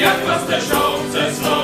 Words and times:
jak 0.00 0.26
was 0.26 0.46
też 0.46 0.64
owce 0.70 1.34
swoje 1.34 1.57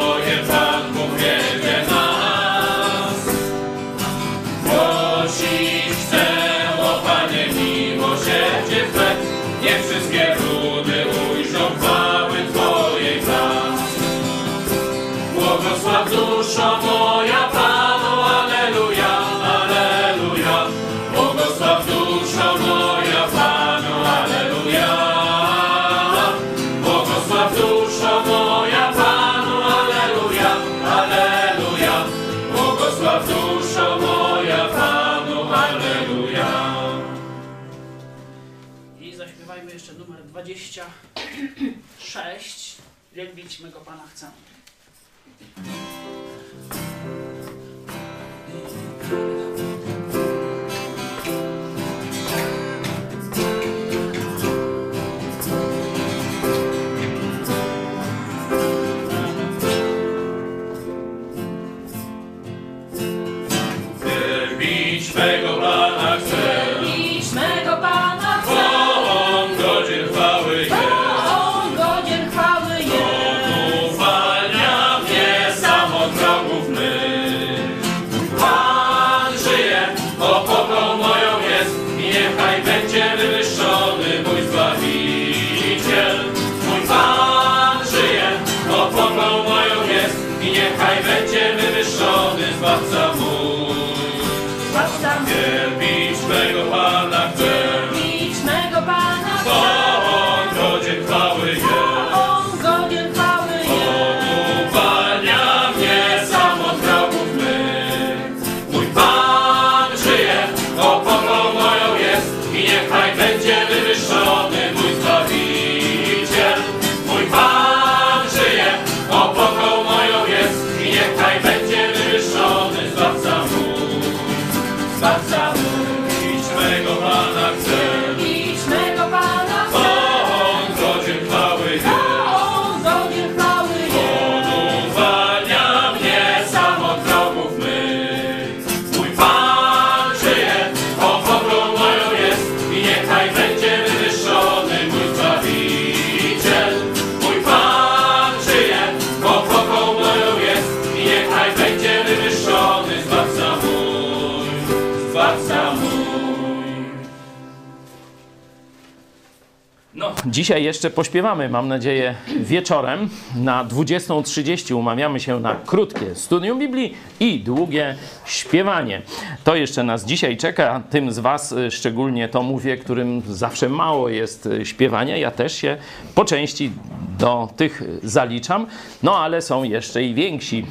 Dzisiaj 160.35 160.65
jeszcze 160.65 160.91
pośpiewamy, 160.91 161.49
mam 161.49 161.69
nadzieję, 161.69 162.15
wieczorem. 162.41 163.09
Na 163.37 163.65
20.30 163.65 164.75
umawiamy 164.75 165.21
się 165.21 165.41
na 165.41 165.55
krótkie 165.55 166.15
studium 166.15 166.59
Biblii 166.59 166.95
i 167.21 167.41
długie 167.41 167.97
śpiewanie. 168.27 169.03
To 169.45 169.57
jeszcze 169.57 169.83
nas 169.83 170.05
dzisiaj 170.05 170.37
czeka. 170.37 170.83
Tym 170.91 171.13
z 171.13 171.19
Was 171.19 171.53
y, 171.53 171.71
szczególnie 171.71 172.29
to 172.29 172.43
mówię, 172.43 172.77
którym 172.77 173.23
zawsze 173.29 173.69
mało 173.69 174.09
jest 174.09 174.47
y, 174.47 174.67
śpiewania. 174.67 175.17
Ja 175.17 175.31
też 175.31 175.55
się 175.55 175.77
po 176.15 176.25
części 176.25 176.71
do 177.19 177.49
tych 177.57 177.83
zaliczam. 178.03 178.67
No 179.03 179.19
ale 179.19 179.43
są 179.43 179.65
jeszcze 179.65 180.03
i 180.03 180.15
więksi, 180.15 180.67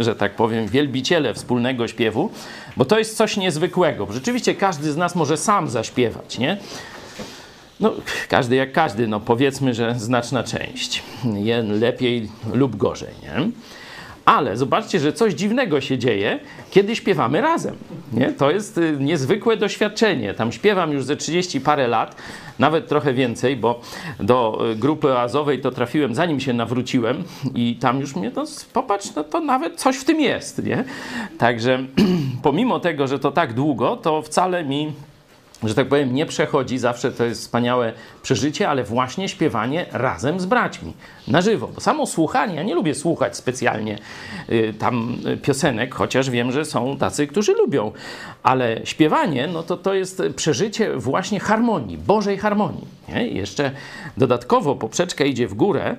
że 0.00 0.16
tak 0.16 0.36
powiem, 0.36 0.66
wielbiciele 0.66 1.34
wspólnego 1.34 1.88
śpiewu, 1.88 2.30
bo 2.76 2.84
to 2.84 2.98
jest 2.98 3.16
coś 3.16 3.36
niezwykłego. 3.36 4.06
Rzeczywiście 4.10 4.54
każdy 4.54 4.92
z 4.92 4.96
nas 4.96 5.14
może 5.14 5.36
sam 5.36 5.68
zaśpiewać, 5.68 6.38
nie? 6.38 6.56
No, 7.80 7.92
każdy 8.28 8.56
jak 8.56 8.72
każdy, 8.72 9.08
no 9.08 9.20
powiedzmy, 9.20 9.74
że 9.74 9.94
znaczna 9.98 10.42
część. 10.42 11.02
Lepiej 11.80 12.28
lub 12.54 12.76
gorzej, 12.76 13.14
nie? 13.22 13.50
Ale 14.24 14.56
zobaczcie, 14.56 15.00
że 15.00 15.12
coś 15.12 15.34
dziwnego 15.34 15.80
się 15.80 15.98
dzieje, 15.98 16.38
kiedy 16.70 16.96
śpiewamy 16.96 17.40
razem. 17.40 17.76
Nie? 18.12 18.32
To 18.32 18.50
jest 18.50 18.78
y, 18.78 18.96
niezwykłe 19.00 19.56
doświadczenie. 19.56 20.34
Tam 20.34 20.52
śpiewam 20.52 20.92
już 20.92 21.04
ze 21.04 21.16
30 21.16 21.60
parę 21.60 21.88
lat, 21.88 22.16
nawet 22.58 22.88
trochę 22.88 23.14
więcej, 23.14 23.56
bo 23.56 23.80
do 24.20 24.62
y, 24.72 24.76
grupy 24.76 25.12
oazowej 25.12 25.60
to 25.60 25.70
trafiłem 25.70 26.14
zanim 26.14 26.40
się 26.40 26.52
nawróciłem 26.52 27.24
i 27.54 27.76
tam 27.76 28.00
już 28.00 28.16
mnie, 28.16 28.32
no 28.36 28.44
popatrz, 28.72 29.14
no 29.16 29.24
to 29.24 29.40
nawet 29.40 29.80
coś 29.80 29.96
w 29.96 30.04
tym 30.04 30.20
jest, 30.20 30.64
nie? 30.64 30.84
Także 31.38 31.78
pomimo 32.42 32.80
tego, 32.80 33.08
że 33.08 33.18
to 33.18 33.32
tak 33.32 33.54
długo, 33.54 33.96
to 33.96 34.22
wcale 34.22 34.64
mi 34.64 34.92
że 35.64 35.74
tak 35.74 35.88
powiem, 35.88 36.14
nie 36.14 36.26
przechodzi. 36.26 36.78
Zawsze 36.78 37.12
to 37.12 37.24
jest 37.24 37.40
wspaniałe 37.40 37.92
przeżycie, 38.22 38.68
ale 38.68 38.84
właśnie 38.84 39.28
śpiewanie 39.28 39.86
razem 39.92 40.40
z 40.40 40.46
braćmi, 40.46 40.92
na 41.28 41.40
żywo. 41.40 41.68
Bo 41.74 41.80
samo 41.80 42.06
słuchanie, 42.06 42.54
ja 42.54 42.62
nie 42.62 42.74
lubię 42.74 42.94
słuchać 42.94 43.36
specjalnie 43.36 43.98
y, 44.50 44.74
tam 44.78 45.16
y, 45.26 45.36
piosenek, 45.36 45.94
chociaż 45.94 46.30
wiem, 46.30 46.52
że 46.52 46.64
są 46.64 46.96
tacy, 46.96 47.26
którzy 47.26 47.52
lubią, 47.52 47.92
ale 48.42 48.80
śpiewanie, 48.84 49.48
no 49.52 49.62
to 49.62 49.76
to 49.76 49.94
jest 49.94 50.22
przeżycie 50.36 50.96
właśnie 50.96 51.40
harmonii, 51.40 51.98
Bożej 51.98 52.38
harmonii. 52.38 53.00
Nie? 53.08 53.28
I 53.28 53.36
jeszcze 53.36 53.70
dodatkowo 54.16 54.74
poprzeczka 54.76 55.24
idzie 55.24 55.48
w 55.48 55.54
górę. 55.54 55.96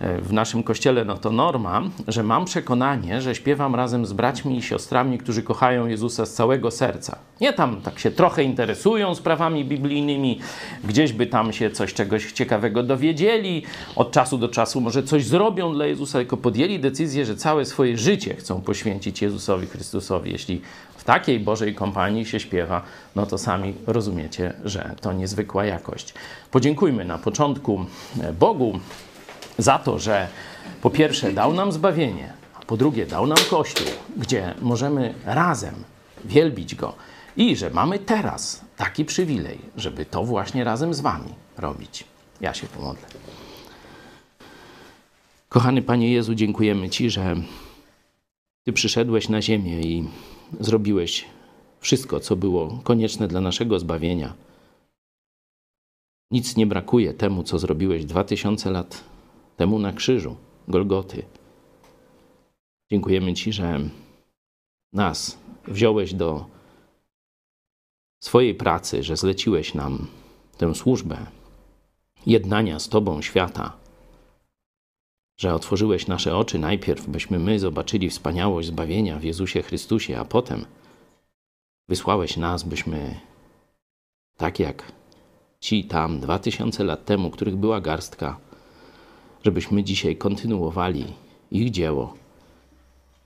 E, 0.00 0.20
W 0.20 0.32
naszym 0.32 0.62
kościele 0.62 1.04
no 1.04 1.16
to 1.16 1.30
norma, 1.30 1.82
że 2.08 2.22
mam 2.22 2.44
przekonanie, 2.44 3.22
że 3.22 3.34
śpiewam 3.34 3.74
razem 3.74 4.06
z 4.06 4.12
braćmi 4.12 4.56
i 4.58 4.62
siostrami, 4.62 5.18
którzy 5.18 5.42
kochają 5.42 5.86
Jezusa 5.86 6.26
z 6.26 6.32
całego 6.32 6.70
serca. 6.70 7.18
Nie 7.40 7.52
tam 7.52 7.80
tak 7.80 7.98
się 7.98 8.10
trochę 8.10 8.42
interesują 8.42 9.03
sprawami 9.12 9.64
biblijnymi, 9.64 10.40
gdzieś 10.84 11.12
by 11.12 11.26
tam 11.26 11.52
się 11.52 11.70
coś 11.70 11.94
czegoś 11.94 12.32
ciekawego 12.32 12.82
dowiedzieli, 12.82 13.62
od 13.96 14.12
czasu 14.12 14.38
do 14.38 14.48
czasu 14.48 14.80
może 14.80 15.02
coś 15.02 15.24
zrobią 15.26 15.74
dla 15.74 15.86
Jezusa, 15.86 16.18
tylko 16.18 16.36
podjęli 16.36 16.78
decyzję, 16.78 17.26
że 17.26 17.36
całe 17.36 17.64
swoje 17.64 17.98
życie 17.98 18.34
chcą 18.34 18.60
poświęcić 18.60 19.22
Jezusowi 19.22 19.66
Chrystusowi. 19.66 20.32
Jeśli 20.32 20.60
w 20.96 21.04
takiej 21.04 21.40
Bożej 21.40 21.74
kompanii 21.74 22.26
się 22.26 22.40
śpiewa, 22.40 22.82
no 23.16 23.26
to 23.26 23.38
sami 23.38 23.74
rozumiecie, 23.86 24.52
że 24.64 24.94
to 25.00 25.12
niezwykła 25.12 25.64
jakość. 25.64 26.14
Podziękujmy 26.50 27.04
na 27.04 27.18
początku 27.18 27.86
e, 28.20 28.32
Bogu 28.32 28.80
za 29.58 29.78
to, 29.78 29.98
że 29.98 30.28
po 30.82 30.90
pierwsze 30.90 31.32
dał 31.32 31.52
nam 31.52 31.72
zbawienie, 31.72 32.32
a 32.54 32.64
po 32.64 32.76
drugie 32.76 33.06
dał 33.06 33.26
nam 33.26 33.38
Kościół, 33.50 33.86
gdzie 34.16 34.54
możemy 34.62 35.14
razem 35.24 35.74
wielbić 36.24 36.74
Go 36.74 36.94
i 37.36 37.56
że 37.56 37.70
mamy 37.70 37.98
teraz 37.98 38.63
taki 38.76 39.04
przywilej, 39.04 39.58
żeby 39.76 40.06
to 40.06 40.24
właśnie 40.24 40.64
razem 40.64 40.94
z 40.94 41.00
Wami 41.00 41.34
robić. 41.58 42.04
Ja 42.40 42.54
się 42.54 42.66
pomodlę. 42.66 43.06
Kochany 45.48 45.82
Panie 45.82 46.12
Jezu, 46.12 46.34
dziękujemy 46.34 46.90
Ci, 46.90 47.10
że 47.10 47.36
Ty 48.64 48.72
przyszedłeś 48.72 49.28
na 49.28 49.42
ziemię 49.42 49.80
i 49.80 50.08
zrobiłeś 50.60 51.24
wszystko, 51.80 52.20
co 52.20 52.36
było 52.36 52.80
konieczne 52.84 53.28
dla 53.28 53.40
naszego 53.40 53.78
zbawienia. 53.78 54.34
Nic 56.30 56.56
nie 56.56 56.66
brakuje 56.66 57.14
temu, 57.14 57.42
co 57.42 57.58
zrobiłeś 57.58 58.04
dwa 58.04 58.24
tysiące 58.24 58.70
lat 58.70 59.04
temu 59.56 59.78
na 59.78 59.92
krzyżu 59.92 60.36
Golgoty. 60.68 61.22
Dziękujemy 62.90 63.34
Ci, 63.34 63.52
że 63.52 63.80
nas 64.92 65.38
wziąłeś 65.68 66.14
do 66.14 66.53
swojej 68.24 68.54
pracy, 68.54 69.02
że 69.02 69.16
zleciłeś 69.16 69.74
nam 69.74 70.06
tę 70.58 70.74
służbę 70.74 71.16
jednania 72.26 72.78
z 72.78 72.88
Tobą 72.88 73.22
świata, 73.22 73.72
że 75.36 75.54
otworzyłeś 75.54 76.06
nasze 76.06 76.36
oczy 76.36 76.58
najpierw, 76.58 77.08
byśmy 77.08 77.38
my 77.38 77.58
zobaczyli 77.58 78.10
wspaniałość 78.10 78.68
zbawienia 78.68 79.18
w 79.18 79.24
Jezusie 79.24 79.62
Chrystusie, 79.62 80.18
a 80.18 80.24
potem 80.24 80.64
wysłałeś 81.88 82.36
nas, 82.36 82.62
byśmy 82.62 83.20
tak 84.36 84.58
jak 84.58 84.92
ci 85.60 85.84
tam 85.84 86.20
dwa 86.20 86.38
tysiące 86.38 86.84
lat 86.84 87.04
temu, 87.04 87.30
których 87.30 87.56
była 87.56 87.80
garstka, 87.80 88.36
żebyśmy 89.44 89.84
dzisiaj 89.84 90.16
kontynuowali 90.16 91.04
ich 91.50 91.70
dzieło 91.70 92.14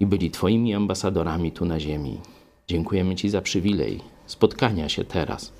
i 0.00 0.06
byli 0.06 0.30
Twoimi 0.30 0.74
ambasadorami 0.74 1.52
tu 1.52 1.64
na 1.64 1.80
ziemi. 1.80 2.20
Dziękujemy 2.68 3.16
Ci 3.16 3.30
za 3.30 3.42
przywilej 3.42 4.17
spotkania 4.28 4.88
się 4.88 5.04
teraz, 5.04 5.52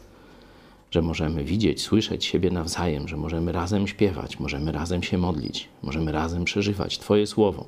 że 0.91 1.03
możemy 1.03 1.45
widzieć, 1.45 1.83
słyszeć 1.83 2.25
siebie 2.25 2.51
nawzajem, 2.51 3.09
że 3.09 3.17
możemy 3.17 3.53
razem 3.53 3.89
śpiewać, 3.89 4.41
możemy 4.41 4.73
razem 4.73 5.03
się 5.03 5.19
modlić, 5.19 5.69
możemy 5.83 6.13
razem 6.13 6.45
przeżywać 6.45 6.99
Twoje 6.99 7.27
słowo. 7.27 7.67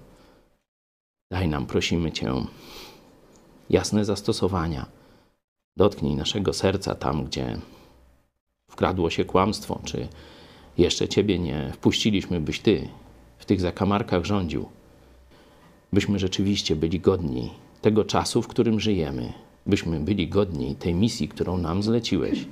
Daj 1.30 1.48
nam, 1.48 1.66
prosimy 1.66 2.12
Cię, 2.12 2.34
jasne 3.70 4.04
zastosowania. 4.04 4.86
Dotknij 5.76 6.16
naszego 6.16 6.52
serca 6.52 6.94
tam, 6.94 7.25
gdzie 7.25 7.58
wkradło 8.70 9.10
się 9.10 9.25
kłamstwo, 9.25 9.80
czy 9.84 10.08
jeszcze 10.78 11.08
Ciebie 11.08 11.38
nie 11.38 11.72
wpuściliśmy, 11.75 12.40
byś 12.40 12.60
Ty 12.60 12.88
w 13.38 13.44
tych 13.44 13.60
zakamarkach 13.60 14.25
rządził, 14.25 14.68
byśmy 15.92 16.18
rzeczywiście 16.18 16.76
byli 16.76 17.00
godni 17.00 17.50
tego 17.82 18.04
czasu, 18.04 18.42
w 18.42 18.48
którym 18.48 18.80
żyjemy, 18.80 19.32
byśmy 19.66 20.00
byli 20.00 20.28
godni 20.28 20.76
tej 20.76 20.94
misji, 20.94 21.28
którą 21.28 21.58
nam 21.58 21.82
zleciłeś, 21.82 22.44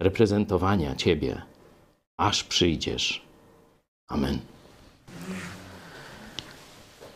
reprezentowania 0.00 0.96
Ciebie, 0.96 1.42
aż 2.16 2.44
przyjdziesz. 2.44 3.22
Amen. 4.08 4.38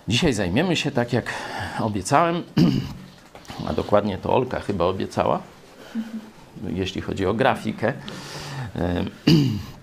Dzisiaj 0.09 0.33
zajmiemy 0.33 0.77
się, 0.77 0.91
tak 0.91 1.13
jak 1.13 1.35
obiecałem, 1.81 2.43
a 3.69 3.73
dokładnie 3.73 4.19
to 4.19 4.35
Olka 4.35 4.61
chyba 4.61 4.85
obiecała, 4.85 5.43
jeśli 6.69 7.01
chodzi 7.01 7.27
o 7.27 7.35
grafikę. 7.35 7.93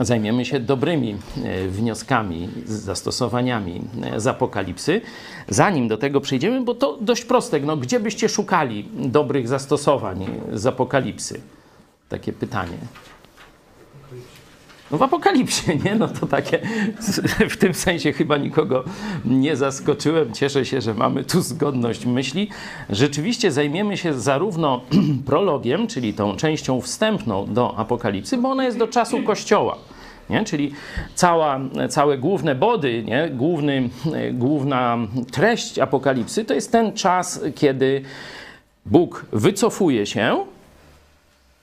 Zajmiemy 0.00 0.44
się 0.44 0.60
dobrymi 0.60 1.16
e, 1.44 1.68
wnioskami, 1.68 2.48
zastosowaniami 2.64 3.82
e, 4.02 4.20
z 4.20 4.26
apokalipsy. 4.26 5.00
Zanim 5.48 5.88
do 5.88 5.98
tego 5.98 6.20
przejdziemy, 6.20 6.64
bo 6.64 6.74
to 6.74 6.98
dość 7.00 7.24
proste, 7.24 7.60
no, 7.60 7.76
gdzie 7.76 8.00
byście 8.00 8.28
szukali 8.28 8.88
dobrych 8.94 9.48
zastosowań 9.48 10.26
z 10.52 10.66
apokalipsy? 10.66 11.40
Takie 12.08 12.32
pytanie. 12.32 12.78
No 14.90 14.98
w 14.98 15.02
apokalipsie, 15.02 15.78
nie? 15.84 15.94
No 15.94 16.08
to 16.08 16.26
takie, 16.26 16.60
w 17.50 17.56
tym 17.56 17.74
sensie 17.74 18.12
chyba 18.12 18.36
nikogo 18.36 18.84
nie 19.24 19.56
zaskoczyłem. 19.56 20.32
Cieszę 20.32 20.64
się, 20.64 20.80
że 20.80 20.94
mamy 20.94 21.24
tu 21.24 21.40
zgodność 21.40 22.06
myśli. 22.06 22.48
Rzeczywiście 22.90 23.52
zajmiemy 23.52 23.96
się 23.96 24.20
zarówno 24.20 24.80
prologiem, 25.26 25.86
czyli 25.86 26.14
tą 26.14 26.36
częścią 26.36 26.80
wstępną 26.80 27.54
do 27.54 27.76
apokalipsy, 27.78 28.36
bo 28.36 28.50
ona 28.50 28.64
jest 28.64 28.78
do 28.78 28.88
czasu 28.88 29.22
Kościoła. 29.22 29.78
Nie? 30.30 30.44
Czyli 30.44 30.72
cała, 31.14 31.60
całe 31.88 32.18
główne 32.18 32.54
body, 32.54 33.04
nie? 33.06 33.30
Główny, 33.30 33.90
główna 34.32 34.98
treść 35.32 35.78
apokalipsy 35.78 36.44
to 36.44 36.54
jest 36.54 36.72
ten 36.72 36.92
czas, 36.92 37.40
kiedy 37.54 38.02
Bóg 38.86 39.26
wycofuje 39.32 40.06
się 40.06 40.44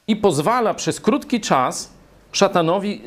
i 0.08 0.16
pozwala 0.16 0.74
przez 0.74 1.00
krótki 1.00 1.42
czas 1.42 1.94
szatanowi 2.34 3.02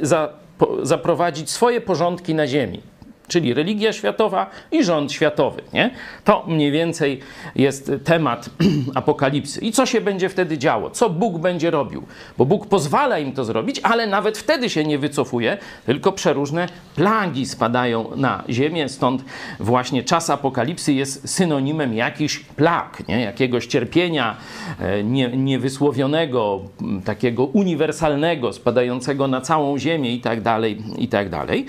zaprowadzić 0.83 1.50
swoje 1.50 1.80
porządki 1.80 2.35
na 2.35 2.47
ziemi. 2.47 2.83
Czyli 3.28 3.54
religia 3.54 3.92
światowa 3.92 4.50
i 4.73 4.85
rząd 4.85 5.12
światowy. 5.12 5.62
Nie? 5.73 5.90
To 6.25 6.45
mniej 6.47 6.71
więcej 6.71 7.21
jest 7.54 7.92
temat 8.04 8.50
apokalipsy. 8.95 9.61
I 9.61 9.73
co 9.73 9.87
się 9.87 10.00
będzie 10.00 10.28
wtedy 10.28 10.59
działo? 10.59 10.90
Co 10.90 11.11
Bóg 11.11 11.38
będzie 11.38 11.71
robił? 11.71 12.02
Bo 12.38 12.47
Bóg 12.47 12.66
pozwala 12.66 13.18
im 13.18 13.33
to 13.33 13.45
zrobić, 13.45 13.80
ale 13.83 14.06
nawet 14.06 14.38
wtedy 14.38 14.71
się 14.71 14.85
nie 14.85 14.99
wycofuje, 14.99 15.59
tylko 15.87 16.12
przeróżne 16.12 16.68
plagi 16.95 17.47
spadają 17.47 18.16
na 18.16 18.45
ziemię. 18.49 18.88
Stąd 18.88 19.25
właśnie 19.61 20.02
czas 20.02 20.30
apokalipsy 20.30 20.92
jest 20.92 21.28
synonimem 21.30 21.95
jakichś 21.95 22.38
plag, 22.38 23.09
nie? 23.09 23.21
jakiegoś 23.21 23.66
cierpienia 23.66 24.37
e, 24.80 25.04
nie, 25.04 25.28
niewysłowionego, 25.28 26.61
takiego 27.04 27.45
uniwersalnego, 27.45 28.52
spadającego 28.52 29.28
na 29.28 29.40
całą 29.40 29.78
ziemię 29.78 30.14
i 30.14 30.21
tak 30.21 30.40
dalej, 30.40 30.83
i 30.99 31.09
tak 31.09 31.28
dalej. 31.28 31.66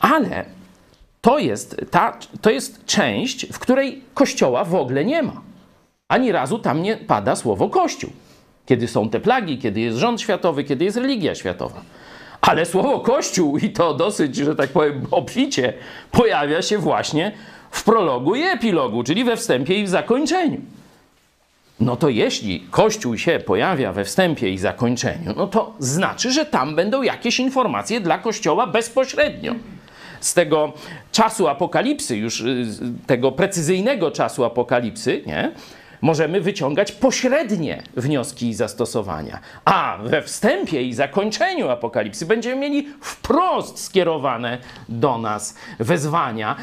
Ale 0.00 0.55
to 1.20 1.38
jest, 1.38 1.76
ta, 1.90 2.18
to 2.40 2.50
jest 2.50 2.84
część, 2.84 3.46
w 3.52 3.58
której 3.58 4.02
kościoła 4.14 4.64
w 4.64 4.74
ogóle 4.74 5.04
nie 5.04 5.22
ma. 5.22 5.40
Ani 6.08 6.32
razu 6.32 6.58
tam 6.58 6.82
nie 6.82 6.96
pada 6.96 7.36
słowo 7.36 7.68
kościół. 7.68 8.10
Kiedy 8.66 8.88
są 8.88 9.08
te 9.08 9.20
plagi, 9.20 9.58
kiedy 9.58 9.80
jest 9.80 9.98
rząd 9.98 10.20
światowy, 10.20 10.64
kiedy 10.64 10.84
jest 10.84 10.96
religia 10.96 11.34
światowa. 11.34 11.80
Ale 12.40 12.66
słowo 12.66 13.00
kościół, 13.00 13.58
i 13.58 13.70
to 13.70 13.94
dosyć, 13.94 14.36
że 14.36 14.56
tak 14.56 14.70
powiem, 14.70 15.06
obficie, 15.10 15.72
pojawia 16.12 16.62
się 16.62 16.78
właśnie 16.78 17.32
w 17.70 17.84
prologu 17.84 18.34
i 18.34 18.42
epilogu, 18.42 19.02
czyli 19.02 19.24
we 19.24 19.36
wstępie 19.36 19.80
i 19.80 19.84
w 19.84 19.88
zakończeniu. 19.88 20.60
No 21.80 21.96
to 21.96 22.08
jeśli 22.08 22.60
Kościół 22.70 23.18
się 23.18 23.40
pojawia 23.46 23.92
we 23.92 24.04
wstępie 24.04 24.50
i 24.50 24.58
zakończeniu, 24.58 25.34
no 25.36 25.46
to 25.46 25.74
znaczy, 25.78 26.32
że 26.32 26.46
tam 26.46 26.76
będą 26.76 27.02
jakieś 27.02 27.40
informacje 27.40 28.00
dla 28.00 28.18
Kościoła 28.18 28.66
bezpośrednio 28.66 29.54
z 30.20 30.34
tego 30.34 30.72
czasu 31.12 31.48
apokalipsy, 31.48 32.16
już 32.16 32.40
y, 32.40 32.66
tego 33.06 33.32
precyzyjnego 33.32 34.10
czasu 34.10 34.44
apokalipsy, 34.44 35.22
nie? 35.26 35.52
możemy 36.00 36.40
wyciągać 36.40 36.92
pośrednie 36.92 37.82
wnioski 37.96 38.48
i 38.48 38.54
zastosowania. 38.54 39.40
A 39.64 39.98
we 40.04 40.22
wstępie 40.22 40.82
i 40.82 40.94
zakończeniu 40.94 41.68
apokalipsy 41.68 42.26
będziemy 42.26 42.60
mieli 42.60 42.88
wprost 43.00 43.84
skierowane 43.84 44.58
do 44.88 45.18
nas 45.18 45.54
wezwania, 45.78 46.56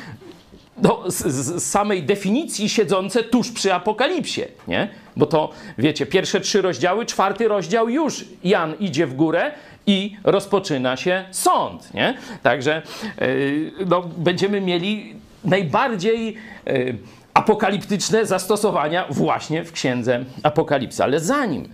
do, 0.83 1.03
z, 1.07 1.17
z, 1.17 1.63
samej 1.63 2.03
definicji 2.03 2.69
siedzące 2.69 3.23
tuż 3.23 3.51
przy 3.51 3.73
apokalipsie, 3.73 4.41
nie? 4.67 4.89
Bo 5.17 5.25
to, 5.25 5.49
wiecie, 5.77 6.05
pierwsze 6.05 6.39
trzy 6.39 6.61
rozdziały, 6.61 7.05
czwarty 7.05 7.47
rozdział 7.47 7.89
już 7.89 8.25
Jan 8.43 8.73
idzie 8.79 9.07
w 9.07 9.13
górę 9.13 9.51
i 9.87 10.17
rozpoczyna 10.23 10.97
się 10.97 11.25
sąd, 11.31 11.93
nie? 11.93 12.17
Także 12.43 12.81
yy, 13.21 13.71
no, 13.85 14.01
będziemy 14.17 14.61
mieli 14.61 15.15
najbardziej 15.45 16.37
yy, 16.65 16.97
apokaliptyczne 17.33 18.25
zastosowania 18.25 19.05
właśnie 19.09 19.63
w 19.63 19.71
księdze 19.71 20.25
Apokalipsy. 20.43 21.03
Ale 21.03 21.19
zanim 21.19 21.69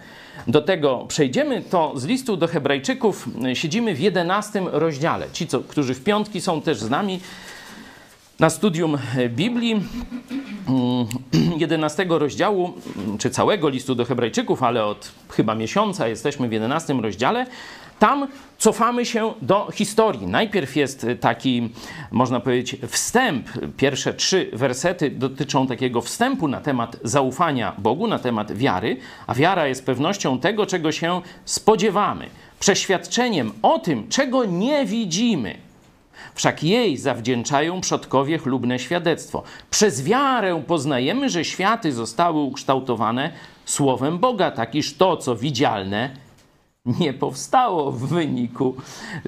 do 0.48 0.62
tego 0.62 1.06
przejdziemy, 1.08 1.62
to 1.62 1.94
z 1.96 2.06
listu 2.06 2.38
do 2.38 2.48
Hebrajczyków 2.48 3.28
siedzimy 3.54 3.96
w 3.96 4.00
11 4.00 4.62
rozdziale. 4.72 5.28
Ci, 5.34 5.48
co, 5.48 5.60
którzy 5.60 5.94
w 5.94 6.04
piątki 6.04 6.42
są 6.42 6.62
też 6.62 6.78
z 6.78 6.90
nami, 6.90 7.20
na 8.40 8.50
studium 8.50 8.98
Biblii 9.30 9.82
11 11.58 12.06
rozdziału, 12.10 12.74
czy 13.20 13.30
całego 13.30 13.70
listu 13.70 13.96
do 13.96 14.06
Hebrajczyków, 14.06 14.64
ale 14.64 14.86
od 14.86 15.12
chyba 15.30 15.56
miesiąca 15.56 16.08
jesteśmy 16.08 16.50
w 16.50 16.52
11 16.52 16.94
rozdziale, 16.94 17.46
tam 18.00 18.28
cofamy 18.58 19.06
się 19.06 19.34
do 19.42 19.68
historii. 19.74 20.28
Najpierw 20.28 20.76
jest 20.76 21.06
taki, 21.20 21.70
można 22.12 22.40
powiedzieć, 22.40 22.82
wstęp. 22.88 23.48
Pierwsze 23.78 24.14
trzy 24.14 24.50
wersety 24.54 25.12
dotyczą 25.12 25.68
takiego 25.68 26.02
wstępu 26.02 26.48
na 26.48 26.62
temat 26.62 26.98
zaufania 27.04 27.74
Bogu, 27.78 28.08
na 28.08 28.20
temat 28.20 28.52
wiary, 28.52 28.98
a 29.28 29.36
wiara 29.36 29.68
jest 29.68 29.86
pewnością 29.86 30.40
tego, 30.40 30.66
czego 30.66 30.92
się 30.92 31.22
spodziewamy, 31.46 32.30
przeświadczeniem 32.60 33.52
o 33.62 33.80
tym, 33.80 34.08
czego 34.10 34.46
nie 34.46 34.86
widzimy. 34.86 35.69
Wszak 36.36 36.64
jej 36.64 36.98
zawdzięczają 36.98 37.82
przodkowie 37.82 38.38
chlubne 38.38 38.80
świadectwo. 38.80 39.44
Przez 39.72 40.04
wiarę 40.04 40.64
poznajemy, 40.68 41.30
że 41.30 41.46
światy 41.46 41.94
zostały 41.94 42.40
ukształtowane 42.40 43.32
słowem 43.66 44.20
Boga, 44.20 44.52
tak 44.52 44.76
iż 44.76 44.98
to, 44.98 45.18
co 45.18 45.36
widzialne, 45.36 46.10
nie 46.86 47.14
powstało 47.14 47.92
w 47.92 48.08
wyniku 48.08 48.76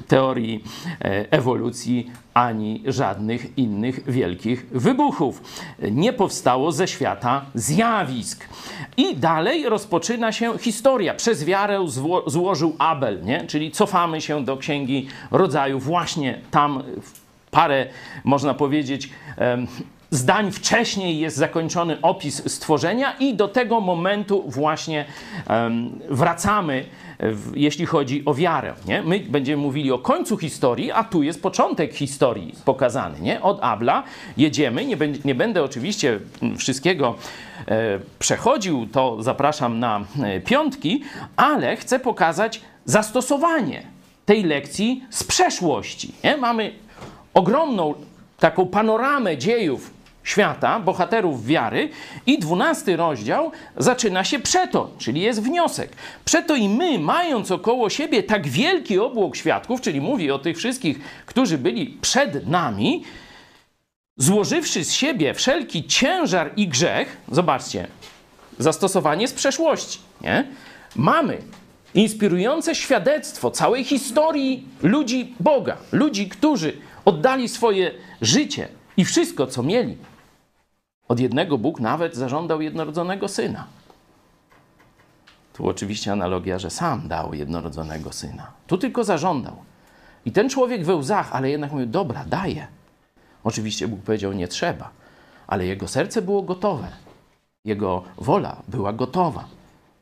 teorii 0.07 0.63
e, 1.01 1.31
ewolucji 1.31 2.11
ani 2.33 2.83
żadnych 2.85 3.57
innych 3.57 4.11
wielkich 4.11 4.65
wybuchów. 4.71 5.43
Nie 5.91 6.13
powstało 6.13 6.71
ze 6.71 6.87
świata 6.87 7.45
zjawisk. 7.55 8.47
I 8.97 9.15
dalej 9.15 9.69
rozpoczyna 9.69 10.31
się 10.31 10.57
historia. 10.57 11.13
Przez 11.13 11.45
wiarę 11.45 11.79
zło- 11.79 12.29
złożył 12.29 12.75
Abel, 12.79 13.21
nie? 13.23 13.47
czyli 13.47 13.71
cofamy 13.71 14.21
się 14.21 14.45
do 14.45 14.57
księgi 14.57 15.07
rodzaju. 15.31 15.79
Właśnie 15.79 16.39
tam 16.51 16.83
parę, 17.51 17.87
można 18.23 18.53
powiedzieć, 18.53 19.09
em, 19.37 19.67
zdań 20.11 20.51
wcześniej 20.51 21.19
jest 21.19 21.37
zakończony 21.37 22.01
opis 22.01 22.51
stworzenia, 22.53 23.11
i 23.19 23.33
do 23.33 23.47
tego 23.47 23.79
momentu 23.81 24.43
właśnie 24.47 25.05
em, 25.47 25.99
wracamy, 26.09 26.85
jeśli 27.55 27.85
chodzi 27.85 28.25
o 28.25 28.33
wiarę. 28.33 28.73
Nie? 28.87 29.01
My 29.01 29.19
będziemy 29.19 29.63
mówili 29.63 29.91
o 29.91 29.99
końcu 29.99 30.37
historii, 30.37 30.91
a 30.91 31.03
tu 31.03 31.23
jest 31.23 31.41
początek 31.41 31.93
historii 31.93 32.55
pokazany. 32.65 33.19
Nie? 33.19 33.41
Od 33.41 33.59
Abla 33.61 34.03
jedziemy. 34.37 34.85
Nie, 34.85 34.97
nie 35.25 35.35
będę 35.35 35.63
oczywiście 35.63 36.19
wszystkiego 36.57 37.15
e, 37.67 37.99
przechodził, 38.19 38.87
to 38.91 39.23
zapraszam 39.23 39.79
na 39.79 40.05
e, 40.23 40.39
piątki, 40.39 41.03
ale 41.35 41.75
chcę 41.75 41.99
pokazać 41.99 42.61
zastosowanie 42.85 43.83
tej 44.25 44.43
lekcji 44.43 45.03
z 45.09 45.23
przeszłości. 45.23 46.13
Nie? 46.23 46.37
Mamy 46.37 46.73
ogromną 47.33 47.93
taką 48.39 48.67
panoramę 48.67 49.37
dziejów 49.37 50.00
świata, 50.23 50.79
bohaterów 50.79 51.45
wiary 51.45 51.89
i 52.25 52.39
dwunasty 52.39 52.95
rozdział 52.95 53.51
zaczyna 53.77 54.23
się 54.23 54.39
przeto, 54.39 54.91
czyli 54.97 55.21
jest 55.21 55.41
wniosek. 55.41 55.91
Przeto 56.25 56.55
i 56.55 56.69
my, 56.69 56.99
mając 56.99 57.51
około 57.51 57.89
siebie 57.89 58.23
tak 58.23 58.47
wielki 58.47 58.99
obłok 58.99 59.35
świadków, 59.35 59.81
czyli 59.81 60.01
mówi 60.01 60.31
o 60.31 60.39
tych 60.39 60.57
wszystkich, 60.57 60.99
którzy 61.25 61.57
byli 61.57 61.87
przed 62.01 62.47
nami, 62.47 63.03
złożywszy 64.17 64.83
z 64.85 64.91
siebie 64.93 65.33
wszelki 65.33 65.83
ciężar 65.87 66.51
i 66.55 66.67
grzech, 66.67 67.17
zobaczcie, 67.31 67.87
zastosowanie 68.59 69.27
z 69.27 69.33
przeszłości, 69.33 69.99
nie? 70.21 70.47
Mamy 70.95 71.37
inspirujące 71.93 72.75
świadectwo 72.75 73.51
całej 73.51 73.83
historii 73.83 74.67
ludzi 74.83 75.35
Boga, 75.39 75.77
ludzi, 75.91 76.29
którzy 76.29 76.73
oddali 77.05 77.49
swoje 77.49 77.91
życie 78.21 78.67
i 78.97 79.05
wszystko, 79.05 79.47
co 79.47 79.63
mieli. 79.63 79.97
Od 81.11 81.19
jednego 81.19 81.57
Bóg 81.57 81.79
nawet 81.79 82.15
zażądał 82.15 82.61
jednorodzonego 82.61 83.27
syna. 83.27 83.65
Tu 85.53 85.67
oczywiście 85.67 86.11
analogia, 86.11 86.59
że 86.59 86.69
sam 86.69 87.07
dał 87.07 87.33
jednorodzonego 87.33 88.11
syna. 88.13 88.51
Tu 88.67 88.77
tylko 88.77 89.03
zażądał. 89.03 89.55
I 90.25 90.31
ten 90.31 90.49
człowiek 90.49 90.85
we 90.85 90.95
łzach, 90.95 91.35
ale 91.35 91.49
jednak 91.49 91.71
mówił, 91.71 91.87
dobra, 91.87 92.25
daję. 92.25 92.67
Oczywiście 93.43 93.87
Bóg 93.87 93.99
powiedział, 93.99 94.33
nie 94.33 94.47
trzeba. 94.47 94.89
Ale 95.47 95.65
jego 95.65 95.87
serce 95.87 96.21
było 96.21 96.41
gotowe. 96.41 96.87
Jego 97.65 98.03
wola 98.17 98.61
była 98.67 98.93
gotowa 98.93 99.45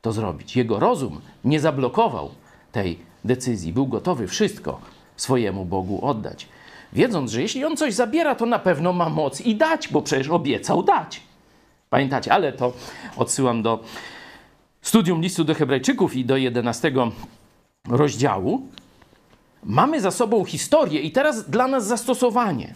to 0.01 0.12
zrobić. 0.12 0.56
Jego 0.56 0.80
rozum 0.80 1.22
nie 1.44 1.60
zablokował 1.60 2.30
tej 2.72 3.00
decyzji. 3.24 3.74
Był 3.74 3.88
gotowy 3.88 4.28
wszystko 4.28 4.80
swojemu 5.16 5.66
Bogu 5.66 6.06
oddać. 6.06 6.48
Wiedząc, 6.93 7.31
że 7.31 7.41
jeśli 7.41 7.65
on 7.65 7.77
coś 7.77 7.93
zabiera, 7.93 8.36
to 8.36 8.46
na 8.46 8.60
pewno 8.60 8.93
ma 8.93 9.10
moc 9.10 9.41
i 9.41 9.55
dać, 9.55 9.88
bo 9.88 10.01
przecież 10.01 10.29
obiecał 10.29 10.84
dać. 10.84 11.22
Pamiętacie, 11.89 12.34
ale 12.34 12.53
to 12.53 12.74
odsyłam 13.17 13.62
do 13.62 13.84
studium 14.81 15.22
listu 15.22 15.43
do 15.43 15.55
Hebrajczyków 15.55 16.15
i 16.15 16.25
do 16.25 16.38
11 16.38 16.91
rozdziału. 17.89 18.67
Mamy 19.63 20.01
za 20.01 20.12
sobą 20.12 20.46
historię 20.46 21.01
i 21.01 21.12
teraz 21.12 21.50
dla 21.50 21.67
nas 21.67 21.88
zastosowanie. 21.88 22.74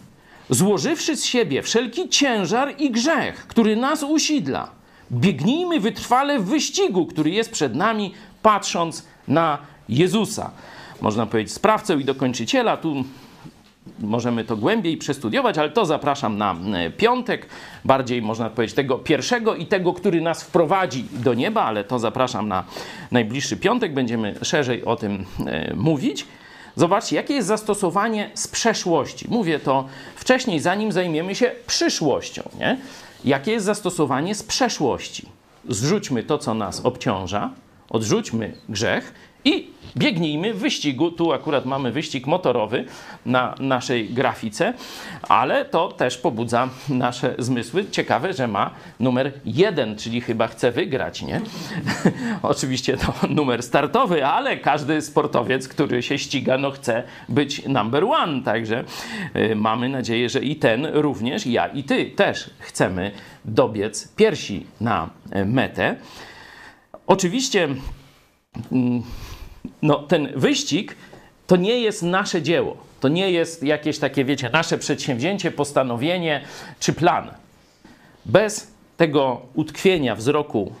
Złożywszy 0.50 1.16
z 1.16 1.24
siebie 1.24 1.62
wszelki 1.62 2.08
ciężar 2.08 2.74
i 2.78 2.90
grzech, 2.90 3.46
który 3.46 3.76
nas 3.76 4.02
usidla, 4.02 4.70
biegnijmy 5.12 5.80
wytrwale 5.80 6.38
w 6.38 6.44
wyścigu, 6.44 7.06
który 7.06 7.30
jest 7.30 7.50
przed 7.50 7.74
nami, 7.74 8.14
patrząc 8.42 9.06
na 9.28 9.58
Jezusa. 9.88 10.50
Można 11.00 11.26
powiedzieć 11.26 11.52
sprawcę 11.52 11.94
i 11.94 12.04
dokończyciela. 12.04 12.76
Tu 12.76 13.04
możemy 14.00 14.44
to 14.44 14.56
głębiej 14.56 14.96
przestudiować, 14.96 15.58
ale 15.58 15.70
to 15.70 15.86
zapraszam 15.86 16.38
na 16.38 16.56
e, 16.74 16.90
piątek, 16.90 17.48
bardziej 17.84 18.22
można 18.22 18.50
powiedzieć 18.50 18.76
tego 18.76 18.98
pierwszego 18.98 19.54
i 19.54 19.66
tego, 19.66 19.92
który 19.92 20.20
nas 20.20 20.42
wprowadzi 20.42 21.04
do 21.12 21.34
nieba, 21.34 21.62
ale 21.62 21.84
to 21.84 21.98
zapraszam 21.98 22.48
na 22.48 22.64
najbliższy 23.10 23.56
piątek, 23.56 23.94
będziemy 23.94 24.34
szerzej 24.42 24.84
o 24.84 24.96
tym 24.96 25.24
e, 25.46 25.74
mówić. 25.74 26.26
Zobaczcie, 26.76 27.16
jakie 27.16 27.34
jest 27.34 27.48
zastosowanie 27.48 28.30
z 28.34 28.48
przeszłości. 28.48 29.26
Mówię 29.30 29.58
to 29.58 29.84
wcześniej, 30.16 30.60
zanim 30.60 30.92
zajmiemy 30.92 31.34
się 31.34 31.50
przyszłością. 31.66 32.42
Nie? 32.58 32.78
Jakie 33.24 33.52
jest 33.52 33.66
zastosowanie 33.66 34.34
z 34.34 34.42
przeszłości? 34.42 35.28
Zrzućmy 35.68 36.22
to, 36.22 36.38
co 36.38 36.54
nas 36.54 36.80
obciąża, 36.84 37.50
odrzućmy 37.90 38.54
grzech 38.68 39.14
i 39.44 39.74
biegnijmy 39.96 40.54
w 40.54 40.58
wyścigu. 40.58 41.10
Tu 41.10 41.32
akurat 41.32 41.66
mamy 41.66 41.92
wyścig 41.92 42.26
motorowy 42.26 42.84
na 43.26 43.54
naszej 43.60 44.08
grafice, 44.08 44.74
ale 45.28 45.64
to 45.64 45.88
też 45.88 46.18
pobudza 46.18 46.68
nasze 46.88 47.34
zmysły. 47.38 47.90
Ciekawe, 47.90 48.32
że 48.32 48.48
ma 48.48 48.70
numer 49.00 49.32
jeden, 49.44 49.96
czyli 49.96 50.20
chyba 50.20 50.46
chce 50.46 50.72
wygrać, 50.72 51.22
nie? 51.22 51.40
Oczywiście 52.42 52.96
to 52.96 53.14
numer 53.28 53.62
startowy, 53.62 54.26
ale 54.26 54.56
każdy 54.56 55.02
sportowiec, 55.02 55.68
który 55.68 56.02
się 56.02 56.18
ściga, 56.18 56.58
no 56.58 56.70
chce 56.70 57.02
być 57.28 57.66
number 57.66 58.04
one. 58.04 58.42
Także 58.42 58.84
y, 59.36 59.56
mamy 59.56 59.88
nadzieję, 59.88 60.28
że 60.28 60.40
i 60.40 60.56
ten 60.56 60.86
również, 60.86 61.46
ja 61.46 61.66
i 61.66 61.84
ty 61.84 62.04
też 62.06 62.50
chcemy 62.58 63.10
dobiec 63.44 64.14
piersi 64.16 64.66
na 64.80 65.10
y, 65.36 65.44
metę. 65.44 65.96
Oczywiście 67.06 67.68
mm, 68.72 69.02
no, 69.84 69.98
ten 69.98 70.28
wyścig 70.36 70.96
to 71.46 71.56
nie 71.56 71.80
jest 71.80 72.02
nasze 72.02 72.42
dzieło. 72.42 72.76
To 73.00 73.08
nie 73.08 73.30
jest 73.30 73.62
jakieś 73.62 73.98
takie, 73.98 74.24
wiecie, 74.24 74.50
nasze 74.52 74.78
przedsięwzięcie, 74.78 75.50
postanowienie 75.50 76.44
czy 76.80 76.92
plan. 76.92 77.30
Bez 78.24 78.72
tego 78.96 79.42
utkwienia 79.54 80.14
wzroku 80.14 80.72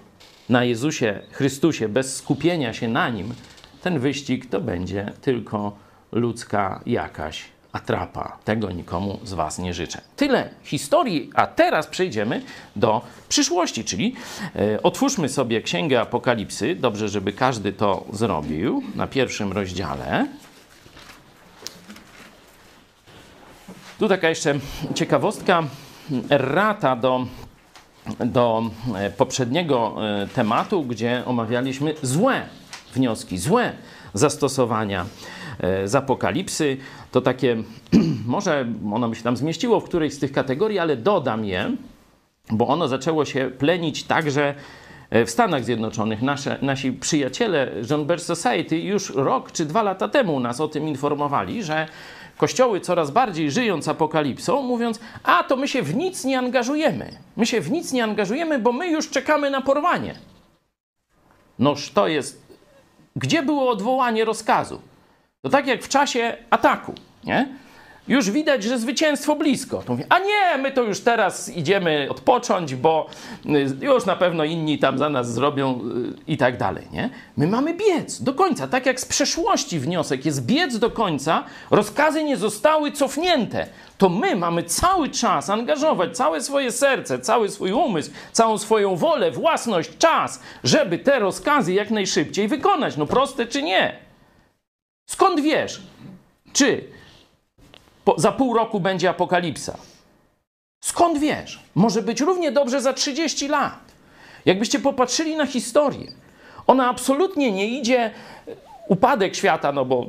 na 0.48 0.64
Jezusie 0.64 1.20
Chrystusie, 1.30 1.88
bez 1.88 2.16
skupienia 2.16 2.72
się 2.72 2.88
na 2.88 3.08
Nim, 3.08 3.34
ten 3.82 3.98
wyścig 3.98 4.46
to 4.46 4.60
będzie 4.60 5.12
tylko 5.22 5.76
ludzka 6.12 6.80
jakaś 6.86 7.44
atrapa. 7.74 8.38
Tego 8.44 8.70
nikomu 8.70 9.20
z 9.24 9.32
Was 9.32 9.58
nie 9.58 9.74
życzę. 9.74 10.00
Tyle 10.16 10.50
historii, 10.62 11.30
a 11.34 11.46
teraz 11.46 11.86
przejdziemy 11.86 12.42
do 12.76 13.02
przyszłości, 13.28 13.84
czyli 13.84 14.14
e, 14.56 14.82
otwórzmy 14.82 15.28
sobie 15.28 15.62
Księgę 15.62 16.00
Apokalipsy. 16.00 16.74
Dobrze, 16.74 17.08
żeby 17.08 17.32
każdy 17.32 17.72
to 17.72 18.04
zrobił 18.12 18.82
na 18.94 19.06
pierwszym 19.06 19.52
rozdziale. 19.52 20.26
Tu 23.98 24.08
taka 24.08 24.28
jeszcze 24.28 24.54
ciekawostka. 24.94 25.62
Errata 26.30 26.96
do, 26.96 27.26
do 28.20 28.70
e, 28.94 29.10
poprzedniego 29.10 29.96
e, 30.22 30.28
tematu, 30.28 30.82
gdzie 30.82 31.22
omawialiśmy 31.26 31.94
złe 32.02 32.42
wnioski, 32.94 33.38
złe 33.38 33.72
zastosowania 34.14 35.06
z 35.84 35.94
apokalipsy. 35.94 36.76
To 37.12 37.20
takie, 37.20 37.56
może 38.26 38.66
ono 38.92 39.08
by 39.08 39.16
się 39.16 39.22
tam 39.22 39.36
zmieściło 39.36 39.80
w 39.80 39.84
którejś 39.84 40.14
z 40.14 40.18
tych 40.18 40.32
kategorii, 40.32 40.78
ale 40.78 40.96
dodam 40.96 41.44
je, 41.44 41.70
bo 42.50 42.68
ono 42.68 42.88
zaczęło 42.88 43.24
się 43.24 43.50
plenić 43.58 44.04
także 44.04 44.54
w 45.10 45.30
Stanach 45.30 45.64
Zjednoczonych. 45.64 46.22
Nasze, 46.22 46.58
nasi 46.62 46.92
przyjaciele 46.92 47.72
John 47.90 48.06
Birch 48.06 48.22
Society 48.22 48.80
już 48.80 49.10
rok 49.10 49.52
czy 49.52 49.64
dwa 49.64 49.82
lata 49.82 50.08
temu 50.08 50.40
nas 50.40 50.60
o 50.60 50.68
tym 50.68 50.88
informowali, 50.88 51.62
że 51.62 51.88
kościoły 52.36 52.80
coraz 52.80 53.10
bardziej 53.10 53.50
żyjąc 53.50 53.88
apokalipsą, 53.88 54.62
mówiąc, 54.62 55.00
a 55.22 55.44
to 55.44 55.56
my 55.56 55.68
się 55.68 55.82
w 55.82 55.94
nic 55.94 56.24
nie 56.24 56.38
angażujemy. 56.38 57.10
My 57.36 57.46
się 57.46 57.60
w 57.60 57.70
nic 57.70 57.92
nie 57.92 58.04
angażujemy, 58.04 58.58
bo 58.58 58.72
my 58.72 58.88
już 58.88 59.10
czekamy 59.10 59.50
na 59.50 59.60
porwanie. 59.60 60.14
Noż 61.58 61.90
to 61.90 62.08
jest. 62.08 62.44
Gdzie 63.16 63.42
było 63.42 63.70
odwołanie 63.70 64.24
rozkazu? 64.24 64.80
To 65.44 65.50
tak 65.50 65.66
jak 65.66 65.82
w 65.82 65.88
czasie 65.88 66.36
ataku, 66.50 66.94
nie? 67.24 67.48
Już 68.08 68.30
widać, 68.30 68.62
że 68.62 68.78
zwycięstwo 68.78 69.36
blisko. 69.36 69.82
To 69.82 69.92
mówię, 69.92 70.06
a 70.08 70.18
nie, 70.18 70.58
my 70.62 70.72
to 70.72 70.82
już 70.82 71.00
teraz 71.00 71.48
idziemy 71.48 72.06
odpocząć, 72.10 72.74
bo 72.74 73.06
y, 73.46 73.86
już 73.86 74.04
na 74.06 74.16
pewno 74.16 74.44
inni 74.44 74.78
tam 74.78 74.98
za 74.98 75.08
nas 75.08 75.32
zrobią 75.34 75.80
y, 75.80 76.32
i 76.32 76.36
tak 76.36 76.56
dalej, 76.58 76.86
nie? 76.92 77.10
My 77.36 77.46
mamy 77.46 77.74
biec 77.74 78.22
do 78.22 78.34
końca, 78.34 78.68
tak 78.68 78.86
jak 78.86 79.00
z 79.00 79.04
przeszłości 79.04 79.78
wniosek 79.80 80.24
jest 80.24 80.46
biec 80.46 80.78
do 80.78 80.90
końca, 80.90 81.44
rozkazy 81.70 82.24
nie 82.24 82.36
zostały 82.36 82.92
cofnięte. 82.92 83.66
To 83.98 84.08
my 84.08 84.36
mamy 84.36 84.62
cały 84.62 85.08
czas 85.08 85.50
angażować 85.50 86.16
całe 86.16 86.40
swoje 86.40 86.72
serce, 86.72 87.18
cały 87.18 87.48
swój 87.48 87.72
umysł, 87.72 88.10
całą 88.32 88.58
swoją 88.58 88.96
wolę, 88.96 89.30
własność, 89.30 89.98
czas, 89.98 90.40
żeby 90.64 90.98
te 90.98 91.18
rozkazy 91.18 91.72
jak 91.72 91.90
najszybciej 91.90 92.48
wykonać. 92.48 92.96
No 92.96 93.06
proste 93.06 93.46
czy 93.46 93.62
nie? 93.62 94.03
Skąd 95.06 95.40
wiesz? 95.40 95.82
Czy 96.52 96.84
po, 98.04 98.14
za 98.18 98.32
pół 98.32 98.54
roku 98.54 98.80
będzie 98.80 99.10
apokalipsa? 99.10 99.78
Skąd 100.84 101.18
wiesz? 101.18 101.62
Może 101.74 102.02
być 102.02 102.20
równie 102.20 102.52
dobrze 102.52 102.80
za 102.80 102.92
30 102.92 103.48
lat. 103.48 103.78
Jakbyście 104.44 104.78
popatrzyli 104.78 105.36
na 105.36 105.46
historię, 105.46 106.12
ona 106.66 106.88
absolutnie 106.88 107.52
nie 107.52 107.66
idzie 107.68 108.10
upadek 108.88 109.36
świata, 109.36 109.72
no 109.72 109.84
bo 109.84 110.06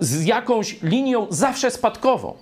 z 0.00 0.24
jakąś 0.24 0.82
linią 0.82 1.26
zawsze 1.30 1.70
spadkową. 1.70 2.34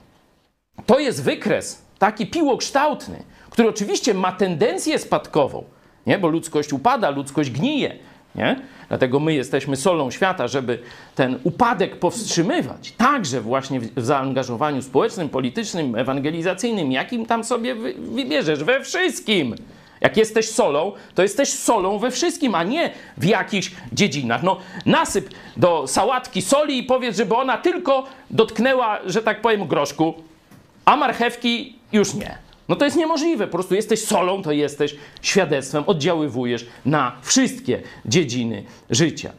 To 0.87 0.99
jest 0.99 1.23
wykres 1.23 1.83
taki 1.99 2.27
piłokształtny, 2.27 3.23
który 3.51 3.69
oczywiście 3.69 4.15
ma 4.15 4.33
tendencję 4.33 4.99
spadkową, 4.99 5.65
nie? 6.07 6.19
bo 6.19 6.29
ludzkość 6.29 6.73
upada, 6.73 7.11
ludzkość 7.11 7.51
gnije. 7.51 7.99
Nie? 8.37 8.57
Dlatego 8.89 9.21
my 9.21 9.35
jesteśmy 9.35 9.77
solą 9.77 10.11
świata, 10.11 10.49
żeby 10.49 10.79
ten 11.15 11.39
upadek 11.45 11.97
powstrzymywać, 11.97 12.93
także 12.93 13.41
właśnie 13.41 13.81
w 13.81 14.05
zaangażowaniu 14.05 14.83
społecznym, 14.83 15.29
politycznym, 15.29 15.95
ewangelizacyjnym, 15.95 16.93
jakim 16.93 17.27
tam 17.27 17.45
sobie 17.45 17.75
wybierzesz, 17.99 18.65
we 18.65 18.81
wszystkim. 18.81 19.55
Jak 20.01 20.17
jesteś 20.17 20.49
solą, 20.51 20.93
to 21.15 21.23
jesteś 21.23 21.49
solą 21.49 21.99
we 21.99 22.11
wszystkim, 22.11 22.55
a 22.55 22.63
nie 22.63 22.91
w 23.17 23.25
jakichś 23.25 23.71
dziedzinach. 23.93 24.43
No, 24.43 24.57
nasyp 24.87 25.31
do 25.57 25.87
sałatki 25.87 26.43
soli 26.43 26.79
i 26.79 26.83
powiedz, 26.83 27.17
żeby 27.17 27.35
ona 27.35 27.59
tylko 27.59 28.07
dotknęła, 28.31 28.99
że 29.07 29.23
tak 29.23 29.41
powiem, 29.41 29.67
groszku, 29.67 30.15
a 30.85 30.97
marchewki 30.97 31.79
już 31.93 32.15
nie. 32.15 32.46
No 32.69 32.77
to 32.77 32.85
jest 32.85 32.97
niemożliwe. 32.97 33.47
Po 33.47 33.53
prostu 33.53 33.75
jesteś 33.75 34.05
solą, 34.05 34.43
to 34.43 34.53
jesteś 34.53 34.97
świadectwem, 35.23 35.85
oddziaływujesz 35.87 36.67
na 36.87 37.17
wszystkie 37.23 37.83
dziedziny 38.07 38.65
życia. 38.91 39.33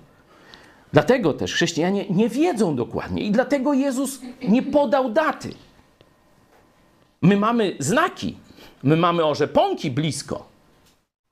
Dlatego 0.94 1.34
też 1.34 1.54
chrześcijanie 1.54 2.06
nie 2.10 2.30
wiedzą 2.30 2.76
dokładnie 2.76 3.24
i 3.24 3.32
dlatego 3.32 3.74
Jezus 3.74 4.22
nie 4.48 4.64
podał 4.64 5.10
daty. 5.10 5.50
My 7.22 7.38
mamy 7.38 7.76
znaki, 7.80 8.38
my 8.84 8.98
mamy 8.98 9.26
orzeponki 9.26 9.92
blisko, 9.92 10.46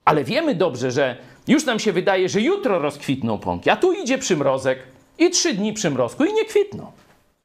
ale 0.05 0.23
wiemy 0.23 0.55
dobrze, 0.55 0.91
że 0.91 1.17
już 1.47 1.65
nam 1.65 1.79
się 1.79 1.91
wydaje, 1.93 2.29
że 2.29 2.41
jutro 2.41 2.79
rozkwitną 2.79 3.37
pąki, 3.37 3.69
a 3.69 3.75
tu 3.75 3.93
idzie 3.93 4.17
przymrozek 4.17 4.79
i 5.19 5.29
trzy 5.29 5.53
dni 5.53 5.73
przymrozku 5.73 6.25
i 6.25 6.33
nie 6.33 6.45
kwitną. 6.45 6.91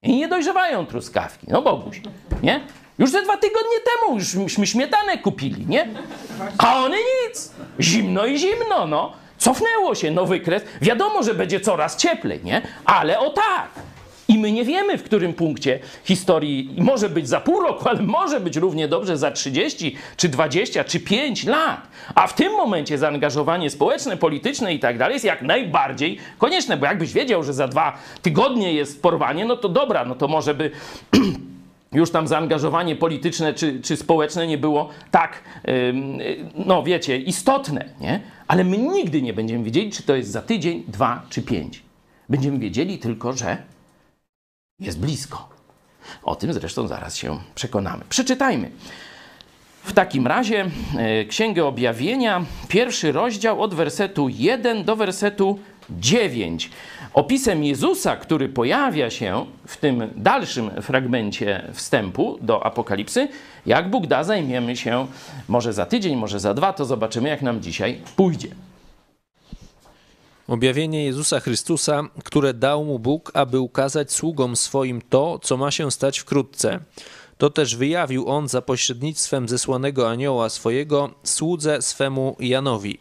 I 0.02 0.16
nie 0.16 0.28
dojrzewają 0.28 0.86
truskawki. 0.86 1.46
No 1.50 1.62
Boguś, 1.62 2.00
nie? 2.42 2.60
Już 3.00 3.10
ze 3.10 3.22
dwa 3.22 3.36
tygodnie 3.36 3.76
temu 3.84 4.18
jużśmy 4.38 4.66
śmietanę 4.66 5.18
kupili, 5.18 5.66
nie? 5.66 5.88
A 6.58 6.76
one 6.76 6.96
nic. 6.96 7.52
Zimno 7.80 8.26
i 8.26 8.38
zimno, 8.38 8.86
no. 8.86 9.12
Cofnęło 9.38 9.94
się 9.94 10.10
nowy 10.10 10.40
kres. 10.40 10.62
Wiadomo, 10.82 11.22
że 11.22 11.34
będzie 11.34 11.60
coraz 11.60 11.96
cieplej, 11.96 12.40
nie? 12.44 12.62
Ale 12.84 13.18
o 13.18 13.30
tak. 13.30 13.68
I 14.28 14.38
my 14.38 14.52
nie 14.52 14.64
wiemy, 14.64 14.98
w 14.98 15.02
którym 15.02 15.34
punkcie 15.34 15.78
historii 16.04 16.74
może 16.78 17.08
być 17.08 17.28
za 17.28 17.40
pół 17.40 17.60
roku, 17.60 17.88
ale 17.88 18.02
może 18.02 18.40
być 18.40 18.56
równie 18.56 18.88
dobrze 18.88 19.16
za 19.16 19.30
30, 19.30 19.96
czy 20.16 20.28
20, 20.28 20.84
czy 20.84 21.00
5 21.00 21.44
lat. 21.44 21.80
A 22.14 22.26
w 22.26 22.34
tym 22.34 22.52
momencie 22.52 22.98
zaangażowanie 22.98 23.70
społeczne, 23.70 24.16
polityczne 24.16 24.74
i 24.74 24.78
tak 24.78 24.98
dalej 24.98 25.14
jest 25.14 25.24
jak 25.24 25.42
najbardziej 25.42 26.18
konieczne, 26.38 26.76
bo 26.76 26.86
jakbyś 26.86 27.12
wiedział, 27.12 27.42
że 27.42 27.52
za 27.52 27.68
dwa 27.68 27.98
tygodnie 28.22 28.72
jest 28.72 29.02
porwanie, 29.02 29.44
no 29.44 29.56
to 29.56 29.68
dobra, 29.68 30.04
no 30.04 30.14
to 30.14 30.28
może 30.28 30.54
by 30.54 30.70
już 31.92 32.10
tam 32.10 32.28
zaangażowanie 32.28 32.96
polityczne 32.96 33.54
czy, 33.54 33.80
czy 33.80 33.96
społeczne 33.96 34.46
nie 34.46 34.58
było 34.58 34.88
tak, 35.10 35.42
no 36.54 36.82
wiecie, 36.82 37.18
istotne, 37.18 37.84
nie? 38.00 38.20
Ale 38.46 38.64
my 38.64 38.78
nigdy 38.78 39.22
nie 39.22 39.32
będziemy 39.32 39.64
wiedzieli, 39.64 39.92
czy 39.92 40.02
to 40.02 40.16
jest 40.16 40.30
za 40.30 40.42
tydzień, 40.42 40.84
dwa 40.88 41.22
czy 41.30 41.42
pięć. 41.42 41.82
Będziemy 42.28 42.58
wiedzieli 42.58 42.98
tylko, 42.98 43.32
że 43.32 43.56
jest 44.80 45.00
blisko. 45.00 45.48
O 46.22 46.36
tym 46.36 46.52
zresztą 46.52 46.88
zaraz 46.88 47.16
się 47.16 47.38
przekonamy. 47.54 48.04
Przeczytajmy. 48.08 48.70
W 49.82 49.92
takim 49.92 50.26
razie 50.26 50.70
e, 50.96 51.24
Księgę 51.24 51.64
Objawienia, 51.64 52.44
pierwszy 52.68 53.12
rozdział 53.12 53.62
od 53.62 53.74
wersetu 53.74 54.28
1 54.28 54.84
do 54.84 54.96
wersetu 54.96 55.58
9. 55.90 56.70
Opisem 57.14 57.64
Jezusa, 57.64 58.16
który 58.16 58.48
pojawia 58.48 59.10
się 59.10 59.46
w 59.66 59.76
tym 59.76 60.10
dalszym 60.16 60.70
fragmencie 60.82 61.70
wstępu 61.74 62.38
do 62.40 62.66
Apokalipsy, 62.66 63.28
jak 63.66 63.90
Bóg 63.90 64.06
da, 64.06 64.24
zajmiemy 64.24 64.76
się 64.76 65.06
może 65.48 65.72
za 65.72 65.86
tydzień, 65.86 66.16
może 66.16 66.40
za 66.40 66.54
dwa, 66.54 66.72
to 66.72 66.84
zobaczymy, 66.84 67.28
jak 67.28 67.42
nam 67.42 67.62
dzisiaj 67.62 68.00
pójdzie. 68.16 68.48
Objawienie 70.48 71.04
Jezusa 71.04 71.40
Chrystusa, 71.40 72.02
które 72.24 72.54
dał 72.54 72.84
mu 72.84 72.98
Bóg, 72.98 73.30
aby 73.34 73.60
ukazać 73.60 74.12
sługom 74.12 74.56
swoim 74.56 75.02
to, 75.02 75.38
co 75.38 75.56
ma 75.56 75.70
się 75.70 75.90
stać 75.90 76.18
wkrótce. 76.18 76.80
To 77.38 77.50
też 77.50 77.76
wyjawił 77.76 78.28
on 78.28 78.48
za 78.48 78.62
pośrednictwem 78.62 79.48
zesłanego 79.48 80.10
anioła 80.10 80.48
swojego 80.48 81.10
słudze 81.22 81.82
swemu 81.82 82.36
Janowi 82.40 82.98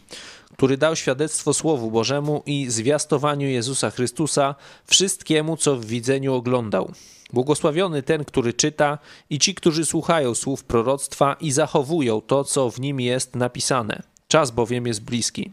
który 0.59 0.77
dał 0.77 0.95
świadectwo 0.95 1.53
Słowu 1.53 1.91
Bożemu 1.91 2.43
i 2.45 2.69
zwiastowaniu 2.69 3.47
Jezusa 3.47 3.91
Chrystusa 3.91 4.55
wszystkiemu, 4.85 5.57
co 5.57 5.75
w 5.75 5.85
widzeniu 5.85 6.33
oglądał. 6.33 6.91
Błogosławiony 7.33 8.03
ten, 8.03 8.25
który 8.25 8.53
czyta, 8.53 8.97
i 9.29 9.39
ci, 9.39 9.55
którzy 9.55 9.85
słuchają 9.85 10.35
słów 10.35 10.63
proroctwa 10.63 11.35
i 11.41 11.51
zachowują 11.51 12.21
to, 12.21 12.43
co 12.43 12.71
w 12.71 12.79
nim 12.79 12.99
jest 12.99 13.35
napisane. 13.35 14.01
Czas 14.27 14.51
bowiem 14.51 14.87
jest 14.87 15.03
bliski. 15.03 15.51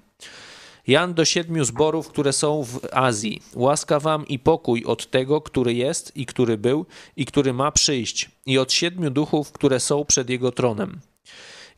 Jan 0.86 1.14
do 1.14 1.24
siedmiu 1.24 1.64
zborów, 1.64 2.08
które 2.08 2.32
są 2.32 2.64
w 2.64 2.80
Azji. 2.92 3.42
Łaska 3.54 4.00
wam 4.00 4.28
i 4.28 4.38
pokój 4.38 4.84
od 4.84 5.10
tego, 5.10 5.40
który 5.40 5.74
jest 5.74 6.16
i 6.16 6.26
który 6.26 6.58
był 6.58 6.86
i 7.16 7.26
który 7.26 7.52
ma 7.52 7.72
przyjść, 7.72 8.30
i 8.46 8.58
od 8.58 8.72
siedmiu 8.72 9.10
duchów, 9.10 9.52
które 9.52 9.80
są 9.80 10.04
przed 10.04 10.30
jego 10.30 10.52
tronem 10.52 11.00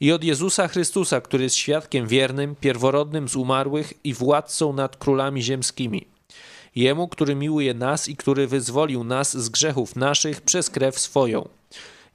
i 0.01 0.13
od 0.13 0.25
Jezusa 0.25 0.69
Chrystusa, 0.69 1.21
który 1.21 1.45
jest 1.45 1.57
świadkiem 1.57 2.07
wiernym, 2.07 2.57
pierworodnym 2.61 3.29
z 3.29 3.37
umarłych 3.37 3.93
i 4.05 4.15
władcą 4.15 4.73
nad 4.73 4.97
królami 4.97 5.43
ziemskimi. 5.43 6.07
Jemu, 6.77 7.09
który 7.09 7.35
miłuje 7.35 7.75
nas 7.75 8.09
i 8.09 8.17
który 8.17 8.47
wyzwolił 8.47 9.05
nas 9.05 9.37
z 9.37 9.49
grzechów 9.49 9.97
naszych 9.97 10.41
przez 10.41 10.71
krew 10.71 10.99
swoją 10.99 11.49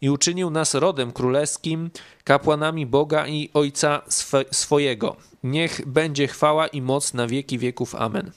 i 0.01 0.09
uczynił 0.09 0.49
nas 0.49 0.73
rodem 0.73 1.11
królewskim, 1.11 1.89
kapłanami 2.23 2.85
Boga 2.85 3.27
i 3.27 3.49
Ojca 3.53 4.01
swojego. 4.51 5.15
Niech 5.43 5.87
będzie 5.87 6.27
chwała 6.27 6.67
i 6.67 6.81
moc 6.81 7.13
na 7.13 7.27
wieki 7.27 7.59
wieków. 7.59 7.95
Amen. 7.95 8.31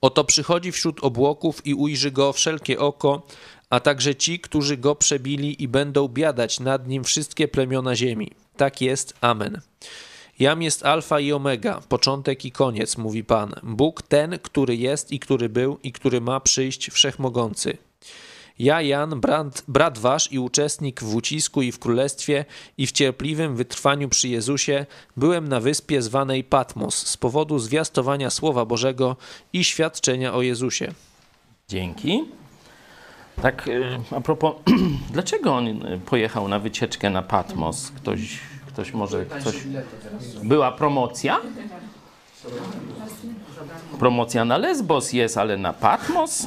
Oto 0.00 0.24
przychodzi 0.24 0.72
wśród 0.72 1.04
obłoków 1.04 1.66
i 1.66 1.74
ujrzy 1.74 2.10
go 2.10 2.32
wszelkie 2.32 2.78
oko, 2.78 3.22
a 3.70 3.80
także 3.80 4.14
ci, 4.14 4.40
którzy 4.40 4.76
go 4.76 4.94
przebili 4.94 5.62
i 5.62 5.68
będą 5.68 6.08
biadać 6.08 6.60
nad 6.60 6.88
nim 6.88 7.04
wszystkie 7.04 7.48
plemiona 7.48 7.96
ziemi. 7.96 8.30
Tak 8.56 8.80
jest. 8.80 9.14
Amen. 9.20 9.60
Jam 10.38 10.62
jest 10.62 10.86
alfa 10.86 11.20
i 11.20 11.32
omega, 11.32 11.80
początek 11.88 12.44
i 12.44 12.52
koniec, 12.52 12.98
mówi 12.98 13.24
Pan. 13.24 13.54
Bóg 13.62 14.02
ten, 14.02 14.38
który 14.38 14.76
jest 14.76 15.12
i 15.12 15.18
który 15.18 15.48
był 15.48 15.78
i 15.82 15.92
który 15.92 16.20
ma 16.20 16.40
przyjść 16.40 16.90
wszechmogący. 16.90 17.76
Ja, 18.58 18.82
Jan, 18.82 19.20
brat, 19.20 19.64
brat 19.68 19.98
wasz 19.98 20.32
i 20.32 20.38
uczestnik 20.38 21.02
w 21.02 21.14
ucisku 21.14 21.62
i 21.62 21.72
w 21.72 21.78
królestwie 21.78 22.44
i 22.78 22.86
w 22.86 22.92
cierpliwym 22.92 23.56
wytrwaniu 23.56 24.08
przy 24.08 24.28
Jezusie, 24.28 24.86
byłem 25.16 25.48
na 25.48 25.60
wyspie 25.60 26.02
zwanej 26.02 26.44
Patmos 26.44 27.06
z 27.06 27.16
powodu 27.16 27.58
zwiastowania 27.58 28.30
Słowa 28.30 28.64
Bożego 28.64 29.16
i 29.52 29.64
świadczenia 29.64 30.34
o 30.34 30.42
Jezusie. 30.42 30.92
Dzięki. 31.68 32.39
Tak, 33.42 33.68
y, 33.68 33.98
a 34.16 34.20
propos, 34.20 34.54
dlaczego 35.12 35.56
on 35.56 35.66
y, 35.66 36.00
pojechał 36.06 36.48
na 36.48 36.58
wycieczkę 36.58 37.10
na 37.10 37.22
Patmos? 37.22 37.90
Ktoś, 37.90 38.38
ktoś 38.66 38.92
może, 38.92 39.26
coś... 39.44 39.56
Była 40.42 40.72
promocja? 40.72 41.40
Promocja 43.98 44.44
na 44.44 44.58
Lesbos 44.58 45.12
jest, 45.12 45.38
ale 45.38 45.56
na 45.56 45.72
Patmos? 45.72 46.46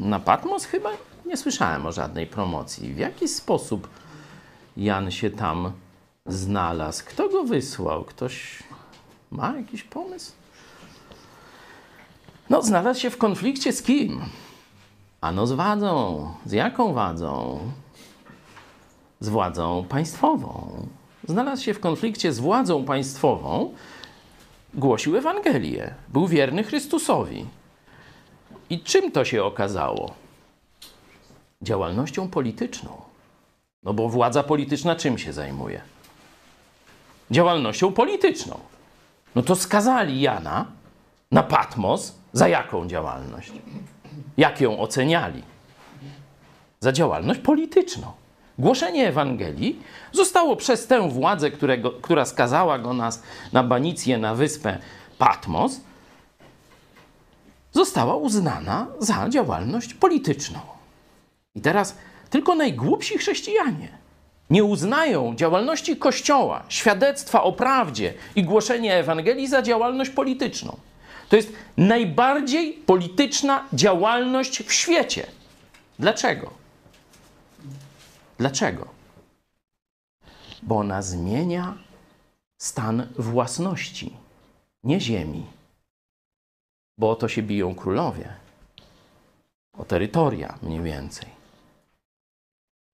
Na 0.00 0.20
Patmos 0.20 0.64
chyba 0.64 0.90
nie 1.26 1.36
słyszałem 1.36 1.86
o 1.86 1.92
żadnej 1.92 2.26
promocji. 2.26 2.94
W 2.94 2.98
jaki 2.98 3.28
sposób 3.28 3.88
Jan 4.76 5.10
się 5.10 5.30
tam 5.30 5.72
znalazł? 6.26 7.04
Kto 7.04 7.28
go 7.28 7.44
wysłał? 7.44 8.04
Ktoś 8.04 8.62
ma 9.30 9.56
jakiś 9.56 9.82
pomysł? 9.82 10.32
No, 12.50 12.62
znalazł 12.62 13.00
się 13.00 13.10
w 13.10 13.18
konflikcie 13.18 13.72
z 13.72 13.82
kim? 13.82 14.20
Ano 15.20 15.46
z 15.46 15.52
władzą. 15.52 16.28
Z 16.46 16.52
jaką 16.52 16.92
władzą? 16.92 17.60
Z 19.20 19.28
władzą 19.28 19.84
państwową. 19.88 20.86
Znalazł 21.28 21.62
się 21.62 21.74
w 21.74 21.80
konflikcie 21.80 22.32
z 22.32 22.38
władzą 22.38 22.84
państwową, 22.84 23.74
głosił 24.74 25.16
Ewangelię, 25.16 25.94
był 26.08 26.26
wierny 26.26 26.64
Chrystusowi. 26.64 27.46
I 28.70 28.80
czym 28.80 29.12
to 29.12 29.24
się 29.24 29.44
okazało? 29.44 30.14
Działalnością 31.62 32.28
polityczną. 32.28 33.02
No 33.82 33.94
bo 33.94 34.08
władza 34.08 34.42
polityczna 34.42 34.96
czym 34.96 35.18
się 35.18 35.32
zajmuje? 35.32 35.80
Działalnością 37.30 37.92
polityczną. 37.92 38.58
No 39.34 39.42
to 39.42 39.56
skazali 39.56 40.20
Jana 40.20 40.66
na 41.30 41.42
Patmos 41.42 42.14
za 42.32 42.48
jaką 42.48 42.86
działalność? 42.86 43.52
Jak 44.36 44.60
ją 44.60 44.78
oceniali? 44.78 45.42
Za 46.80 46.92
działalność 46.92 47.40
polityczną. 47.40 48.12
Głoszenie 48.58 49.08
Ewangelii 49.08 49.82
zostało 50.12 50.56
przez 50.56 50.86
tę 50.86 51.10
władzę, 51.10 51.50
którego, 51.50 51.90
która 51.90 52.24
skazała 52.24 52.78
go 52.78 52.92
nas 52.92 53.22
na 53.52 53.62
banicję 53.62 54.18
na 54.18 54.34
wyspę 54.34 54.78
Patmos, 55.18 55.80
została 57.72 58.16
uznana 58.16 58.86
za 58.98 59.28
działalność 59.28 59.94
polityczną. 59.94 60.60
I 61.54 61.60
teraz 61.60 61.96
tylko 62.30 62.54
najgłupsi 62.54 63.18
chrześcijanie 63.18 63.88
nie 64.50 64.64
uznają 64.64 65.34
działalności 65.34 65.96
Kościoła, 65.96 66.62
świadectwa 66.68 67.42
o 67.42 67.52
prawdzie 67.52 68.14
i 68.36 68.44
głoszenia 68.44 68.94
Ewangelii 68.94 69.48
za 69.48 69.62
działalność 69.62 70.10
polityczną. 70.10 70.76
To 71.28 71.36
jest 71.36 71.52
najbardziej 71.76 72.72
polityczna 72.72 73.68
działalność 73.72 74.62
w 74.62 74.72
świecie. 74.72 75.26
Dlaczego? 75.98 76.50
Dlaczego? 78.38 78.88
Bo 80.62 80.76
ona 80.78 81.02
zmienia 81.02 81.78
stan 82.58 83.06
własności, 83.18 84.16
nie 84.84 85.00
ziemi. 85.00 85.46
Bo 86.98 87.10
o 87.10 87.16
to 87.16 87.28
się 87.28 87.42
biją 87.42 87.74
królowie. 87.74 88.32
O 89.78 89.84
terytoria 89.84 90.58
mniej 90.62 90.80
więcej. 90.80 91.28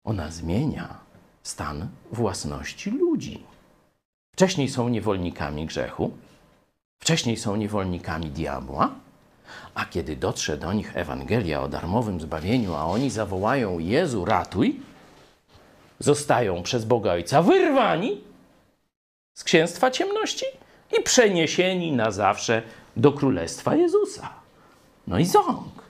Ona 0.04 0.32
zmienia 0.32 1.00
stan 1.44 1.88
własności 2.12 2.92
ludzi. 2.92 3.44
Wcześniej 4.34 4.70
są 4.70 4.90
niewolnikami 4.90 5.66
grzechu, 5.66 6.12
wcześniej 7.02 7.38
są 7.38 7.56
niewolnikami 7.56 8.30
diabła, 8.30 8.90
a 9.76 9.86
kiedy 9.86 10.16
dotrze 10.16 10.58
do 10.58 10.74
nich 10.74 10.98
Ewangelia 10.98 11.62
o 11.62 11.68
darmowym 11.68 12.22
zbawieniu, 12.22 12.76
a 12.76 12.86
oni 12.86 13.10
zawołają 13.10 13.80
Jezu, 13.80 14.26
ratuj, 14.26 14.80
zostają 16.00 16.64
przez 16.64 16.86
Boga 16.86 17.12
Ojca 17.12 17.42
wyrwani 17.42 18.22
z 19.38 19.44
księstwa 19.44 19.92
ciemności 19.92 20.46
i 21.00 21.04
przeniesieni 21.04 21.92
na 21.92 22.12
zawsze 22.12 22.62
do 22.98 23.12
Królestwa 23.12 23.76
Jezusa. 23.76 24.30
No 25.08 25.20
i 25.20 25.26
ząg. 25.26 25.82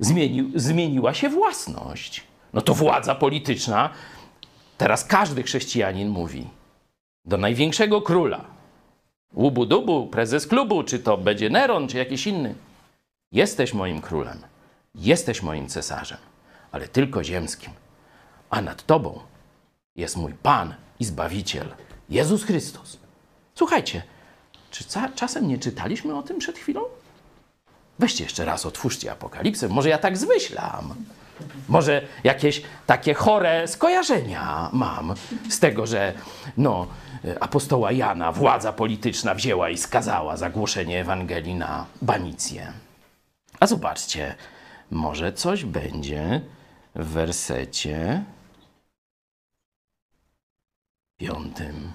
Zmienił, 0.00 0.50
zmieniła 0.54 1.14
się 1.14 1.28
własność. 1.28 2.22
No 2.52 2.60
to 2.60 2.74
władza 2.74 3.14
polityczna, 3.14 3.90
teraz 4.78 5.04
każdy 5.04 5.42
chrześcijanin 5.42 6.08
mówi 6.08 6.46
do 7.24 7.36
największego 7.36 8.02
króla, 8.02 8.53
łubu 9.34 9.66
dubu, 9.66 10.06
prezes 10.06 10.46
klubu, 10.46 10.82
czy 10.82 10.98
to 10.98 11.16
będzie 11.16 11.50
Neron, 11.50 11.88
czy 11.88 11.98
jakiś 11.98 12.26
inny. 12.26 12.54
Jesteś 13.32 13.74
moim 13.74 14.00
królem, 14.00 14.38
jesteś 14.94 15.42
moim 15.42 15.68
cesarzem, 15.68 16.18
ale 16.72 16.88
tylko 16.88 17.24
ziemskim. 17.24 17.72
A 18.50 18.62
nad 18.62 18.86
tobą 18.86 19.20
jest 19.96 20.16
mój 20.16 20.32
Pan 20.32 20.74
i 21.00 21.04
Zbawiciel, 21.04 21.74
Jezus 22.08 22.44
Chrystus. 22.44 22.98
Słuchajcie, 23.54 24.02
czy 24.70 24.84
czasem 25.14 25.48
nie 25.48 25.58
czytaliśmy 25.58 26.16
o 26.16 26.22
tym 26.22 26.38
przed 26.38 26.58
chwilą? 26.58 26.80
Weźcie 27.98 28.24
jeszcze 28.24 28.44
raz, 28.44 28.66
otwórzcie 28.66 29.12
Apokalipsę. 29.12 29.68
Może 29.68 29.88
ja 29.88 29.98
tak 29.98 30.18
zmyślam. 30.18 30.94
Może 31.68 32.02
jakieś 32.24 32.62
takie 32.86 33.14
chore 33.14 33.68
skojarzenia 33.68 34.70
mam 34.72 35.14
z 35.50 35.58
tego, 35.58 35.86
że 35.86 36.12
no, 36.56 36.86
apostoła 37.40 37.92
Jana 37.92 38.32
władza 38.32 38.72
polityczna 38.72 39.34
wzięła 39.34 39.70
i 39.70 39.78
skazała 39.78 40.36
za 40.36 40.50
głoszenie 40.50 41.00
Ewangelii 41.00 41.54
na 41.54 41.86
banicję. 42.02 42.72
A 43.60 43.66
zobaczcie, 43.66 44.34
może 44.90 45.32
coś 45.32 45.64
będzie 45.64 46.40
w 46.94 47.06
wersecie 47.06 48.24
piątym. 51.16 51.92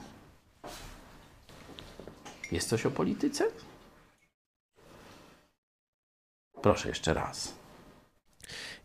Jest 2.52 2.70
coś 2.70 2.86
o 2.86 2.92
polityce? 2.92 3.44
Proszę 6.62 6.90
jeszcze 6.90 7.14
raz. 7.14 7.59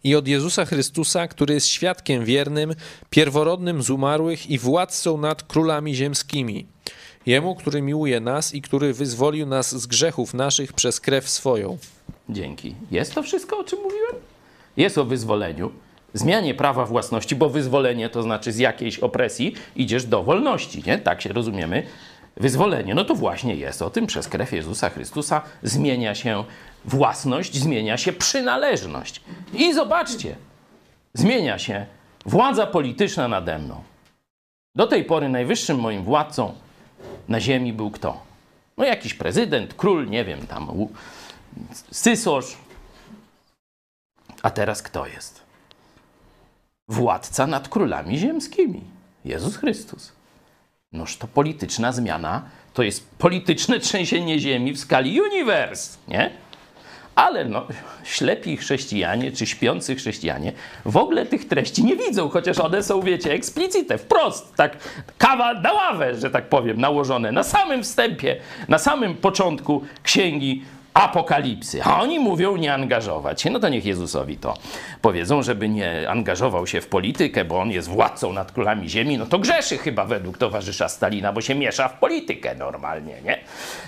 I 0.05 0.15
od 0.15 0.29
Jezusa 0.29 0.65
Chrystusa, 0.65 1.29
który 1.29 1.55
jest 1.55 1.67
świadkiem 1.67 2.25
wiernym, 2.25 2.75
pierworodnym 3.11 3.83
z 3.83 3.91
umarłych 3.91 4.51
i 4.51 4.59
władcą 4.59 5.19
nad 5.19 5.43
królami 5.43 5.95
ziemskimi. 5.95 6.67
Jemu, 7.27 7.55
który 7.55 7.83
miłuje 7.83 8.21
nas 8.21 8.55
i 8.55 8.63
który 8.63 8.95
wyzwolił 8.95 9.47
nas 9.47 9.75
z 9.75 9.87
grzechów 9.87 10.35
naszych 10.35 10.73
przez 10.73 11.01
krew 11.01 11.29
swoją. 11.29 11.79
Dzięki. 12.29 12.75
Jest 12.91 13.15
to 13.15 13.23
wszystko, 13.23 13.59
o 13.59 13.65
czym 13.65 13.79
mówiłem? 13.83 14.15
Jest 14.77 14.99
o 14.99 15.05
wyzwoleniu, 15.05 15.71
zmianie 16.15 16.55
prawa 16.55 16.87
własności, 16.87 17.37
bo 17.37 17.51
wyzwolenie 17.51 18.11
to 18.11 18.23
znaczy 18.23 18.53
z 18.53 18.59
jakiejś 18.59 18.99
opresji 18.99 19.55
idziesz 19.77 20.05
do 20.05 20.23
wolności, 20.23 20.83
nie? 20.87 20.99
Tak 20.99 21.23
się 21.23 21.33
rozumiemy. 21.33 21.87
Wyzwolenie, 22.37 22.95
no 22.95 23.05
to 23.05 23.15
właśnie 23.15 23.55
jest 23.55 23.83
o 23.83 23.91
tym, 23.91 24.07
przez 24.07 24.29
krew 24.29 24.53
Jezusa 24.53 24.91
Chrystusa 24.91 25.43
zmienia 25.63 26.15
się 26.15 26.45
własność, 26.85 27.57
zmienia 27.57 27.97
się 27.97 28.13
przynależność. 28.13 29.21
I 29.53 29.75
zobaczcie, 29.75 30.37
zmienia 31.15 31.59
się 31.59 31.87
władza 32.27 32.67
polityczna 32.67 33.29
nade 33.29 33.59
mną. 33.59 33.83
Do 34.75 34.87
tej 34.87 35.05
pory 35.05 35.29
najwyższym 35.29 35.79
moim 35.81 36.03
władcą 36.03 36.55
na 37.29 37.41
ziemi 37.41 37.73
był 37.73 37.91
kto? 37.91 38.23
No 38.77 38.85
jakiś 38.85 39.15
prezydent, 39.15 39.75
król, 39.75 40.09
nie 40.09 40.25
wiem, 40.25 40.47
tam 40.47 40.89
Sysosz. 41.91 42.57
A 44.43 44.51
teraz 44.51 44.83
kto 44.83 45.07
jest? 45.07 45.43
Władca 46.89 47.47
nad 47.47 47.69
królami 47.69 48.19
ziemskimi. 48.19 48.85
Jezus 49.25 49.57
Chrystus. 49.57 50.13
Noż 50.95 51.17
to 51.17 51.27
polityczna 51.27 51.93
zmiana, 51.93 52.43
to 52.75 52.83
jest 52.83 53.11
polityczne 53.19 53.81
trzęsienie 53.81 54.39
ziemi 54.39 54.73
w 54.73 54.79
skali 54.79 55.21
uniwers, 55.21 55.99
nie? 56.09 56.31
Ale 57.15 57.45
no, 57.45 57.67
ślepi 58.05 58.57
chrześcijanie 58.57 59.33
czy 59.33 59.47
śpiący 59.47 59.95
chrześcijanie 59.95 60.53
w 60.85 60.97
ogóle 60.97 61.27
tych 61.27 61.49
treści 61.49 61.85
nie 61.85 61.97
widzą, 61.97 62.29
chociaż 62.29 62.59
one 62.59 62.83
są, 62.83 63.01
wiecie, 63.01 63.33
eksplicite, 63.33 63.99
wprost, 63.99 64.55
tak 64.55 64.77
kawa 65.19 65.55
na 65.55 65.73
ławę, 65.73 66.15
że 66.15 66.31
tak 66.31 66.49
powiem, 66.49 66.81
nałożone 66.81 67.33
na 67.33 67.43
samym 67.43 67.83
wstępie, 67.83 68.41
na 68.69 68.79
samym 68.79 69.15
początku 69.15 69.83
księgi 70.03 70.63
Apokalipsy. 70.95 71.83
A 71.83 72.01
oni 72.01 72.19
mówią 72.19 72.57
nie 72.57 72.75
angażować 72.75 73.43
się. 73.43 73.51
No 73.51 73.61
to 73.61 73.69
niech 73.69 73.85
Jezusowi 73.85 74.37
to 74.37 74.55
powiedzą, 75.03 75.43
żeby 75.43 75.69
nie 75.69 76.11
angażował 76.11 76.67
się 76.67 76.81
w 76.81 76.87
politykę, 76.87 77.45
bo 77.45 77.61
on 77.61 77.71
jest 77.71 77.89
władcą 77.89 78.33
nad 78.33 78.53
królami 78.53 78.89
ziemi. 78.89 79.19
No 79.19 79.27
to 79.27 79.39
grzeszy 79.39 79.79
chyba 79.79 80.05
według 80.05 80.39
towarzysza 80.39 80.89
Stalina, 80.89 81.33
bo 81.33 81.41
się 81.41 81.55
miesza 81.55 81.89
w 81.89 81.99
politykę 81.99 82.55
normalnie, 82.55 83.23
nie? 83.25 83.39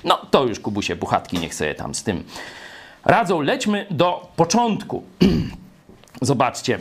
No 0.05 0.17
to 0.31 0.45
już 0.45 0.61
Kubusie 0.61 0.97
Puchatki 0.97 1.39
niech 1.39 1.55
sobie 1.55 1.75
tam 1.75 1.95
z 1.95 2.03
tym 2.03 2.25
radzą. 3.05 3.41
Lećmy 3.41 3.87
do 3.91 4.29
początku. 4.37 5.03
Zobaczcie, 6.23 6.79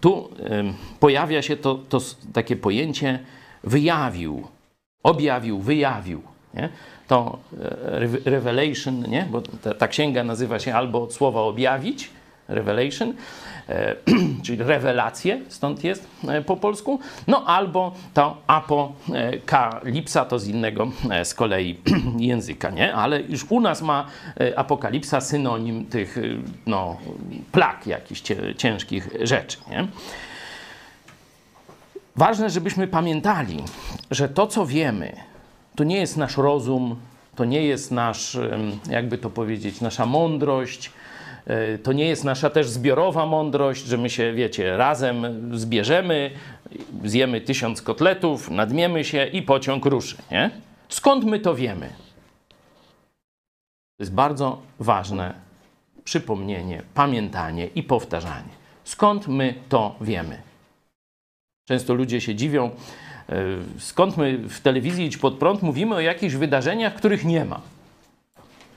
tu 0.00 0.30
ym, 0.50 0.74
pojawia 1.00 1.42
się 1.42 1.56
to, 1.56 1.74
to 1.74 1.98
takie 2.32 2.56
pojęcie 2.56 3.18
wyjawił, 3.64 4.48
objawił, 5.02 5.60
wyjawił. 5.60 6.22
Nie? 6.54 6.68
To 7.08 7.38
e, 7.60 7.98
re- 7.98 8.20
revelation, 8.24 9.02
nie? 9.08 9.26
bo 9.30 9.40
ta, 9.40 9.74
ta 9.74 9.88
księga 9.88 10.24
nazywa 10.24 10.58
się 10.58 10.74
albo 10.74 11.02
od 11.02 11.14
słowa 11.14 11.40
objawić, 11.40 12.10
revelation, 12.48 13.14
e, 13.68 13.96
czyli 14.44 14.62
rewelacje, 14.62 15.40
stąd 15.48 15.84
jest 15.84 16.06
e, 16.28 16.42
po 16.42 16.56
polsku, 16.56 17.00
no 17.26 17.44
albo 17.46 17.94
to 18.14 18.36
apokalipsa, 18.46 20.24
to 20.24 20.38
z 20.38 20.48
innego 20.48 20.90
e, 21.10 21.24
z 21.24 21.34
kolei 21.34 21.78
języka, 22.18 22.70
nie? 22.70 22.94
Ale 22.94 23.20
już 23.20 23.46
u 23.48 23.60
nas 23.60 23.82
ma 23.82 24.06
apokalipsa 24.56 25.20
synonim 25.20 25.86
tych 25.86 26.16
no, 26.66 26.96
plag 27.52 27.86
jakichś 27.86 28.22
ciężkich 28.56 29.08
rzeczy, 29.20 29.58
nie? 29.70 29.86
Ważne, 32.16 32.50
żebyśmy 32.50 32.86
pamiętali, 32.86 33.56
że 34.10 34.28
to, 34.28 34.46
co 34.46 34.66
wiemy, 34.66 35.31
to 35.76 35.84
nie 35.84 35.96
jest 35.96 36.16
nasz 36.16 36.36
rozum, 36.36 36.96
to 37.36 37.44
nie 37.44 37.62
jest 37.62 37.90
nasz, 37.90 38.38
jakby 38.90 39.18
to 39.18 39.30
powiedzieć, 39.30 39.80
nasza 39.80 40.06
mądrość, 40.06 40.92
e, 41.46 41.78
to 41.78 41.92
nie 41.92 42.06
jest 42.08 42.24
nasza 42.24 42.50
też 42.50 42.68
zbiorowa 42.68 43.26
mądrość, 43.26 43.84
że 43.84 43.98
my 43.98 44.10
się, 44.10 44.32
wiecie, 44.32 44.76
razem 44.76 45.50
zbierzemy, 45.58 46.30
zjemy 47.04 47.40
tysiąc 47.40 47.82
kotletów, 47.82 48.50
nadmiemy 48.50 49.04
się 49.04 49.26
i 49.26 49.42
pociąg 49.42 49.86
ruszy, 49.86 50.16
nie? 50.30 50.50
Skąd 50.88 51.24
my 51.24 51.38
to 51.38 51.54
wiemy? 51.54 51.88
To 53.96 54.02
jest 54.02 54.14
bardzo 54.14 54.62
ważne 54.78 55.34
przypomnienie, 56.04 56.82
pamiętanie 56.94 57.66
i 57.66 57.82
powtarzanie. 57.82 58.52
Skąd 58.84 59.28
my 59.28 59.54
to 59.68 59.96
wiemy? 60.00 60.42
Często 61.68 61.94
ludzie 61.94 62.20
się 62.20 62.34
dziwią, 62.34 62.70
skąd 63.78 64.16
my 64.16 64.38
w 64.38 64.60
telewizji 64.60 65.06
Idź 65.06 65.16
Pod 65.16 65.38
Prąd 65.38 65.62
mówimy 65.62 65.94
o 65.94 66.00
jakichś 66.00 66.34
wydarzeniach, 66.34 66.94
których 66.94 67.24
nie 67.24 67.44
ma. 67.44 67.60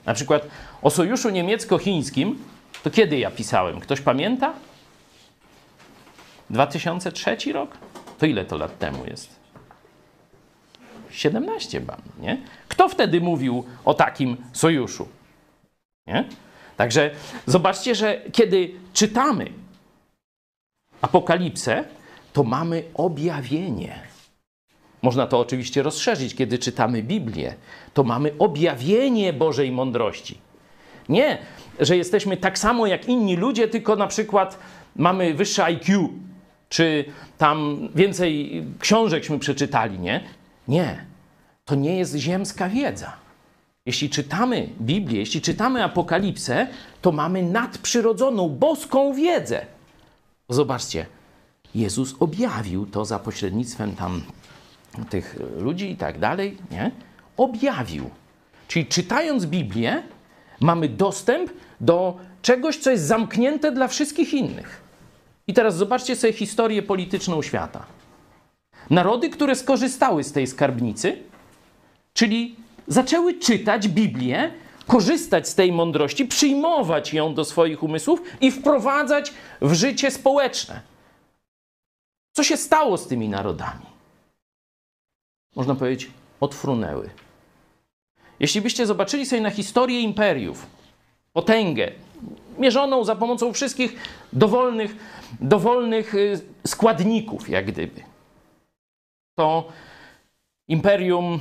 Na 0.06 0.14
przykład 0.14 0.46
o 0.82 0.90
sojuszu 0.90 1.30
niemiecko-chińskim, 1.30 2.34
to 2.82 2.90
kiedy 2.90 3.18
ja 3.18 3.30
pisałem? 3.30 3.80
Ktoś 3.80 4.00
pamięta? 4.00 4.52
2003 6.50 7.36
rok? 7.52 7.78
To 8.18 8.26
ile 8.26 8.44
to 8.44 8.56
lat 8.56 8.78
temu 8.78 9.06
jest? 9.06 9.36
17 11.10 11.80
bam, 11.80 12.00
nie? 12.20 12.42
Kto 12.68 12.88
wtedy 12.88 13.20
mówił 13.20 13.64
o 13.84 13.94
takim 13.94 14.36
sojuszu? 14.52 15.08
Nie? 16.06 16.24
Także 16.76 17.10
zobaczcie, 17.46 17.94
że 17.94 18.22
kiedy 18.32 18.70
czytamy 18.92 19.46
Apokalipsę, 21.00 21.84
to 22.32 22.44
mamy 22.44 22.82
objawienie. 22.94 24.05
Można 25.06 25.26
to 25.26 25.40
oczywiście 25.40 25.82
rozszerzyć, 25.82 26.34
kiedy 26.34 26.58
czytamy 26.58 27.02
Biblię. 27.02 27.54
To 27.94 28.04
mamy 28.04 28.32
objawienie 28.38 29.32
Bożej 29.32 29.72
mądrości. 29.72 30.38
Nie, 31.08 31.38
że 31.80 31.96
jesteśmy 31.96 32.36
tak 32.36 32.58
samo 32.58 32.86
jak 32.86 33.08
inni 33.08 33.36
ludzie, 33.36 33.68
tylko 33.68 33.96
na 33.96 34.06
przykład 34.06 34.58
mamy 34.96 35.34
wyższe 35.34 35.64
IQ, 35.64 36.08
czy 36.68 37.04
tam 37.38 37.88
więcej 37.94 38.62
książekśmy 38.78 39.38
przeczytali, 39.38 39.98
nie? 39.98 40.24
Nie. 40.68 41.04
To 41.64 41.74
nie 41.74 41.96
jest 41.98 42.14
ziemska 42.14 42.68
wiedza. 42.68 43.12
Jeśli 43.86 44.10
czytamy 44.10 44.68
Biblię, 44.80 45.18
jeśli 45.18 45.40
czytamy 45.40 45.84
Apokalipsę, 45.84 46.66
to 47.02 47.12
mamy 47.12 47.42
nadprzyrodzoną, 47.42 48.48
boską 48.48 49.14
wiedzę. 49.14 49.66
Zobaczcie, 50.48 51.06
Jezus 51.74 52.14
objawił 52.20 52.86
to 52.86 53.04
za 53.04 53.18
pośrednictwem 53.18 53.96
tam 53.96 54.22
tych 55.04 55.36
ludzi 55.58 55.90
i 55.90 55.96
tak 55.96 56.18
dalej, 56.18 56.56
nie? 56.70 56.90
Objawił. 57.36 58.10
Czyli 58.68 58.86
czytając 58.86 59.46
Biblię, 59.46 60.02
mamy 60.60 60.88
dostęp 60.88 61.50
do 61.80 62.16
czegoś, 62.42 62.76
co 62.76 62.90
jest 62.90 63.04
zamknięte 63.04 63.72
dla 63.72 63.88
wszystkich 63.88 64.34
innych. 64.34 64.80
I 65.46 65.54
teraz 65.54 65.76
zobaczcie 65.76 66.16
sobie 66.16 66.32
historię 66.32 66.82
polityczną 66.82 67.42
świata. 67.42 67.86
Narody, 68.90 69.30
które 69.30 69.54
skorzystały 69.54 70.24
z 70.24 70.32
tej 70.32 70.46
skarbnicy, 70.46 71.18
czyli 72.14 72.56
zaczęły 72.86 73.34
czytać 73.34 73.88
Biblię, 73.88 74.50
korzystać 74.86 75.48
z 75.48 75.54
tej 75.54 75.72
mądrości, 75.72 76.26
przyjmować 76.26 77.14
ją 77.14 77.34
do 77.34 77.44
swoich 77.44 77.82
umysłów 77.82 78.22
i 78.40 78.50
wprowadzać 78.50 79.32
w 79.60 79.72
życie 79.72 80.10
społeczne. 80.10 80.80
Co 82.32 82.42
się 82.42 82.56
stało 82.56 82.98
z 82.98 83.08
tymi 83.08 83.28
narodami? 83.28 83.95
Można 85.56 85.74
powiedzieć, 85.74 86.10
odfrunęły. 86.40 87.10
Jeśli 88.40 88.60
byście 88.60 88.86
zobaczyli 88.86 89.26
sobie 89.26 89.42
na 89.42 89.50
historię 89.50 90.00
imperiów, 90.00 90.66
potęgę, 91.32 91.92
mierzoną 92.58 93.04
za 93.04 93.16
pomocą 93.16 93.52
wszystkich 93.52 93.96
dowolnych, 94.32 94.96
dowolnych 95.40 96.14
y, 96.14 96.40
składników, 96.66 97.48
jak 97.48 97.66
gdyby, 97.66 98.02
to 99.34 99.68
imperium 100.68 101.40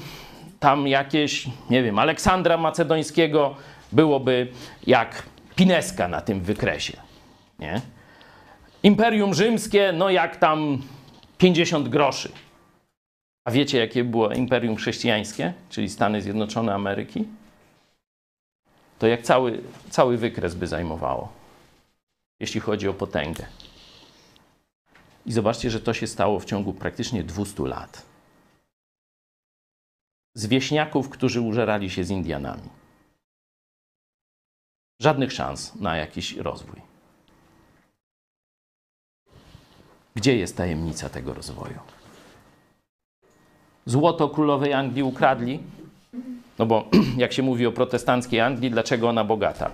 tam 0.60 0.88
jakieś, 0.88 1.48
nie 1.70 1.84
wiem, 1.84 2.00
Aleksandra 2.00 2.58
Macedońskiego 2.58 3.56
byłoby 3.92 4.48
jak 4.88 5.24
Pineska 5.56 6.08
na 6.08 6.22
tym 6.22 6.42
wykresie. 6.42 6.98
Nie? 7.60 7.82
Imperium 8.84 9.34
Rzymskie, 9.34 9.94
no 9.98 10.10
jak 10.10 10.36
tam 10.36 10.82
50 11.38 11.90
groszy. 11.90 12.30
A 13.46 13.52
wiecie, 13.52 13.78
jakie 13.78 14.04
było 14.04 14.34
Imperium 14.34 14.76
Chrześcijańskie, 14.76 15.54
czyli 15.70 15.90
Stany 15.90 16.22
Zjednoczone 16.22 16.74
Ameryki? 16.74 17.28
To 19.00 19.08
jak 19.08 19.22
cały, 19.22 19.62
cały 19.90 20.18
wykres 20.18 20.56
by 20.56 20.68
zajmowało, 20.68 21.32
jeśli 22.40 22.60
chodzi 22.60 22.88
o 22.88 22.94
potęgę. 22.94 23.46
I 25.26 25.32
zobaczcie, 25.32 25.72
że 25.72 25.82
to 25.82 25.94
się 25.94 26.08
stało 26.08 26.40
w 26.40 26.46
ciągu 26.46 26.74
praktycznie 26.74 27.24
200 27.24 27.64
lat. 27.64 28.06
Z 30.34 30.46
wieśniaków, 30.48 31.10
którzy 31.10 31.42
użerali 31.42 31.90
się 31.90 32.04
z 32.04 32.10
Indianami. 32.10 32.70
Żadnych 35.00 35.32
szans 35.32 35.76
na 35.76 35.98
jakiś 35.98 36.36
rozwój. 36.36 36.82
Gdzie 40.16 40.38
jest 40.38 40.58
tajemnica 40.58 41.10
tego 41.10 41.34
rozwoju? 41.34 41.95
Złoto 43.86 44.30
królowej 44.30 44.74
Anglii 44.74 45.04
ukradli? 45.04 45.60
No 46.60 46.66
bo 46.66 46.90
jak 47.18 47.34
się 47.34 47.44
mówi 47.44 47.66
o 47.66 47.72
protestanckiej 47.72 48.42
Anglii, 48.42 48.72
dlaczego 48.72 49.10
ona 49.10 49.24
bogata? 49.24 49.72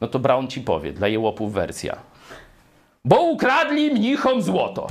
No 0.00 0.08
to 0.08 0.18
Brown 0.18 0.48
ci 0.48 0.60
powie, 0.60 0.92
dla 0.92 1.08
jełopów 1.08 1.52
wersja. 1.52 1.96
Bo 3.04 3.22
ukradli 3.22 3.90
mnichom 3.90 4.42
złoto. 4.42 4.86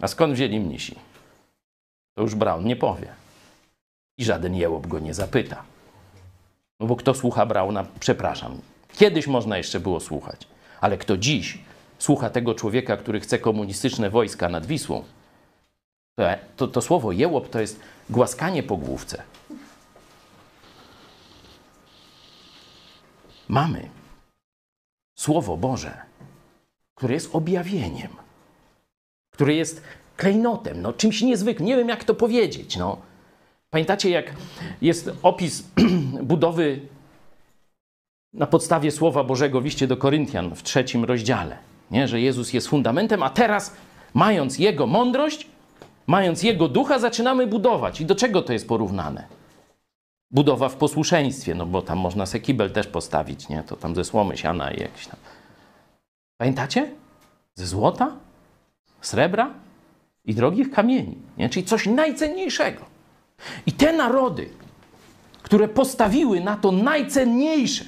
A 0.00 0.08
skąd 0.08 0.34
wzięli 0.34 0.60
mnisi? 0.60 0.94
To 2.14 2.22
już 2.22 2.34
Brown 2.34 2.64
nie 2.64 2.76
powie. 2.76 3.08
I 4.18 4.24
żaden 4.24 4.54
jełop 4.54 4.86
go 4.86 4.98
nie 4.98 5.14
zapyta. 5.14 5.62
No 6.80 6.86
bo 6.86 6.96
kto 6.96 7.14
słucha 7.14 7.46
Brauna, 7.46 7.86
przepraszam. 8.00 8.60
Kiedyś 8.96 9.26
można 9.26 9.58
jeszcze 9.58 9.80
było 9.80 10.00
słuchać. 10.00 10.46
Ale 10.80 10.98
kto 10.98 11.16
dziś 11.16 11.58
słucha 11.98 12.30
tego 12.30 12.54
człowieka, 12.54 12.96
który 12.96 13.20
chce 13.20 13.38
komunistyczne 13.38 14.10
wojska 14.10 14.48
nad 14.48 14.66
Wisłą, 14.66 15.04
to, 16.56 16.68
to, 16.68 16.82
słowo 16.82 17.12
jełop 17.12 17.48
to 17.48 17.60
jest 17.60 17.80
głaskanie 18.10 18.62
po 18.62 18.76
główce. 18.76 19.22
Mamy 23.48 23.88
Słowo 25.18 25.56
Boże, 25.56 26.02
które 26.94 27.14
jest 27.14 27.34
objawieniem, 27.34 28.08
które 29.30 29.54
jest 29.54 29.82
klejnotem, 30.16 30.82
no, 30.82 30.92
czymś 30.92 31.22
niezwykłym. 31.22 31.66
Nie 31.68 31.76
wiem, 31.76 31.88
jak 31.88 32.04
to 32.04 32.14
powiedzieć. 32.14 32.76
No. 32.76 32.96
Pamiętacie, 33.70 34.10
jak 34.10 34.32
jest 34.82 35.10
opis 35.22 35.64
budowy 36.22 36.80
na 38.32 38.46
podstawie 38.46 38.90
Słowa 38.90 39.24
Bożego 39.24 39.60
w 39.60 39.64
liście 39.64 39.86
do 39.86 39.96
Koryntian 39.96 40.54
w 40.54 40.62
trzecim 40.62 41.04
rozdziale, 41.04 41.58
nie? 41.90 42.08
że 42.08 42.20
Jezus 42.20 42.52
jest 42.52 42.68
fundamentem, 42.68 43.22
a 43.22 43.30
teraz, 43.30 43.76
mając 44.14 44.58
Jego 44.58 44.86
mądrość, 44.86 45.46
mając 46.06 46.42
Jego 46.42 46.68
ducha, 46.68 46.98
zaczynamy 46.98 47.46
budować. 47.46 48.00
I 48.00 48.06
do 48.06 48.14
czego 48.14 48.42
to 48.42 48.52
jest 48.52 48.68
porównane? 48.68 49.26
Budowa 50.30 50.68
w 50.68 50.76
posłuszeństwie, 50.76 51.54
no 51.54 51.66
bo 51.66 51.82
tam 51.82 51.98
można 51.98 52.26
se 52.26 52.40
kibel 52.40 52.70
też 52.70 52.86
postawić, 52.86 53.48
nie? 53.48 53.62
To 53.62 53.76
tam 53.76 53.94
ze 53.94 54.04
słomy, 54.04 54.36
siana 54.36 54.70
i 54.70 54.80
jakieś 54.80 55.06
tam. 55.06 55.16
Pamiętacie? 56.36 56.90
Ze 57.54 57.66
złota, 57.66 58.12
srebra 59.00 59.50
i 60.24 60.34
drogich 60.34 60.70
kamieni, 60.70 61.18
nie? 61.38 61.48
Czyli 61.48 61.66
coś 61.66 61.86
najcenniejszego. 61.86 62.84
I 63.66 63.72
te 63.72 63.92
narody, 63.92 64.48
które 65.42 65.68
postawiły 65.68 66.40
na 66.40 66.56
to 66.56 66.72
najcenniejsze, 66.72 67.84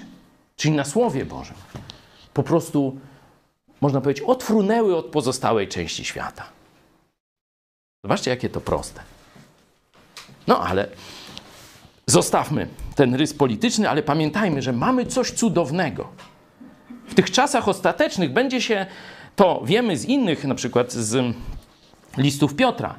czyli 0.57 0.75
na 0.75 0.85
Słowie 0.85 1.25
Bożym, 1.25 1.57
po 2.35 2.43
prostu, 2.43 2.99
można 3.81 4.01
powiedzieć, 4.01 4.25
odfrunęły 4.27 4.97
od 4.97 5.07
pozostałej 5.07 5.69
części 5.69 6.05
świata. 6.05 6.54
Zobaczcie, 8.05 8.31
jakie 8.31 8.51
to 8.51 8.61
proste. 8.61 9.01
No 10.47 10.61
ale 10.61 10.89
zostawmy 12.07 12.69
ten 12.95 13.15
rys 13.15 13.35
polityczny, 13.35 13.91
ale 13.91 14.03
pamiętajmy, 14.03 14.63
że 14.63 14.73
mamy 14.73 15.07
coś 15.07 15.31
cudownego. 15.31 16.09
W 17.09 17.15
tych 17.15 17.31
czasach 17.31 17.69
ostatecznych 17.69 18.33
będzie 18.33 18.61
się 18.61 18.87
to, 19.37 19.63
wiemy 19.65 19.97
z 19.97 20.05
innych, 20.05 20.45
na 20.45 20.55
przykład 20.55 20.93
z 20.93 21.35
listów 22.17 22.55
Piotra, 22.55 22.95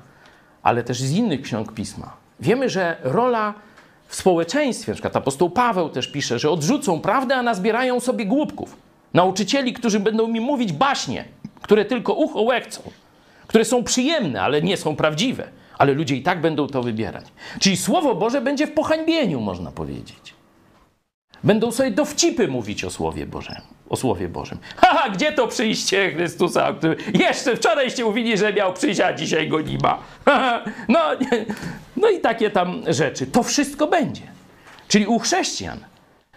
ale 0.63 0.83
też 0.83 0.99
z 0.99 1.11
innych 1.11 1.41
ksiąg 1.41 1.73
pisma. 1.73 2.13
Wiemy, 2.39 2.69
że 2.69 2.97
rola 3.03 3.53
w 4.07 4.15
społeczeństwie, 4.15 4.91
na 4.91 4.95
przykład 4.95 5.15
apostoł 5.15 5.49
Paweł 5.49 5.89
też 5.89 6.07
pisze, 6.07 6.39
że 6.39 6.49
odrzucą 6.49 6.99
prawdę, 6.99 7.35
a 7.35 7.43
nazbierają 7.43 7.99
sobie 7.99 8.25
głupków. 8.25 8.77
Nauczycieli, 9.13 9.73
którzy 9.73 9.99
będą 9.99 10.27
mi 10.27 10.39
mówić 10.39 10.73
baśnie, 10.73 11.25
które 11.61 11.85
tylko 11.85 12.13
ucho 12.13 12.41
łechcą, 12.41 12.81
które 13.55 13.65
są 13.65 13.83
przyjemne, 13.83 14.41
ale 14.41 14.61
nie 14.61 14.77
są 14.77 14.95
prawdziwe. 14.95 15.47
Ale 15.77 15.93
ludzie 15.93 16.15
i 16.15 16.21
tak 16.21 16.41
będą 16.41 16.67
to 16.67 16.83
wybierać. 16.83 17.25
Czyli 17.59 17.77
Słowo 17.77 18.15
Boże 18.15 18.41
będzie 18.41 18.67
w 18.67 18.71
pohańbieniu, 18.71 19.41
można 19.41 19.71
powiedzieć. 19.71 20.33
Będą 21.43 21.71
sobie 21.71 21.91
dowcipy 21.91 22.47
mówić 22.47 22.83
o 22.83 22.89
Słowie 22.89 23.25
Bożym. 23.25 23.55
O 23.89 23.95
Słowie 23.95 24.29
Bożym. 24.29 24.57
Haha, 24.75 25.09
gdzie 25.09 25.31
to 25.31 25.47
przyjście 25.47 26.11
Chrystusa? 26.11 26.75
Jeszcze 27.13 27.55
wczorajście 27.55 28.05
mówili, 28.05 28.37
że 28.37 28.53
miał 28.53 28.73
przyjść, 28.73 28.99
a 28.99 29.13
dzisiaj 29.13 29.47
go 29.47 29.61
nie 29.61 29.77
ma. 29.77 29.99
No, 30.87 30.99
no 31.97 32.09
i 32.09 32.19
takie 32.19 32.49
tam 32.49 32.83
rzeczy. 32.87 33.27
To 33.27 33.43
wszystko 33.43 33.87
będzie. 33.87 34.23
Czyli 34.87 35.07
u 35.07 35.19
chrześcijan 35.19 35.79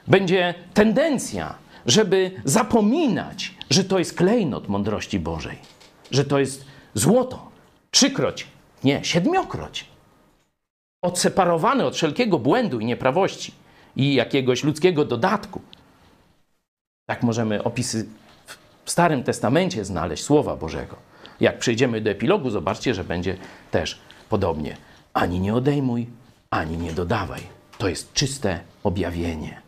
będzie 0.07 0.55
tendencja, 0.75 1.55
żeby 1.87 2.31
zapominać, 2.45 3.55
że 3.71 3.85
to 3.85 3.99
jest 3.99 4.17
klejnot 4.17 4.69
mądrości 4.69 5.21
Bożej, 5.21 5.59
że 6.11 6.25
to 6.25 6.39
jest 6.39 6.78
złoto. 6.99 7.51
Trzykroć, 7.91 8.47
nie, 8.85 9.05
siedmiokroć. 9.05 9.85
Odseparowane 11.03 11.87
od 11.87 11.95
wszelkiego 11.95 12.39
błędu 12.39 12.81
i 12.81 12.85
nieprawości 12.85 13.55
i 13.97 14.15
jakiegoś 14.15 14.65
ludzkiego 14.65 15.05
dodatku. 15.05 15.61
Tak 17.09 17.23
możemy 17.23 17.65
opisy 17.65 18.09
w 18.85 18.91
Starym 18.91 19.25
Testamencie 19.25 19.85
znaleźć 19.85 20.25
Słowa 20.25 20.57
Bożego. 20.57 20.97
Jak 21.41 21.59
przejdziemy 21.59 22.01
do 22.01 22.11
epilogu, 22.11 22.51
zobaczcie, 22.51 22.95
że 22.95 23.05
będzie 23.05 23.37
też 23.71 24.01
podobnie. 24.29 24.77
Ani 25.15 25.41
nie 25.41 25.55
odejmuj, 25.55 26.07
ani 26.51 26.79
nie 26.79 26.93
dodawaj. 26.93 27.41
To 27.79 27.89
jest 27.89 28.13
czyste 28.13 28.61
objawienie. 28.85 29.63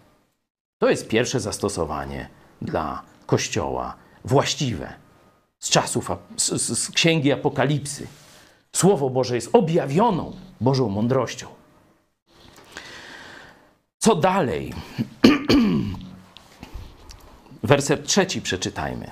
To 0.79 0.91
jest 0.91 1.09
pierwsze 1.09 1.41
zastosowanie 1.41 2.29
dla 2.63 3.03
Kościoła, 3.27 3.95
właściwe, 4.25 4.93
z 5.61 5.71
czasów, 5.71 6.11
z, 6.37 6.63
z, 6.63 6.91
Księgi 6.91 7.33
Apokalipsy. 7.33 8.07
Słowo 8.73 9.11
Boże 9.11 9.35
jest 9.35 9.51
objawioną 9.53 10.37
Bożą 10.61 10.89
mądrością. 10.89 11.47
Co 13.99 14.15
dalej? 14.15 14.75
Werset 17.63 18.07
trzeci 18.07 18.43
przeczytajmy. 18.43 19.11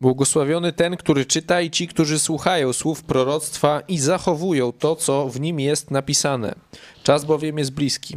Błogosławiony 0.00 0.72
ten, 0.72 0.96
który 0.96 1.24
czyta 1.24 1.60
i 1.60 1.70
ci, 1.70 1.88
którzy 1.88 2.18
słuchają 2.18 2.72
słów 2.72 3.02
proroctwa 3.02 3.80
i 3.80 3.98
zachowują 3.98 4.72
to, 4.72 4.96
co 4.96 5.28
w 5.28 5.40
nim 5.40 5.60
jest 5.60 5.90
napisane. 5.90 6.54
Czas 7.02 7.24
bowiem 7.24 7.58
jest 7.58 7.72
bliski. 7.72 8.16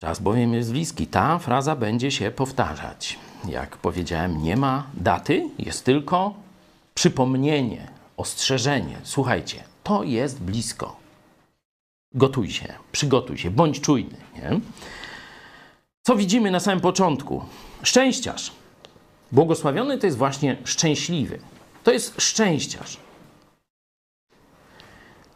Czas 0.00 0.20
bowiem 0.20 0.54
jest 0.54 0.72
bliski. 0.72 1.06
Ta 1.06 1.38
fraza 1.38 1.76
będzie 1.76 2.10
się 2.10 2.30
powtarzać. 2.30 3.18
Jak 3.48 3.76
powiedziałem, 3.76 4.42
nie 4.42 4.56
ma 4.56 4.86
daty, 4.94 5.48
jest 5.58 5.84
tylko 5.84 6.34
przypomnienie, 6.94 7.88
ostrzeżenie. 8.16 8.96
Słuchajcie, 9.02 9.64
to 9.82 10.02
jest 10.02 10.42
blisko. 10.42 10.96
Gotuj 12.14 12.50
się, 12.50 12.74
przygotuj 12.92 13.38
się, 13.38 13.50
bądź 13.50 13.80
czujny. 13.80 14.16
Nie? 14.34 14.60
Co 16.02 16.16
widzimy 16.16 16.50
na 16.50 16.60
samym 16.60 16.80
początku? 16.80 17.44
Szczęściarz. 17.82 18.52
Błogosławiony 19.32 19.98
to 19.98 20.06
jest 20.06 20.18
właśnie 20.18 20.56
szczęśliwy. 20.64 21.38
To 21.84 21.92
jest 21.92 22.20
szczęściarz. 22.20 22.96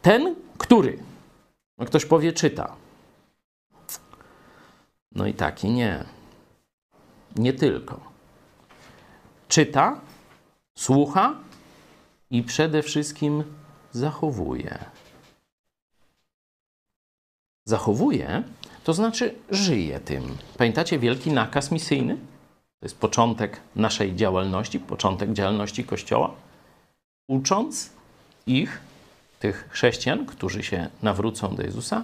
Ten, 0.01 0.35
który, 0.57 0.99
no 1.77 1.85
ktoś 1.85 2.05
powie, 2.05 2.33
czyta. 2.33 2.75
No 5.11 5.27
i 5.27 5.33
taki 5.33 5.69
nie. 5.69 6.14
Nie 7.35 7.53
tylko. 7.53 7.99
Czyta, 9.47 10.01
słucha 10.77 11.35
i 12.29 12.43
przede 12.43 12.83
wszystkim 12.83 13.43
zachowuje. 13.91 14.79
Zachowuje, 17.65 18.43
to 18.83 18.93
znaczy 18.93 19.35
żyje 19.49 19.99
tym. 19.99 20.37
Pamiętacie 20.57 20.99
wielki 20.99 21.31
nakaz 21.31 21.71
misyjny? 21.71 22.15
To 22.79 22.85
jest 22.85 22.97
początek 22.97 23.59
naszej 23.75 24.15
działalności, 24.15 24.79
początek 24.79 25.33
działalności 25.33 25.83
Kościoła. 25.83 26.31
Ucząc 27.27 27.89
ich, 28.47 28.81
tych 29.39 29.67
chrześcijan, 29.69 30.25
którzy 30.25 30.63
się 30.63 30.89
nawrócą 31.03 31.55
do 31.55 31.63
Jezusa, 31.63 32.03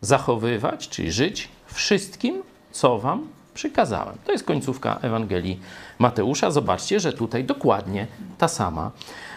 zachowywać, 0.00 0.88
czyli 0.88 1.12
żyć 1.12 1.48
wszystkim, 1.66 2.42
co 2.72 2.98
wam 2.98 3.28
przykazałem. 3.54 4.16
To 4.24 4.32
jest 4.32 4.44
końcówka 4.44 4.98
Ewangelii 5.02 5.60
Mateusza. 5.98 6.50
Zobaczcie, 6.50 7.00
że 7.00 7.12
tutaj 7.12 7.44
dokładnie 7.44 8.06
ta 8.38 8.48
sama 8.48 8.90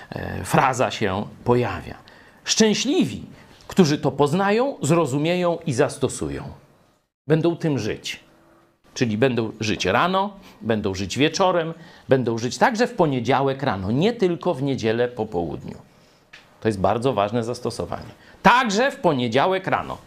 e, 0.09 0.43
fraza 0.43 0.91
się 0.91 1.25
pojawia. 1.43 1.95
Szczęśliwi, 2.43 3.23
którzy 3.67 3.97
to 3.97 4.11
poznają, 4.11 4.75
zrozumieją 4.81 5.57
i 5.65 5.73
zastosują. 5.73 6.43
Będą 7.27 7.55
tym 7.55 7.79
żyć. 7.79 8.19
Czyli 8.93 9.17
będą 9.17 9.51
żyć 9.59 9.85
rano, 9.85 10.33
będą 10.61 10.95
żyć 10.95 11.17
wieczorem, 11.17 11.73
będą 12.09 12.37
żyć 12.37 12.57
także 12.57 12.87
w 12.87 12.93
poniedziałek 12.93 13.63
rano, 13.63 13.91
nie 13.91 14.13
tylko 14.13 14.53
w 14.53 14.63
niedzielę 14.63 15.07
po 15.07 15.25
południu. 15.25 15.75
To 16.61 16.67
jest 16.67 16.79
bardzo 16.79 17.13
ważne 17.13 17.43
zastosowanie. 17.43 18.11
Także 18.43 18.91
w 18.91 18.95
poniedziałek 18.95 19.67
rano. 19.67 19.97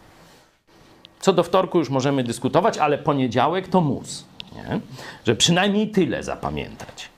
Co 1.20 1.32
do 1.32 1.42
wtorku 1.42 1.78
już 1.78 1.90
możemy 1.90 2.24
dyskutować, 2.24 2.78
ale 2.78 2.98
poniedziałek 2.98 3.68
to 3.68 3.80
mus. 3.80 4.24
Nie? 4.54 4.80
Że 5.26 5.36
przynajmniej 5.36 5.90
tyle 5.90 6.22
zapamiętać. 6.22 7.08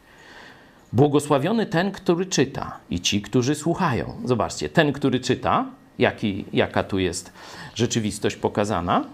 Błogosławiony 0.93 1.67
ten, 1.67 1.93
który 1.93 2.27
czyta 2.27 2.79
i 2.91 3.01
ci, 3.01 3.23
którzy 3.23 3.55
słuchają. 3.55 4.23
Zobaczcie, 4.25 4.69
ten, 4.69 4.93
który 4.93 5.21
czyta, 5.21 5.67
jaki, 5.99 6.45
jaka 6.53 6.85
tu 6.85 6.99
jest 6.99 7.33
rzeczywistość 7.75 8.37
pokazana, 8.37 9.05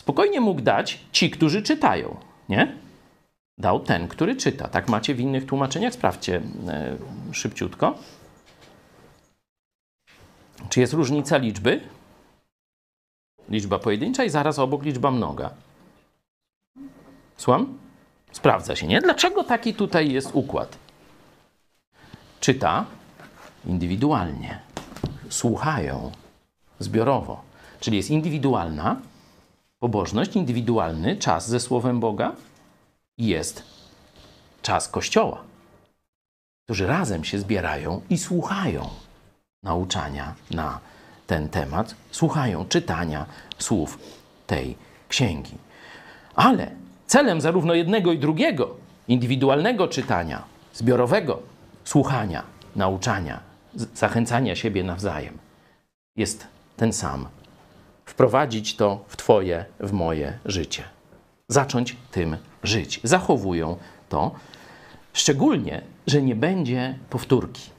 spokojnie 0.00 0.40
mógł 0.40 0.60
dać 0.60 1.00
ci, 1.12 1.30
którzy 1.30 1.62
czytają. 1.62 2.16
Nie? 2.48 2.76
Dał 3.58 3.80
ten, 3.80 4.08
który 4.08 4.36
czyta. 4.36 4.68
Tak 4.68 4.88
macie 4.88 5.14
w 5.14 5.20
innych 5.20 5.46
tłumaczeniach? 5.46 5.94
Sprawdźcie 5.94 6.42
e, 6.68 6.96
szybciutko. 7.32 7.94
Czy 10.68 10.80
jest 10.80 10.92
różnica 10.92 11.36
liczby? 11.36 11.80
Liczba 13.48 13.78
pojedyncza 13.78 14.24
i 14.24 14.30
zaraz 14.30 14.58
obok 14.58 14.82
liczba 14.82 15.10
mnoga. 15.10 15.50
Słucham? 17.36 17.78
Sprawdza 18.32 18.76
się, 18.76 18.86
nie? 18.86 19.00
Dlaczego 19.00 19.44
taki 19.44 19.74
tutaj 19.74 20.12
jest 20.12 20.30
układ? 20.32 20.78
Czyta 22.40 22.84
indywidualnie, 23.66 24.60
słuchają 25.28 26.12
zbiorowo. 26.78 27.42
Czyli 27.80 27.96
jest 27.96 28.10
indywidualna 28.10 28.96
pobożność, 29.78 30.36
indywidualny 30.36 31.16
czas 31.16 31.48
ze 31.48 31.60
Słowem 31.60 32.00
Boga 32.00 32.32
i 33.18 33.26
jest 33.26 33.62
czas 34.62 34.88
Kościoła, 34.88 35.42
którzy 36.64 36.86
razem 36.86 37.24
się 37.24 37.38
zbierają 37.38 38.00
i 38.10 38.18
słuchają 38.18 38.88
nauczania 39.62 40.34
na 40.50 40.80
ten 41.28 41.48
temat, 41.48 41.94
słuchają 42.10 42.64
czytania 42.68 43.26
słów 43.58 43.98
tej 44.46 44.76
księgi. 45.08 45.54
Ale 46.34 46.70
celem 47.06 47.40
zarówno 47.40 47.74
jednego 47.74 48.12
i 48.12 48.18
drugiego, 48.18 48.74
indywidualnego 49.08 49.88
czytania, 49.88 50.42
zbiorowego 50.74 51.42
słuchania, 51.84 52.42
nauczania, 52.76 53.40
zachęcania 53.94 54.56
siebie 54.56 54.84
nawzajem, 54.84 55.38
jest 56.16 56.46
ten 56.76 56.92
sam. 56.92 57.28
Wprowadzić 58.04 58.76
to 58.76 59.04
w 59.08 59.16
Twoje, 59.16 59.64
w 59.80 59.92
moje 59.92 60.38
życie. 60.44 60.82
Zacząć 61.48 61.96
tym 62.10 62.36
żyć. 62.62 63.00
Zachowują 63.04 63.76
to, 64.08 64.34
szczególnie, 65.12 65.82
że 66.06 66.22
nie 66.22 66.34
będzie 66.34 66.98
powtórki. 67.10 67.77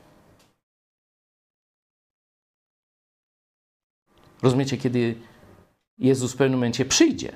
Rozumiecie, 4.42 4.78
kiedy 4.78 5.16
Jezus 5.98 6.34
w 6.34 6.38
pewnym 6.38 6.60
momencie 6.60 6.86
przyjdzie, 6.86 7.32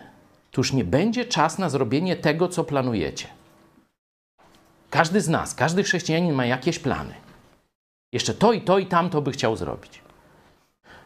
to 0.52 0.62
już 0.62 0.74
nie 0.74 0.84
będzie 0.84 1.26
czas 1.26 1.58
na 1.58 1.70
zrobienie 1.70 2.16
tego, 2.16 2.48
co 2.48 2.64
planujecie. 2.64 3.28
Każdy 4.90 5.22
z 5.22 5.30
nas, 5.30 5.56
każdy 5.56 5.84
chrześcijanin 5.84 6.34
ma 6.34 6.46
jakieś 6.46 6.80
plany. 6.80 7.14
Jeszcze 8.14 8.34
to 8.34 8.54
i 8.54 8.62
to 8.62 8.80
i 8.80 8.86
tamto 8.86 9.22
by 9.22 9.32
chciał 9.32 9.56
zrobić. 9.56 10.02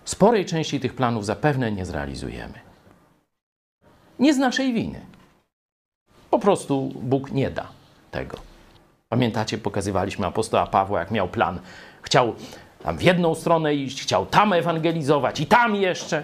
Sporej 0.06 0.46
części 0.46 0.80
tych 0.80 0.96
planów 0.96 1.26
zapewne 1.26 1.72
nie 1.72 1.86
zrealizujemy. 1.86 2.60
Nie 4.20 4.34
z 4.34 4.38
naszej 4.38 4.74
winy. 4.74 5.02
Po 6.30 6.40
prostu 6.40 6.92
Bóg 6.96 7.32
nie 7.32 7.52
da 7.52 7.68
tego. 8.12 8.38
Pamiętacie, 9.10 9.58
pokazywaliśmy 9.58 10.26
apostoła 10.26 10.68
Pawła, 10.68 11.00
jak 11.00 11.12
miał 11.12 11.28
plan. 11.28 11.60
Chciał 12.02 12.36
tam 12.84 12.98
w 12.98 13.02
jedną 13.02 13.36
stronę 13.36 13.76
iść, 13.76 14.02
chciał 14.02 14.26
tam 14.26 14.54
ewangelizować 14.54 15.40
i 15.40 15.46
tam 15.46 15.76
jeszcze. 15.76 16.24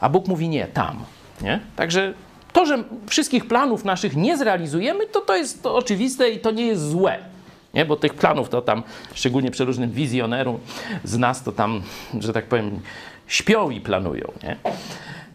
A 0.00 0.08
Bóg 0.08 0.28
mówi 0.28 0.48
nie, 0.48 0.66
tam. 0.66 1.04
Nie? 1.40 1.60
Także 1.76 2.14
to, 2.52 2.66
że 2.66 2.84
wszystkich 3.06 3.48
planów 3.48 3.84
naszych 3.84 4.16
nie 4.16 4.36
zrealizujemy, 4.36 5.06
to 5.06 5.20
to 5.20 5.36
jest 5.36 5.66
oczywiste 5.66 6.30
i 6.30 6.38
to 6.38 6.50
nie 6.50 6.66
jest 6.66 6.90
złe. 6.90 7.18
Nie? 7.74 7.84
Bo 7.84 7.96
tych 7.96 8.14
planów 8.14 8.48
to 8.48 8.62
tam, 8.62 8.82
szczególnie 9.14 9.50
przy 9.50 9.64
różnym 9.64 9.90
wizjoneru 9.90 10.60
z 11.04 11.18
nas, 11.18 11.42
to 11.42 11.52
tam, 11.52 11.82
że 12.20 12.32
tak 12.32 12.46
powiem, 12.46 12.80
śpią 13.26 13.70
i 13.70 13.80
planują. 13.80 14.32
Nie? 14.42 14.56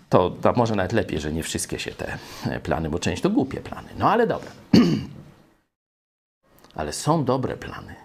To, 0.10 0.30
to 0.30 0.54
może 0.54 0.76
nawet 0.76 0.94
lepiej, 0.94 1.20
że 1.20 1.34
nie 1.34 1.44
wszystkie 1.44 1.80
się 1.80 1.92
te 1.92 2.18
e, 2.46 2.60
plany, 2.60 2.90
bo 2.90 3.00
część 3.00 3.22
to 3.22 3.30
głupie 3.30 3.62
plany. 3.62 3.90
No 3.98 4.12
ale 4.12 4.28
dobra. 4.28 4.52
ale 6.76 6.94
są 6.94 7.26
dobre 7.26 7.58
plany. 7.58 7.96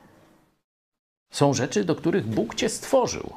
Są 1.31 1.55
rzeczy, 1.55 1.85
do 1.85 1.95
których 1.95 2.27
Bóg 2.27 2.55
cię 2.55 2.69
stworzył. 2.69 3.33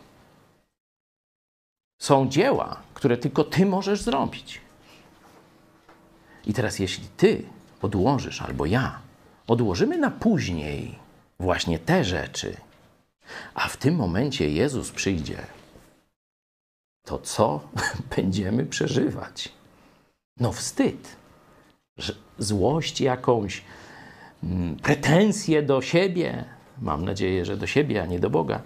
Są 2.01 2.29
dzieła, 2.29 2.81
które 2.93 3.17
tylko 3.17 3.43
ty 3.43 3.65
możesz 3.65 4.01
zrobić. 4.01 4.61
I 6.45 6.53
teraz, 6.53 6.79
jeśli 6.79 7.07
ty 7.17 7.43
odłożysz, 7.81 8.41
albo 8.41 8.65
ja, 8.65 8.99
odłożymy 9.47 9.97
na 9.97 10.11
później 10.11 10.99
właśnie 11.39 11.79
te 11.79 12.03
rzeczy, 12.03 12.57
a 13.53 13.67
w 13.67 13.77
tym 13.77 13.95
momencie 13.95 14.49
Jezus 14.49 14.91
przyjdzie, 14.91 15.37
to 17.05 17.19
co 17.19 17.59
będziemy 18.15 18.65
przeżywać? 18.65 19.49
No, 20.39 20.51
wstyd, 20.51 21.15
złość 22.39 23.01
jakąś, 23.01 23.63
mm, 24.43 24.75
pretensje 24.75 25.63
do 25.63 25.81
siebie. 25.81 26.45
Mam 26.81 27.05
nadzieję, 27.05 27.45
że 27.45 27.57
do 27.57 27.67
siebie, 27.67 28.01
a 28.01 28.05
nie 28.05 28.19
do 28.19 28.29
Boga. 28.29 28.59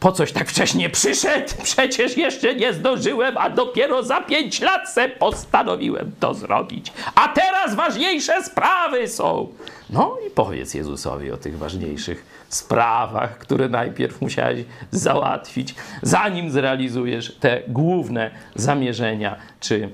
Po 0.00 0.12
coś 0.12 0.32
tak 0.32 0.48
wcześnie 0.48 0.90
przyszedł? 0.90 1.48
Przecież 1.62 2.16
jeszcze 2.16 2.54
nie 2.54 2.72
zdążyłem, 2.72 3.38
a 3.38 3.50
dopiero 3.50 4.02
za 4.02 4.20
pięć 4.20 4.60
lat 4.60 4.88
se 4.90 5.08
postanowiłem 5.08 6.12
to 6.20 6.34
zrobić. 6.34 6.92
A 7.14 7.28
teraz 7.28 7.74
ważniejsze 7.74 8.44
sprawy 8.44 9.08
są. 9.08 9.48
No 9.90 10.16
i 10.26 10.30
powiedz 10.30 10.74
Jezusowi 10.74 11.30
o 11.30 11.36
tych 11.36 11.58
ważniejszych 11.58 12.26
sprawach, 12.48 13.38
które 13.38 13.68
najpierw 13.68 14.20
musiałeś 14.20 14.64
załatwić, 14.90 15.74
zanim 16.02 16.50
zrealizujesz 16.50 17.36
te 17.40 17.62
główne 17.68 18.30
zamierzenia 18.54 19.36
czy 19.60 19.90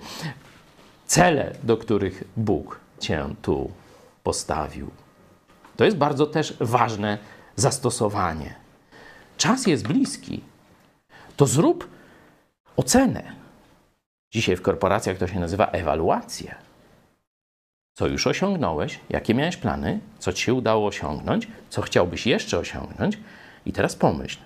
cele, 1.06 1.52
do 1.62 1.76
których 1.76 2.24
Bóg 2.36 2.80
cię 3.00 3.24
tu 3.42 3.70
postawił. 4.22 4.90
To 5.76 5.84
jest 5.84 5.96
bardzo 5.96 6.26
też 6.26 6.56
ważne 6.60 7.18
zastosowanie. 7.62 8.54
Czas 9.36 9.66
jest 9.66 9.86
bliski. 9.88 10.40
To 11.36 11.46
zrób 11.46 11.88
ocenę. 12.76 13.32
Dzisiaj 14.30 14.56
w 14.56 14.62
korporacjach 14.62 15.18
to 15.18 15.26
się 15.28 15.40
nazywa 15.40 15.66
ewaluację. 15.66 16.54
Co 17.94 18.06
już 18.06 18.26
osiągnąłeś, 18.26 19.00
jakie 19.10 19.34
miałeś 19.34 19.56
plany, 19.56 20.00
co 20.18 20.32
ci 20.32 20.42
się 20.42 20.54
udało 20.54 20.86
osiągnąć, 20.86 21.48
co 21.70 21.82
chciałbyś 21.82 22.26
jeszcze 22.26 22.58
osiągnąć, 22.58 23.18
i 23.66 23.72
teraz 23.72 23.94
pomyśl, 23.94 24.38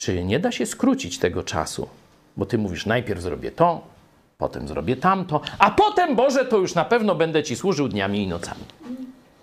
czy 0.00 0.24
nie 0.24 0.38
da 0.40 0.52
się 0.52 0.66
skrócić 0.66 1.18
tego 1.18 1.42
czasu, 1.42 1.88
bo 2.36 2.46
ty 2.46 2.58
mówisz, 2.58 2.86
najpierw 2.86 3.20
zrobię 3.20 3.50
to, 3.50 3.80
potem 4.38 4.68
zrobię 4.68 4.96
tamto, 4.96 5.40
a 5.58 5.70
potem, 5.70 6.16
Boże, 6.16 6.44
to 6.44 6.58
już 6.58 6.74
na 6.74 6.84
pewno 6.84 7.14
będę 7.14 7.42
ci 7.42 7.56
służył 7.56 7.88
dniami 7.88 8.22
i 8.22 8.26
nocami. 8.26 8.64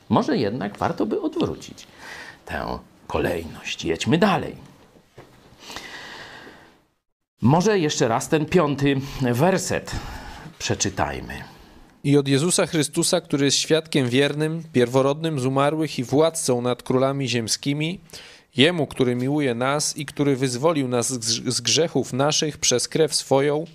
Może 0.10 0.38
jednak 0.38 0.78
warto 0.78 1.06
by 1.06 1.22
odwrócić 1.22 1.88
tę 2.46 2.80
kolejność. 3.08 3.86
Jedźmy 3.86 4.18
dalej. 4.18 4.56
Może 7.42 7.80
jeszcze 7.80 8.08
raz 8.08 8.30
ten 8.30 8.46
piąty 8.46 8.96
werset 9.22 9.92
przeczytajmy. 10.60 11.34
I 12.04 12.18
od 12.18 12.28
Jezusa 12.28 12.66
Chrystusa, 12.66 13.22
który 13.22 13.46
jest 13.46 13.58
świadkiem 13.58 14.10
wiernym, 14.10 14.64
pierworodnym 14.74 15.40
z 15.40 15.46
umarłych 15.46 16.00
i 16.00 16.04
władcą 16.04 16.62
nad 16.62 16.84
królami 16.84 17.30
ziemskimi, 17.30 18.00
Jemu, 18.58 18.88
który 18.88 19.16
miłuje 19.16 19.56
nas 19.56 19.98
i 19.98 20.06
który 20.06 20.36
wyzwolił 20.36 20.88
nas 20.88 21.14
z 21.54 21.62
grzechów 21.62 22.14
naszych 22.14 22.58
przez 22.58 22.88
krew 22.88 23.16
swoją 23.16 23.66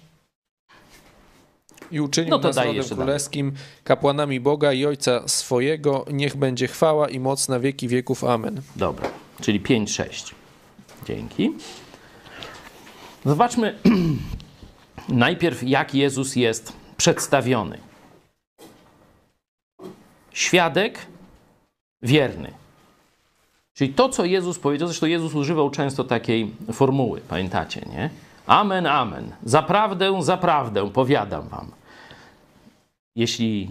i 1.90 2.00
uczynił 2.00 2.30
No 2.30 2.38
to 2.38 2.48
nas 2.48 2.56
rodem 2.56 2.74
jeszcze 2.74 2.90
dalej. 2.94 3.04
królewskim, 3.06 3.52
kapłanami 3.84 4.40
Boga 4.40 4.72
i 4.72 4.86
Ojca 4.86 5.28
swojego, 5.28 6.04
niech 6.12 6.36
będzie 6.36 6.66
chwała 6.68 7.08
i 7.08 7.20
moc 7.20 7.48
na 7.48 7.60
wieki 7.60 7.88
wieków. 7.88 8.24
Amen. 8.24 8.62
Dobra, 8.76 9.08
czyli 9.40 9.60
5-6. 9.60 10.34
Dzięki. 11.06 11.52
Zobaczmy 13.24 13.78
najpierw, 15.08 15.62
jak 15.62 15.94
Jezus 15.94 16.36
jest 16.36 16.72
przedstawiony. 16.96 17.78
Świadek 20.32 20.98
wierny. 22.02 22.52
Czyli 23.74 23.94
to, 23.94 24.08
co 24.08 24.24
Jezus 24.24 24.58
powiedział, 24.58 24.88
zresztą 24.88 25.06
Jezus 25.06 25.34
używał 25.34 25.70
często 25.70 26.04
takiej 26.04 26.54
formuły, 26.72 27.20
pamiętacie, 27.20 27.80
nie? 27.92 28.10
Amen, 28.46 28.86
amen. 28.86 29.32
Zaprawdę, 29.44 30.22
zaprawdę, 30.22 30.90
powiadam 30.90 31.48
wam. 31.48 31.70
Jeśli 33.18 33.70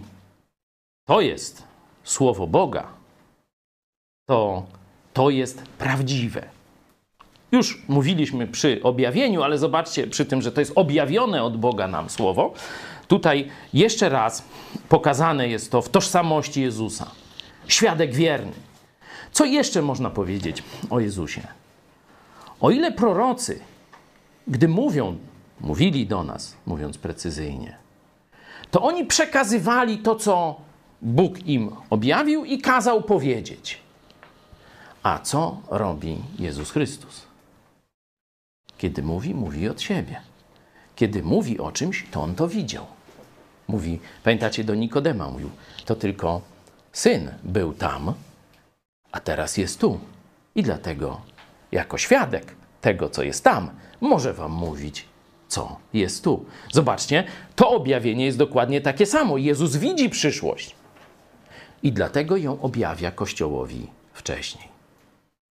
to 1.08 1.22
jest 1.22 1.64
słowo 2.04 2.48
Boga, 2.48 2.88
to 4.26 4.66
to 5.14 5.30
jest 5.30 5.62
prawdziwe. 5.62 6.50
Już 7.52 7.84
mówiliśmy 7.88 8.48
przy 8.48 8.80
objawieniu, 8.84 9.44
ale 9.44 9.58
zobaczcie 9.58 10.08
przy 10.08 10.26
tym, 10.26 10.42
że 10.42 10.52
to 10.52 10.62
jest 10.62 10.72
objawione 10.76 11.44
od 11.44 11.58
Boga 11.58 11.88
nam 11.88 12.10
słowo. 12.10 12.54
Tutaj 13.08 13.50
jeszcze 13.74 14.10
raz 14.10 14.44
pokazane 14.90 15.48
jest 15.48 15.72
to 15.72 15.82
w 15.82 15.90
tożsamości 15.90 16.62
Jezusa. 16.62 17.12
Świadek 17.68 18.16
wierny. 18.16 18.54
Co 19.32 19.46
jeszcze 19.46 19.82
można 19.82 20.10
powiedzieć 20.10 20.64
o 20.90 21.00
Jezusie? 21.00 21.48
O 22.60 22.72
ile 22.72 22.92
prorocy, 22.92 23.60
gdy 24.48 24.68
mówią, 24.68 25.18
mówili 25.62 26.08
do 26.08 26.24
nas, 26.24 26.56
mówiąc 26.66 26.98
precyzyjnie, 26.98 27.87
to 28.72 28.82
oni 28.82 29.06
przekazywali 29.06 29.98
to, 29.98 30.16
co 30.16 30.62
Bóg 31.02 31.46
im 31.46 31.76
objawił 31.90 32.46
i 32.46 32.62
kazał 32.62 33.02
powiedzieć. 33.02 33.80
A 35.04 35.20
co 35.20 35.58
robi 35.70 36.18
Jezus 36.40 36.72
Chrystus? 36.72 37.28
Kiedy 38.78 39.04
mówi, 39.04 39.36
mówi 39.36 39.70
od 39.70 39.82
siebie. 39.82 40.22
Kiedy 40.96 41.24
mówi 41.24 41.60
o 41.60 41.72
czymś, 41.72 42.06
to 42.12 42.22
on 42.22 42.36
to 42.36 42.48
widział. 42.48 42.86
Mówi, 43.68 44.00
pamiętacie, 44.24 44.64
do 44.64 44.76
Nikodema 44.76 45.30
mówił, 45.30 45.50
to 45.86 45.96
tylko 45.96 46.42
syn 46.92 47.32
był 47.44 47.74
tam, 47.74 48.14
a 49.12 49.20
teraz 49.20 49.58
jest 49.58 49.80
tu. 49.80 50.00
I 50.56 50.64
dlatego, 50.64 51.22
jako 51.72 51.98
świadek 51.98 52.56
tego, 52.82 53.10
co 53.10 53.24
jest 53.24 53.44
tam, 53.44 53.70
może 54.02 54.34
wam 54.34 54.52
mówić, 54.52 55.07
co 55.48 55.78
jest 55.94 56.24
tu. 56.24 56.46
Zobaczcie, 56.72 57.24
to 57.56 57.70
objawienie 57.70 58.26
jest 58.26 58.38
dokładnie 58.38 58.82
takie 58.82 59.06
samo. 59.06 59.38
Jezus 59.38 59.76
widzi 59.76 60.10
przyszłość. 60.10 60.76
I 61.84 61.92
dlatego 61.92 62.38
ją 62.38 62.62
objawia 62.62 63.12
Kościołowi 63.12 63.88
wcześniej. 64.14 64.68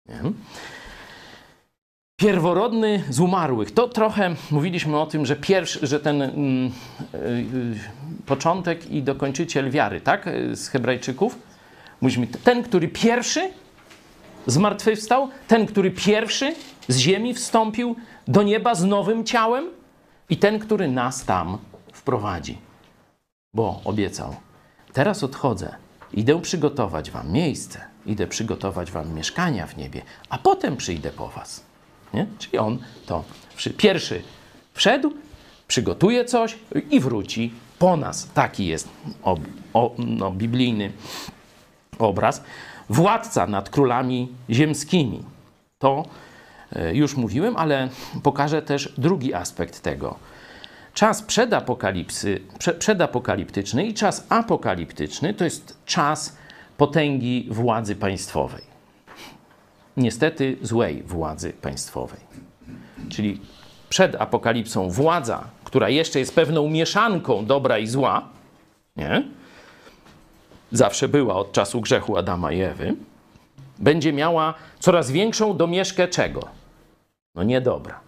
Nie? 0.08 0.20
Pierworodny 2.16 3.02
z 3.10 3.20
umarłych. 3.20 3.70
To 3.70 3.88
trochę 3.88 4.34
mówiliśmy 4.50 4.98
o 4.98 5.06
tym, 5.06 5.26
że 5.26 5.36
pierwszy, 5.36 5.86
że 5.86 6.00
ten 6.00 6.22
mm, 6.22 6.72
y, 7.14 7.18
y, 7.18 8.24
początek 8.26 8.90
i 8.90 9.02
dokończyciel 9.02 9.70
wiary, 9.70 10.00
tak? 10.00 10.28
Z 10.52 10.68
Hebrajczyków. 10.68 11.38
Mówiliśmy, 12.00 12.26
ten, 12.26 12.62
który 12.62 12.88
pierwszy 12.88 13.50
zmartwychwstał, 14.46 15.28
ten, 15.48 15.66
który 15.66 15.90
pierwszy 15.90 16.54
z 16.88 16.96
ziemi 16.96 17.34
wstąpił 17.34 17.96
do 18.28 18.42
nieba 18.42 18.74
z 18.74 18.84
nowym 18.84 19.24
ciałem 19.24 19.64
i 20.30 20.36
ten, 20.36 20.58
który 20.58 20.88
nas 20.88 21.24
tam 21.24 21.58
wprowadzi. 21.92 22.58
Bo 23.54 23.80
obiecał, 23.84 24.36
teraz 24.92 25.24
odchodzę, 25.24 25.76
idę 26.12 26.42
przygotować 26.42 27.10
wam 27.10 27.32
miejsce, 27.32 27.80
idę 28.06 28.26
przygotować 28.26 28.90
wam 28.90 29.14
mieszkania 29.14 29.66
w 29.66 29.76
niebie, 29.76 30.02
a 30.28 30.38
potem 30.38 30.76
przyjdę 30.76 31.10
po 31.10 31.28
was. 31.28 31.64
Nie? 32.14 32.26
Czyli 32.38 32.58
on 32.58 32.78
to 33.06 33.24
pierwszy 33.76 34.22
wszedł, 34.74 35.12
przygotuje 35.68 36.24
coś 36.24 36.58
i 36.90 37.00
wróci 37.00 37.54
po 37.78 37.96
nas. 37.96 38.28
Taki 38.34 38.66
jest 38.66 38.88
ob, 39.22 39.40
o, 39.74 39.94
no, 39.98 40.30
biblijny 40.30 40.92
obraz. 41.98 42.42
Władca 42.88 43.46
nad 43.46 43.70
królami 43.70 44.28
ziemskimi. 44.50 45.22
To 45.78 46.04
już 46.92 47.16
mówiłem, 47.16 47.56
ale 47.56 47.88
pokażę 48.22 48.62
też 48.62 48.92
drugi 48.98 49.34
aspekt 49.34 49.80
tego. 49.80 50.16
Czas 50.94 51.22
przedapokalipsy, 51.22 52.40
prze, 52.58 52.74
przedapokaliptyczny 52.74 53.86
i 53.86 53.94
czas 53.94 54.26
apokaliptyczny 54.28 55.34
to 55.34 55.44
jest 55.44 55.76
czas 55.86 56.36
potęgi 56.76 57.48
władzy 57.50 57.96
państwowej. 57.96 58.62
Niestety 59.96 60.56
złej 60.62 61.02
władzy 61.02 61.52
państwowej. 61.52 62.20
Czyli 63.08 63.40
przed 63.88 64.14
apokalipsą 64.14 64.90
władza, 64.90 65.44
która 65.64 65.88
jeszcze 65.88 66.18
jest 66.18 66.34
pewną 66.34 66.68
mieszanką 66.68 67.46
dobra 67.46 67.78
i 67.78 67.86
zła, 67.86 68.28
nie? 68.96 69.22
zawsze 70.72 71.08
była 71.08 71.34
od 71.34 71.52
czasu 71.52 71.80
grzechu 71.80 72.16
Adama 72.16 72.52
i 72.52 72.60
Ewy, 72.60 72.96
będzie 73.78 74.12
miała 74.12 74.54
coraz 74.80 75.10
większą 75.10 75.56
domieszkę 75.56 76.08
czego? 76.08 76.48
No 77.34 77.42
nie 77.42 77.60
dobra, 77.60 78.00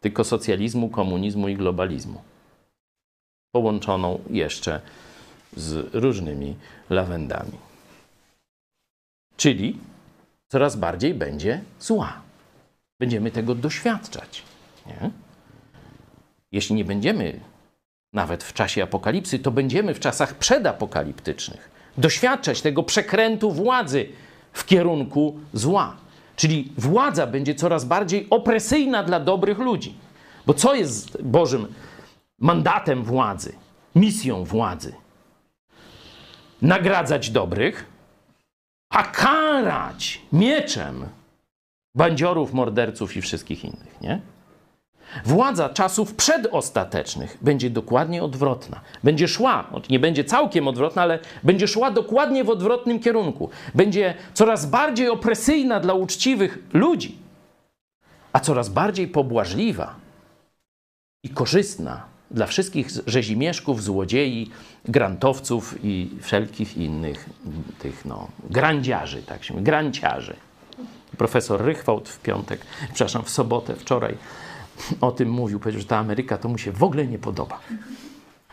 tylko 0.00 0.24
socjalizmu, 0.24 0.88
komunizmu 0.88 1.48
i 1.48 1.56
globalizmu. 1.56 2.22
Połączoną 3.54 4.18
jeszcze 4.30 4.80
z 5.56 5.94
różnymi 5.94 6.56
lawendami. 6.90 7.58
Czyli 9.36 9.78
coraz 10.48 10.76
bardziej 10.76 11.14
będzie 11.14 11.60
zła. 11.80 12.20
Będziemy 13.00 13.30
tego 13.30 13.54
doświadczać. 13.54 14.42
Nie? 14.86 15.10
Jeśli 16.52 16.74
nie 16.74 16.84
będziemy 16.84 17.40
nawet 18.12 18.44
w 18.44 18.52
czasie 18.52 18.82
apokalipsy, 18.82 19.38
to 19.38 19.50
będziemy 19.50 19.94
w 19.94 20.00
czasach 20.00 20.34
przedapokaliptycznych 20.34 21.70
doświadczać 21.98 22.62
tego 22.62 22.82
przekrętu 22.82 23.52
władzy 23.52 24.08
w 24.54 24.64
kierunku 24.64 25.40
zła. 25.52 25.96
Czyli 26.36 26.72
władza 26.78 27.26
będzie 27.26 27.54
coraz 27.54 27.84
bardziej 27.84 28.26
opresyjna 28.30 29.02
dla 29.02 29.20
dobrych 29.20 29.58
ludzi. 29.58 29.94
Bo 30.46 30.54
co 30.54 30.74
jest 30.74 31.22
Bożym 31.22 31.74
mandatem 32.38 33.04
władzy, 33.04 33.52
misją 33.94 34.44
władzy? 34.44 34.94
Nagradzać 36.62 37.30
dobrych, 37.30 37.86
a 38.90 39.02
karać 39.02 40.20
mieczem 40.32 41.06
bandziorów, 41.94 42.52
morderców 42.52 43.16
i 43.16 43.22
wszystkich 43.22 43.64
innych, 43.64 44.00
nie? 44.00 44.20
Władza 45.24 45.68
czasów 45.68 46.14
przedostatecznych 46.14 47.38
będzie 47.40 47.70
dokładnie 47.70 48.22
odwrotna. 48.22 48.80
Będzie 49.04 49.28
szła, 49.28 49.66
no, 49.72 49.80
nie 49.90 49.98
będzie 49.98 50.24
całkiem 50.24 50.68
odwrotna, 50.68 51.02
ale 51.02 51.18
będzie 51.42 51.68
szła 51.68 51.90
dokładnie 51.90 52.44
w 52.44 52.50
odwrotnym 52.50 53.00
kierunku. 53.00 53.50
Będzie 53.74 54.14
coraz 54.34 54.66
bardziej 54.66 55.08
opresyjna 55.08 55.80
dla 55.80 55.94
uczciwych 55.94 56.58
ludzi, 56.72 57.18
a 58.32 58.40
coraz 58.40 58.68
bardziej 58.68 59.08
pobłażliwa 59.08 59.94
i 61.22 61.28
korzystna 61.28 62.14
dla 62.30 62.46
wszystkich 62.46 62.88
rzezimieszków, 63.06 63.82
złodziei, 63.82 64.50
grantowców 64.84 65.74
i 65.82 66.10
wszelkich 66.20 66.76
innych 66.76 67.30
tych, 67.78 68.04
no, 68.04 68.28
grandziarzy, 68.50 69.22
tak 69.22 69.44
się 69.44 69.54
mówi, 69.54 69.64
granciarzy. 69.64 70.36
Profesor 71.18 71.64
Rychwałd 71.64 72.08
w 72.08 72.20
piątek, 72.20 72.60
przepraszam, 72.94 73.24
w 73.24 73.30
sobotę, 73.30 73.76
wczoraj 73.76 74.16
o 75.00 75.12
tym 75.12 75.30
mówił, 75.30 75.60
powiedział, 75.60 75.80
że 75.80 75.88
ta 75.88 75.98
Ameryka 75.98 76.38
to 76.38 76.48
mu 76.48 76.58
się 76.58 76.72
w 76.72 76.82
ogóle 76.82 77.06
nie 77.06 77.18
podoba. 77.18 77.60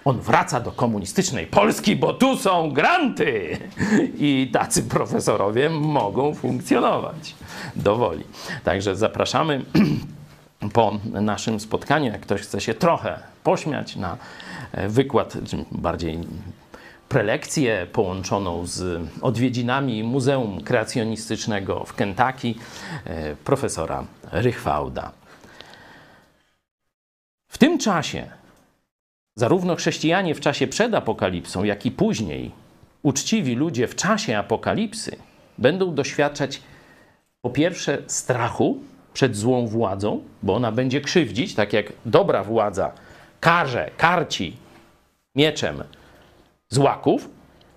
On 0.05 0.19
wraca 0.19 0.59
do 0.59 0.71
komunistycznej 0.71 1.47
Polski, 1.47 1.95
bo 1.95 2.13
tu 2.13 2.37
są 2.37 2.71
granty 2.71 3.57
i 4.17 4.49
tacy 4.53 4.83
profesorowie 4.83 5.69
mogą 5.69 6.33
funkcjonować 6.33 7.35
dowoli. 7.75 8.23
Także 8.63 8.95
zapraszamy 8.95 9.65
po 10.73 10.99
naszym 11.03 11.59
spotkaniu, 11.59 12.11
jak 12.11 12.21
ktoś 12.21 12.41
chce 12.41 12.61
się 12.61 12.73
trochę 12.73 13.19
pośmiać 13.43 13.95
na 13.95 14.17
e, 14.71 14.89
wykład, 14.89 15.37
bardziej 15.71 16.19
prelekcję 17.09 17.87
połączoną 17.93 18.65
z 18.65 19.09
odwiedzinami 19.21 20.03
Muzeum 20.03 20.61
Kreacjonistycznego 20.61 21.83
w 21.85 21.93
Kentucky 21.93 22.55
e, 23.05 23.35
profesora 23.35 24.05
Rychwałda. 24.31 25.20
Tym 27.61 27.77
czasie 27.77 28.25
zarówno 29.35 29.75
chrześcijanie 29.75 30.35
w 30.35 30.39
czasie 30.39 30.67
przed 30.67 30.93
apokalipsą, 30.93 31.63
jak 31.63 31.85
i 31.85 31.91
później 31.91 32.51
uczciwi 33.03 33.55
ludzie 33.55 33.87
w 33.87 33.95
czasie 33.95 34.37
apokalipsy 34.37 35.15
będą 35.57 35.95
doświadczać 35.95 36.61
po 37.41 37.49
pierwsze 37.49 37.97
strachu 38.07 38.79
przed 39.13 39.35
złą 39.35 39.67
władzą, 39.67 40.23
bo 40.43 40.55
ona 40.55 40.71
będzie 40.71 41.01
krzywdzić, 41.01 41.55
tak 41.55 41.73
jak 41.73 41.93
dobra 42.05 42.43
władza 42.43 42.91
karze, 43.39 43.91
karci 43.97 44.57
mieczem 45.35 45.83
złaków, 46.69 47.29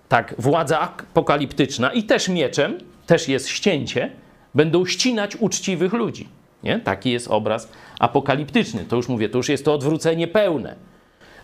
tak 0.09 0.35
władza 0.37 0.79
apokaliptyczna 0.79 1.93
i 1.93 2.03
też 2.03 2.29
mieczem, 2.29 2.77
też 3.05 3.27
jest 3.27 3.49
ścięcie, 3.49 4.11
będą 4.55 4.85
ścinać 4.85 5.35
uczciwych 5.35 5.93
ludzi. 5.93 6.34
Nie? 6.65 6.79
Taki 6.79 7.11
jest 7.11 7.27
obraz 7.27 7.69
apokaliptyczny. 7.99 8.85
To 8.85 8.95
już 8.95 9.09
mówię, 9.09 9.29
to 9.29 9.37
już 9.37 9.49
jest 9.49 9.65
to 9.65 9.73
odwrócenie 9.73 10.27
pełne. 10.27 10.75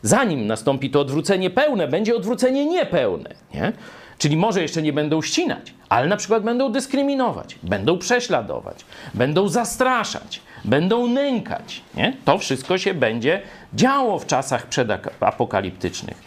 Zanim 0.01 0.47
nastąpi 0.47 0.89
to 0.89 0.99
odwrócenie 0.99 1.49
pełne, 1.49 1.87
będzie 1.87 2.15
odwrócenie 2.15 2.65
niepełne. 2.65 3.35
Nie? 3.53 3.73
Czyli 4.17 4.37
może 4.37 4.61
jeszcze 4.61 4.81
nie 4.81 4.93
będą 4.93 5.21
ścinać, 5.21 5.73
ale 5.89 6.07
na 6.07 6.17
przykład 6.17 6.43
będą 6.43 6.71
dyskryminować, 6.71 7.57
będą 7.63 7.97
prześladować, 7.97 8.85
będą 9.13 9.47
zastraszać, 9.47 10.41
będą 10.65 11.07
nękać. 11.07 11.81
Nie? 11.95 12.17
To 12.25 12.37
wszystko 12.37 12.77
się 12.77 12.93
będzie 12.93 13.41
działo 13.73 14.19
w 14.19 14.25
czasach 14.25 14.67
przedapokaliptycznych. 14.67 16.17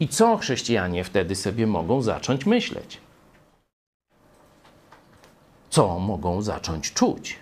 I 0.00 0.08
co 0.08 0.36
chrześcijanie 0.36 1.04
wtedy 1.04 1.34
sobie 1.34 1.66
mogą 1.66 2.02
zacząć 2.02 2.46
myśleć? 2.46 2.98
Co 5.70 5.98
mogą 5.98 6.42
zacząć 6.42 6.92
czuć? 6.92 7.41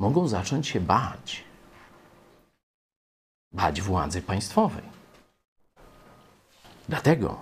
Mogą 0.00 0.28
zacząć 0.28 0.68
się 0.68 0.80
bać. 0.80 1.44
Bać 3.52 3.82
władzy 3.82 4.22
państwowej. 4.22 4.84
Dlatego 6.88 7.36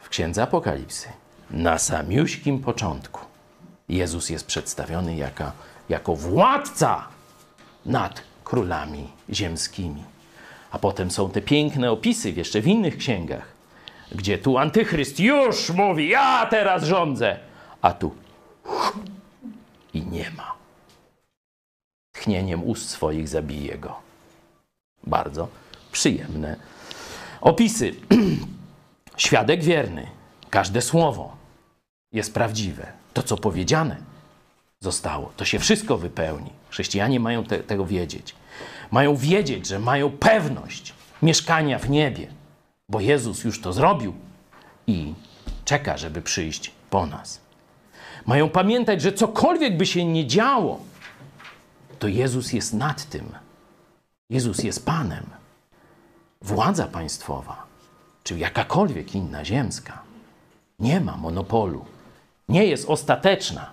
w 0.00 0.08
Księdze 0.08 0.42
Apokalipsy 0.42 1.08
na 1.50 1.78
samiuśkim 1.78 2.58
początku 2.58 3.20
Jezus 3.88 4.30
jest 4.30 4.46
przedstawiony 4.46 5.16
jako, 5.88 6.16
władca 6.16 7.08
nad 7.86 8.22
królami 8.44 9.08
ziemskimi. 9.30 10.04
A 10.70 10.78
potem 10.78 11.10
są 11.10 11.30
te 11.30 11.42
piękne 11.42 11.90
opisy 11.90 12.30
jeszcze 12.30 12.60
w 12.60 12.66
innych 12.66 12.96
księgach, 12.96 13.52
gdzie 14.12 14.38
tu 14.38 14.58
antychryst 14.58 15.20
już 15.20 15.70
mówi, 15.70 16.08
ja 16.08 16.46
teraz 16.46 16.84
rządzę, 16.84 17.38
a 17.82 17.92
tu 17.92 18.14
i 19.94 20.06
nie 20.06 20.30
ma. 20.30 20.59
Tchnieniem 22.20 22.64
ust 22.64 22.90
swoich 22.90 23.28
zabije 23.28 23.78
go. 23.78 23.96
Bardzo 25.04 25.48
przyjemne 25.92 26.56
opisy. 27.40 27.94
Świadek 29.16 29.62
wierny, 29.62 30.06
każde 30.50 30.82
słowo 30.82 31.36
jest 32.12 32.34
prawdziwe. 32.34 32.92
To, 33.14 33.22
co 33.22 33.36
powiedziane 33.36 33.96
zostało, 34.80 35.32
to 35.36 35.44
się 35.44 35.58
wszystko 35.58 35.98
wypełni. 35.98 36.50
Chrześcijanie 36.70 37.20
mają 37.20 37.44
te, 37.44 37.58
tego 37.58 37.86
wiedzieć. 37.86 38.34
Mają 38.90 39.16
wiedzieć, 39.16 39.66
że 39.66 39.78
mają 39.78 40.10
pewność 40.10 40.94
mieszkania 41.22 41.78
w 41.78 41.90
niebie, 41.90 42.26
bo 42.88 43.00
Jezus 43.00 43.44
już 43.44 43.60
to 43.60 43.72
zrobił 43.72 44.14
i 44.86 45.14
czeka, 45.64 45.98
żeby 45.98 46.22
przyjść 46.22 46.70
po 46.90 47.06
nas. 47.06 47.40
Mają 48.26 48.48
pamiętać, 48.48 49.02
że 49.02 49.12
cokolwiek 49.12 49.76
by 49.76 49.86
się 49.86 50.04
nie 50.04 50.26
działo, 50.26 50.89
to 52.00 52.08
Jezus 52.08 52.52
jest 52.52 52.74
nad 52.74 53.04
tym. 53.04 53.32
Jezus 54.30 54.58
jest 54.58 54.86
Panem. 54.86 55.24
Władza 56.42 56.86
państwowa, 56.86 57.66
czy 58.24 58.38
jakakolwiek 58.38 59.14
inna 59.14 59.44
ziemska, 59.44 60.02
nie 60.78 61.00
ma 61.00 61.16
monopolu, 61.16 61.84
nie 62.48 62.66
jest 62.66 62.88
ostateczna, 62.88 63.70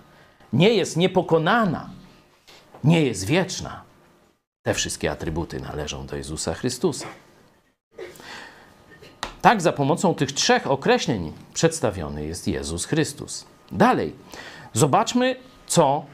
nie 0.52 0.74
jest 0.74 0.96
niepokonana, 0.96 1.90
nie 2.84 3.02
jest 3.02 3.24
wieczna. 3.26 3.82
Te 4.62 4.74
wszystkie 4.74 5.10
atrybuty 5.10 5.60
należą 5.60 6.06
do 6.06 6.16
Jezusa 6.16 6.54
Chrystusa. 6.54 7.06
Tak, 9.42 9.62
za 9.62 9.72
pomocą 9.72 10.14
tych 10.14 10.32
trzech 10.32 10.66
określeń 10.66 11.32
przedstawiony 11.54 12.26
jest 12.26 12.48
Jezus 12.48 12.84
Chrystus. 12.84 13.44
Dalej, 13.72 14.14
zobaczmy, 14.72 15.36
co 15.66 16.04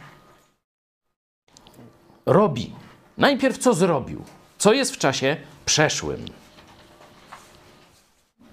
robi. 2.26 2.72
Najpierw 3.18 3.58
co 3.58 3.74
zrobił, 3.74 4.22
co 4.58 4.72
jest 4.72 4.94
w 4.94 4.98
czasie 4.98 5.36
przeszłym. 5.64 6.24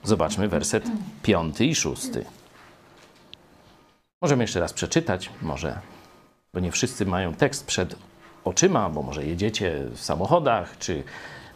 Zobaczmy 0.03 0.47
werset 0.47 0.83
piąty 1.23 1.65
i 1.65 1.75
szósty. 1.75 2.25
Możemy 4.21 4.43
jeszcze 4.43 4.59
raz 4.59 4.73
przeczytać, 4.73 5.29
może, 5.41 5.79
bo 6.53 6.59
nie 6.59 6.71
wszyscy 6.71 7.05
mają 7.05 7.33
tekst 7.33 7.65
przed 7.65 7.95
oczyma, 8.43 8.89
bo 8.89 9.01
może 9.01 9.25
jedziecie 9.25 9.85
w 9.93 10.01
samochodach, 10.01 10.77
czy 10.77 11.03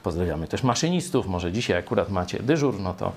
pozdrawiamy 0.04 0.48
też 0.48 0.64
maszynistów, 0.64 1.28
może 1.28 1.52
dzisiaj 1.52 1.78
akurat 1.78 2.10
macie 2.10 2.44
dyżur, 2.44 2.80
no 2.80 2.94
to 2.94 3.12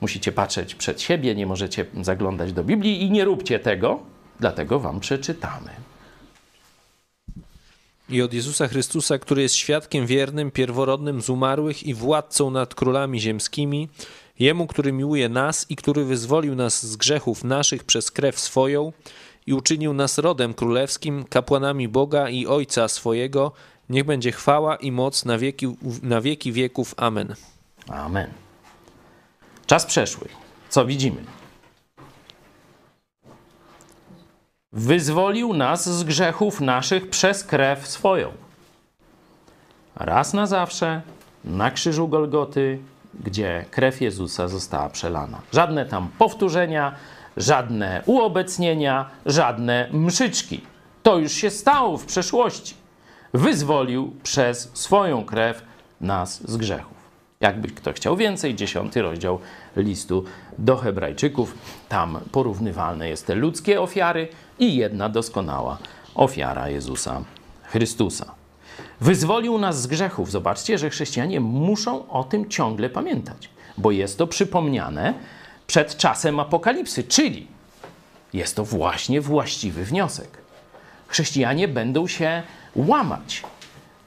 musicie 0.00 0.32
patrzeć 0.32 0.74
przed 0.74 1.00
siebie, 1.00 1.34
nie 1.34 1.46
możecie 1.46 1.86
zaglądać 2.02 2.52
do 2.52 2.64
Biblii 2.64 3.02
i 3.02 3.10
nie 3.10 3.24
róbcie 3.24 3.58
tego, 3.58 4.00
dlatego 4.40 4.80
wam 4.80 5.00
przeczytamy. 5.00 5.70
I 8.12 8.22
od 8.22 8.34
Jezusa 8.34 8.68
Chrystusa, 8.68 9.18
który 9.18 9.42
jest 9.42 9.54
świadkiem 9.54 10.06
wiernym, 10.06 10.50
pierworodnym 10.50 11.22
z 11.22 11.30
umarłych 11.30 11.82
i 11.82 11.94
władcą 11.94 12.50
nad 12.50 12.74
królami 12.74 13.20
ziemskimi, 13.20 13.88
Jemu, 14.38 14.66
który 14.66 14.92
miłuje 14.92 15.28
nas 15.28 15.66
i 15.70 15.76
który 15.76 16.04
wyzwolił 16.04 16.54
nas 16.54 16.86
z 16.86 16.96
grzechów 16.96 17.44
naszych 17.44 17.84
przez 17.84 18.10
krew 18.10 18.40
swoją 18.40 18.92
i 19.46 19.54
uczynił 19.54 19.94
nas 19.94 20.18
rodem 20.18 20.54
królewskim, 20.54 21.24
kapłanami 21.24 21.88
Boga 21.88 22.28
i 22.28 22.46
Ojca 22.46 22.88
swojego, 22.88 23.52
niech 23.90 24.04
będzie 24.04 24.32
chwała 24.32 24.76
i 24.76 24.92
moc 24.92 25.24
na 25.24 25.38
wieki, 25.38 25.76
na 26.02 26.20
wieki 26.20 26.52
wieków. 26.52 26.94
Amen. 26.96 27.34
Amen. 27.88 28.30
Czas 29.66 29.86
przeszły. 29.86 30.28
Co 30.68 30.86
widzimy? 30.86 31.24
Wyzwolił 34.72 35.54
nas 35.54 35.88
z 35.98 36.04
grzechów 36.04 36.60
naszych 36.60 37.10
przez 37.10 37.44
krew 37.44 37.88
swoją. 37.88 38.32
Raz 39.96 40.34
na 40.34 40.46
zawsze 40.46 41.02
na 41.44 41.70
krzyżu 41.70 42.08
Golgoty, 42.08 42.78
gdzie 43.24 43.64
krew 43.70 44.00
Jezusa 44.00 44.48
została 44.48 44.88
przelana. 44.88 45.40
Żadne 45.52 45.86
tam 45.86 46.08
powtórzenia, 46.18 46.94
żadne 47.36 48.02
uobecnienia, 48.06 49.10
żadne 49.26 49.88
mszyczki. 49.92 50.60
To 51.02 51.18
już 51.18 51.32
się 51.32 51.50
stało 51.50 51.98
w 51.98 52.06
przeszłości. 52.06 52.74
Wyzwolił 53.34 54.16
przez 54.22 54.70
swoją 54.74 55.24
krew 55.24 55.62
nas 56.00 56.50
z 56.50 56.56
grzechów. 56.56 56.96
Jakby 57.40 57.68
kto 57.68 57.92
chciał 57.92 58.16
więcej, 58.16 58.54
dziesiąty 58.54 59.02
rozdział 59.02 59.38
listu 59.76 60.24
do 60.58 60.76
Hebrajczyków. 60.76 61.54
Tam 61.88 62.20
porównywalne 62.32 63.08
jest 63.08 63.26
te 63.26 63.34
ludzkie 63.34 63.80
ofiary 63.80 64.28
i 64.58 64.76
jedna 64.76 65.08
doskonała 65.08 65.78
ofiara 66.14 66.68
Jezusa 66.68 67.24
Chrystusa. 67.62 68.34
Wyzwolił 69.00 69.58
nas 69.58 69.82
z 69.82 69.86
grzechów. 69.86 70.30
Zobaczcie, 70.30 70.78
że 70.78 70.90
chrześcijanie 70.90 71.40
muszą 71.40 72.08
o 72.08 72.24
tym 72.24 72.48
ciągle 72.48 72.90
pamiętać, 72.90 73.48
bo 73.78 73.90
jest 73.90 74.18
to 74.18 74.26
przypomniane 74.26 75.14
przed 75.66 75.96
czasem 75.96 76.40
apokalipsy, 76.40 77.04
czyli 77.04 77.46
jest 78.32 78.56
to 78.56 78.64
właśnie 78.64 79.20
właściwy 79.20 79.84
wniosek. 79.84 80.28
Chrześcijanie 81.06 81.68
będą 81.68 82.06
się 82.06 82.42
łamać. 82.76 83.42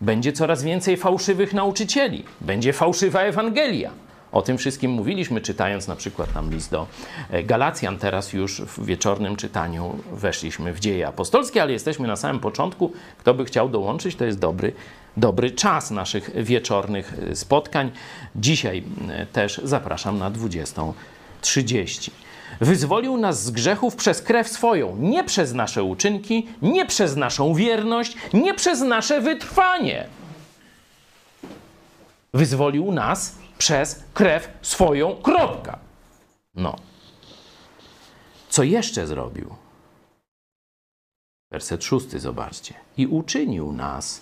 Będzie 0.01 0.33
coraz 0.33 0.63
więcej 0.63 0.97
fałszywych 0.97 1.53
nauczycieli, 1.53 2.23
będzie 2.41 2.73
fałszywa 2.73 3.21
Ewangelia. 3.21 3.91
O 4.35 4.41
tym 4.41 4.57
wszystkim 4.57 4.91
mówiliśmy, 4.91 5.41
czytając 5.41 5.87
na 5.87 5.95
przykład 5.95 6.33
tam 6.33 6.51
list 6.51 6.71
do 6.71 6.87
e, 7.29 7.43
Galacjan. 7.43 7.97
Teraz 7.97 8.33
już 8.33 8.61
w 8.61 8.85
wieczornym 8.85 9.35
czytaniu 9.35 9.99
weszliśmy 10.11 10.73
w 10.73 10.79
dzieje 10.79 11.07
apostolskie, 11.07 11.61
ale 11.61 11.71
jesteśmy 11.71 12.07
na 12.07 12.15
samym 12.15 12.39
początku. 12.39 12.91
Kto 13.17 13.33
by 13.33 13.45
chciał 13.45 13.69
dołączyć, 13.69 14.15
to 14.15 14.25
jest 14.25 14.39
dobry, 14.39 14.73
dobry 15.17 15.51
czas 15.51 15.91
naszych 15.91 16.43
wieczornych 16.43 17.13
e, 17.31 17.35
spotkań. 17.35 17.91
Dzisiaj 18.35 18.83
e, 19.09 19.25
też 19.25 19.61
zapraszam 19.63 20.19
na 20.19 20.31
20.30. 20.31 22.09
Wyzwolił 22.61 23.17
nas 23.17 23.43
z 23.43 23.51
grzechów 23.51 23.95
przez 23.95 24.21
krew 24.21 24.47
swoją, 24.47 24.97
nie 24.99 25.23
przez 25.23 25.53
nasze 25.53 25.83
uczynki, 25.83 26.47
nie 26.61 26.85
przez 26.85 27.15
naszą 27.15 27.53
wierność, 27.53 28.17
nie 28.33 28.53
przez 28.53 28.81
nasze 28.81 29.21
wytrwanie. 29.21 30.07
Wyzwolił 32.33 32.91
nas 32.91 33.44
przez 33.65 34.03
krew 34.13 34.49
swoją, 34.61 35.15
kropka. 35.15 35.79
No. 36.55 36.75
Co 38.49 38.63
jeszcze 38.63 39.07
zrobił? 39.07 39.55
Werset 41.51 41.83
szósty, 41.83 42.19
zobaczcie. 42.19 42.73
I 42.97 43.07
uczynił 43.07 43.71
nas 43.71 44.21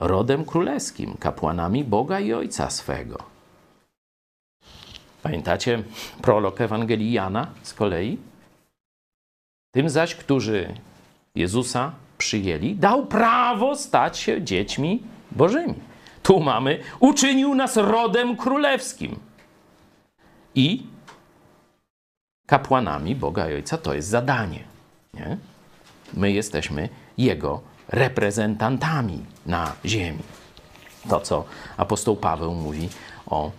rodem 0.00 0.44
królewskim, 0.44 1.16
kapłanami 1.16 1.84
Boga 1.84 2.20
i 2.20 2.32
Ojca 2.32 2.70
swego. 2.70 3.18
Pamiętacie 5.22 5.82
prolog 6.22 6.60
Ewangelii 6.60 7.12
Jana 7.12 7.46
z 7.62 7.74
kolei? 7.74 8.18
Tym 9.74 9.90
zaś, 9.90 10.14
którzy 10.14 10.74
Jezusa 11.34 11.92
przyjęli, 12.18 12.74
dał 12.74 13.06
prawo 13.06 13.76
stać 13.76 14.18
się 14.18 14.42
dziećmi 14.42 15.02
Bożymi. 15.32 15.91
Tu 16.22 16.40
mamy, 16.40 16.80
uczynił 17.00 17.54
nas 17.54 17.76
rodem 17.76 18.36
królewskim 18.36 19.18
i 20.54 20.86
kapłanami 22.46 23.14
Boga 23.14 23.50
i 23.50 23.54
Ojca. 23.54 23.78
To 23.78 23.94
jest 23.94 24.08
zadanie. 24.08 24.64
Nie? 25.14 25.36
My 26.14 26.32
jesteśmy 26.32 26.88
Jego 27.18 27.60
reprezentantami 27.88 29.24
na 29.46 29.72
ziemi. 29.84 30.22
To, 31.08 31.20
co 31.20 31.44
apostoł 31.76 32.16
Paweł 32.16 32.54
mówi 32.54 32.88
o 33.26 33.50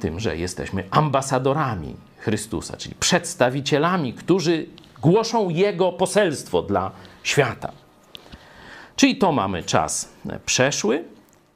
tym, 0.00 0.20
że 0.20 0.36
jesteśmy 0.36 0.84
ambasadorami 0.90 1.96
Chrystusa, 2.18 2.76
czyli 2.76 2.94
przedstawicielami, 2.94 4.12
którzy 4.12 4.66
głoszą 5.02 5.48
Jego 5.48 5.92
poselstwo 5.92 6.62
dla 6.62 6.90
świata. 7.22 7.72
Czyli 8.96 9.16
to 9.16 9.32
mamy 9.32 9.62
czas 9.62 10.08
przeszły, 10.46 11.04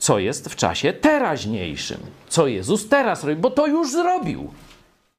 co 0.05 0.18
jest 0.18 0.48
w 0.48 0.57
czasie 0.57 0.92
teraźniejszym, 0.92 2.00
co 2.28 2.46
Jezus 2.46 2.88
teraz 2.88 3.24
robi, 3.24 3.36
bo 3.40 3.50
to 3.50 3.66
już 3.66 3.92
zrobił. 3.92 4.52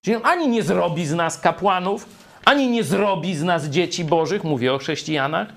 Czyli 0.01 0.15
on 0.15 0.25
ani 0.25 0.47
nie 0.47 0.63
zrobi 0.63 1.05
z 1.05 1.13
nas 1.13 1.39
kapłanów, 1.39 2.05
ani 2.45 2.67
nie 2.67 2.83
zrobi 2.83 3.36
z 3.36 3.43
nas 3.43 3.65
dzieci 3.65 4.03
bożych, 4.03 4.43
mówię 4.43 4.73
o 4.73 4.77
chrześcijanach, 4.77 5.47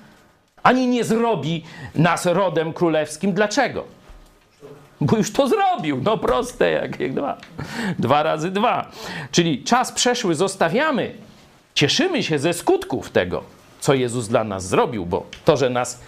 ani 0.62 0.86
nie 0.86 1.04
zrobi 1.04 1.64
nas 1.94 2.26
rodem 2.26 2.72
królewskim. 2.72 3.32
Dlaczego? 3.32 3.84
Bo 5.00 5.16
już 5.16 5.32
to 5.32 5.48
zrobił. 5.48 6.00
No 6.04 6.18
proste 6.18 6.70
jak, 6.70 7.00
jak 7.00 7.14
dwa. 7.14 7.38
Dwa 7.98 8.22
razy 8.22 8.50
dwa. 8.50 8.90
Czyli 9.32 9.64
czas 9.64 9.92
przeszły 9.92 10.34
zostawiamy. 10.34 11.14
Cieszymy 11.74 12.22
się 12.22 12.38
ze 12.38 12.52
skutków 12.52 13.10
tego, 13.10 13.42
co 13.80 13.94
Jezus 13.94 14.28
dla 14.28 14.44
nas 14.44 14.68
zrobił, 14.68 15.06
bo 15.06 15.26
to, 15.44 15.56
że 15.56 15.70
nas 15.70 16.00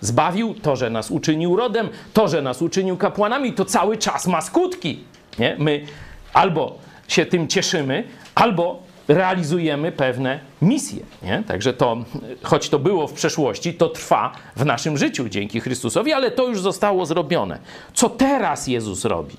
zbawił, 0.00 0.54
to, 0.54 0.76
że 0.76 0.90
nas 0.90 1.10
uczynił 1.10 1.56
rodem, 1.56 1.88
to, 2.12 2.28
że 2.28 2.42
nas 2.42 2.62
uczynił 2.62 2.96
kapłanami, 2.96 3.52
to 3.52 3.64
cały 3.64 3.96
czas 3.96 4.26
ma 4.26 4.40
skutki. 4.40 5.04
Nie? 5.38 5.56
My 5.58 5.86
albo 6.32 6.78
się 7.08 7.26
tym 7.26 7.48
cieszymy, 7.48 8.04
albo 8.34 8.82
realizujemy 9.08 9.92
pewne 9.92 10.40
misje. 10.62 11.02
Nie? 11.22 11.42
Także 11.46 11.72
to, 11.72 11.96
choć 12.42 12.68
to 12.68 12.78
było 12.78 13.06
w 13.06 13.12
przeszłości, 13.12 13.74
to 13.74 13.88
trwa 13.88 14.32
w 14.56 14.64
naszym 14.64 14.98
życiu 14.98 15.28
dzięki 15.28 15.60
Chrystusowi, 15.60 16.12
ale 16.12 16.30
to 16.30 16.48
już 16.48 16.60
zostało 16.60 17.06
zrobione. 17.06 17.58
Co 17.94 18.08
teraz 18.08 18.66
Jezus 18.66 19.04
robi? 19.04 19.36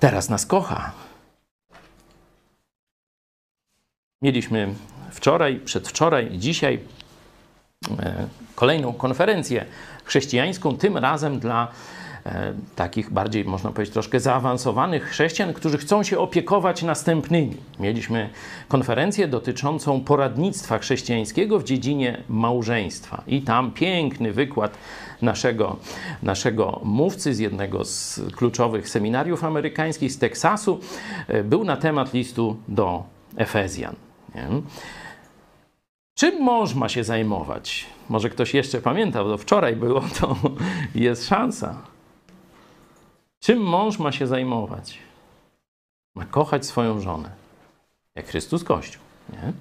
Teraz 0.00 0.28
nas 0.28 0.46
kocha. 0.46 0.92
Mieliśmy 4.22 4.74
wczoraj, 5.16 5.60
przedwczoraj 5.64 6.34
i 6.34 6.38
dzisiaj 6.38 6.78
e, 7.98 8.26
kolejną 8.54 8.92
konferencję 8.92 9.64
chrześcijańską, 10.04 10.76
tym 10.76 10.96
razem 10.96 11.38
dla 11.38 11.68
e, 12.26 12.52
takich 12.76 13.10
bardziej, 13.10 13.44
można 13.44 13.72
powiedzieć, 13.72 13.92
troszkę 13.92 14.20
zaawansowanych 14.20 15.04
chrześcijan, 15.04 15.52
którzy 15.52 15.78
chcą 15.78 16.02
się 16.02 16.18
opiekować 16.18 16.82
następnymi. 16.82 17.56
Mieliśmy 17.80 18.30
konferencję 18.68 19.28
dotyczącą 19.28 20.00
poradnictwa 20.00 20.78
chrześcijańskiego 20.78 21.58
w 21.58 21.64
dziedzinie 21.64 22.22
małżeństwa. 22.28 23.22
I 23.26 23.42
tam 23.42 23.70
piękny 23.72 24.32
wykład 24.32 24.78
naszego, 25.22 25.76
naszego 26.22 26.80
mówcy 26.84 27.34
z 27.34 27.38
jednego 27.38 27.84
z 27.84 28.20
kluczowych 28.36 28.88
seminariów 28.88 29.44
amerykańskich 29.44 30.12
z 30.12 30.18
Teksasu 30.18 30.80
e, 31.28 31.44
był 31.44 31.64
na 31.64 31.76
temat 31.76 32.14
listu 32.14 32.56
do 32.68 33.04
Efezjan. 33.36 33.94
Nie? 34.34 34.48
Czym 36.18 36.42
mąż 36.42 36.74
ma 36.74 36.88
się 36.88 37.04
zajmować? 37.04 37.86
Może 38.08 38.30
ktoś 38.30 38.54
jeszcze 38.54 38.80
pamięta, 38.80 39.24
bo 39.24 39.38
wczoraj 39.38 39.76
było, 39.76 40.02
to 40.20 40.36
jest 40.94 41.28
szansa. 41.28 41.82
Czym 43.40 43.58
mąż 43.58 43.98
ma 43.98 44.12
się 44.12 44.26
zajmować? 44.26 44.98
Ma 46.14 46.24
kochać 46.24 46.66
swoją 46.66 47.00
żonę, 47.00 47.30
jak 48.14 48.26
Chrystus 48.26 48.64
Kościół. 48.64 49.02
Nie? 49.32 49.52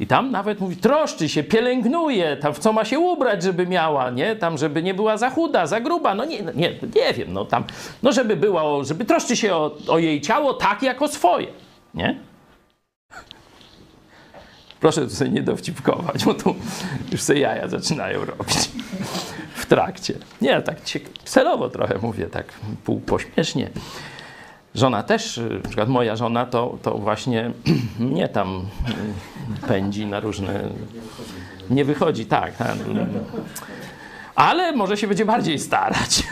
I 0.00 0.06
tam 0.06 0.30
nawet 0.30 0.60
mówi, 0.60 0.76
troszczy 0.76 1.28
się, 1.28 1.42
pielęgnuje, 1.42 2.36
tam 2.36 2.54
w 2.54 2.58
co 2.58 2.72
ma 2.72 2.84
się 2.84 2.98
ubrać, 2.98 3.42
żeby 3.42 3.66
miała, 3.66 4.10
nie? 4.10 4.36
Tam, 4.36 4.58
żeby 4.58 4.82
nie 4.82 4.94
była 4.94 5.16
za 5.16 5.30
chuda, 5.30 5.66
za 5.66 5.80
gruba, 5.80 6.14
no 6.14 6.24
nie, 6.24 6.42
nie, 6.42 6.78
nie 6.96 7.12
wiem, 7.14 7.32
no 7.32 7.44
tam, 7.44 7.64
no 8.02 8.12
żeby 8.12 8.36
była, 8.36 8.84
żeby 8.84 9.04
troszczy 9.04 9.36
się 9.36 9.54
o, 9.54 9.76
o 9.88 9.98
jej 9.98 10.20
ciało 10.20 10.54
tak, 10.54 10.82
jak 10.82 11.02
o 11.02 11.08
swoje, 11.08 11.46
nie? 11.94 12.29
Proszę 14.80 15.02
tu 15.02 15.10
sobie 15.10 15.30
nie 15.30 15.42
dowcipkować, 15.42 16.24
bo 16.24 16.34
tu 16.34 16.54
już 17.12 17.20
sobie 17.22 17.40
jaja 17.40 17.68
zaczynają 17.68 18.24
robić 18.24 18.70
w 19.54 19.66
trakcie. 19.66 20.14
Nie, 20.40 20.62
tak 20.62 20.76
celowo 21.24 21.68
trochę 21.68 21.98
mówię, 22.02 22.26
tak 22.26 22.46
pół 22.84 23.00
pośmiesznie. 23.00 23.70
Żona 24.74 25.02
też, 25.02 25.40
na 25.62 25.68
przykład 25.68 25.88
moja 25.88 26.16
żona 26.16 26.46
to, 26.46 26.78
to 26.82 26.98
właśnie 26.98 27.50
mnie 27.98 28.28
tam 28.28 28.66
pędzi 29.68 30.06
na 30.06 30.20
różne... 30.20 30.68
Nie 31.70 31.84
wychodzi, 31.84 32.26
tak. 32.26 32.52
Ale 34.34 34.72
może 34.72 34.96
się 34.96 35.06
będzie 35.06 35.24
bardziej 35.24 35.58
starać. 35.58 36.22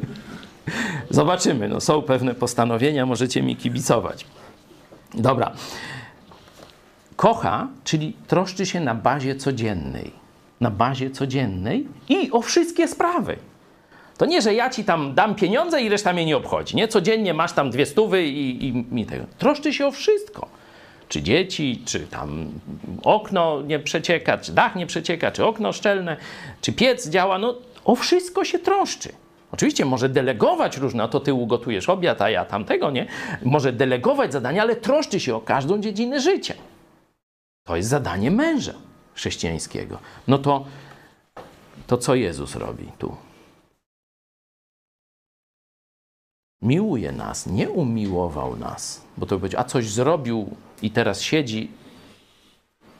Zobaczymy. 1.10 1.68
No, 1.68 1.80
są 1.80 2.02
pewne 2.02 2.34
postanowienia, 2.34 3.06
możecie 3.06 3.42
mi 3.42 3.56
kibicować. 3.56 4.26
Dobra. 5.14 5.52
Kocha, 7.18 7.68
czyli 7.84 8.12
troszczy 8.26 8.66
się 8.66 8.80
na 8.80 8.94
bazie 8.94 9.36
codziennej. 9.36 10.12
Na 10.60 10.70
bazie 10.70 11.10
codziennej 11.10 11.86
i 12.08 12.30
o 12.30 12.42
wszystkie 12.42 12.88
sprawy. 12.88 13.36
To 14.18 14.26
nie, 14.26 14.42
że 14.42 14.54
ja 14.54 14.70
ci 14.70 14.84
tam 14.84 15.14
dam 15.14 15.34
pieniądze 15.34 15.82
i 15.82 15.88
reszta 15.88 16.12
mnie 16.12 16.26
nie 16.26 16.36
obchodzi. 16.36 16.76
Nie, 16.76 16.88
codziennie 16.88 17.34
masz 17.34 17.52
tam 17.52 17.70
dwie 17.70 17.86
stówy 17.86 18.24
i, 18.26 18.68
i, 18.68 18.84
i 19.00 19.06
tego. 19.06 19.24
Troszczy 19.38 19.72
się 19.72 19.86
o 19.86 19.90
wszystko. 19.90 20.48
Czy 21.08 21.22
dzieci, 21.22 21.82
czy 21.84 22.00
tam 22.00 22.52
okno 23.02 23.62
nie 23.62 23.78
przecieka, 23.78 24.38
czy 24.38 24.52
dach 24.52 24.76
nie 24.76 24.86
przecieka, 24.86 25.30
czy 25.30 25.46
okno 25.46 25.72
szczelne, 25.72 26.16
czy 26.60 26.72
piec 26.72 27.08
działa. 27.08 27.38
No, 27.38 27.54
o 27.84 27.94
wszystko 27.94 28.44
się 28.44 28.58
troszczy. 28.58 29.08
Oczywiście 29.52 29.84
może 29.84 30.08
delegować 30.08 30.76
różne, 30.76 31.02
a 31.02 31.08
to 31.08 31.20
ty 31.20 31.34
ugotujesz 31.34 31.88
obiad, 31.88 32.22
a 32.22 32.30
ja 32.30 32.44
tamtego 32.44 32.90
nie. 32.90 33.06
Może 33.42 33.72
delegować 33.72 34.32
zadania, 34.32 34.62
ale 34.62 34.76
troszczy 34.76 35.20
się 35.20 35.34
o 35.34 35.40
każdą 35.40 35.80
dziedzinę 35.80 36.20
życia. 36.20 36.54
To 37.68 37.76
jest 37.76 37.88
zadanie 37.88 38.30
męża 38.30 38.74
chrześcijańskiego. 39.14 39.98
No 40.28 40.38
to, 40.38 40.64
to 41.86 41.98
co 41.98 42.14
Jezus 42.14 42.54
robi 42.54 42.92
tu? 42.98 43.16
Miłuje 46.62 47.12
nas, 47.12 47.46
nie 47.46 47.70
umiłował 47.70 48.56
nas, 48.56 49.04
bo 49.16 49.26
to 49.26 49.38
będzie, 49.38 49.58
a 49.58 49.64
coś 49.64 49.90
zrobił 49.90 50.56
i 50.82 50.90
teraz 50.90 51.20
siedzi 51.20 51.70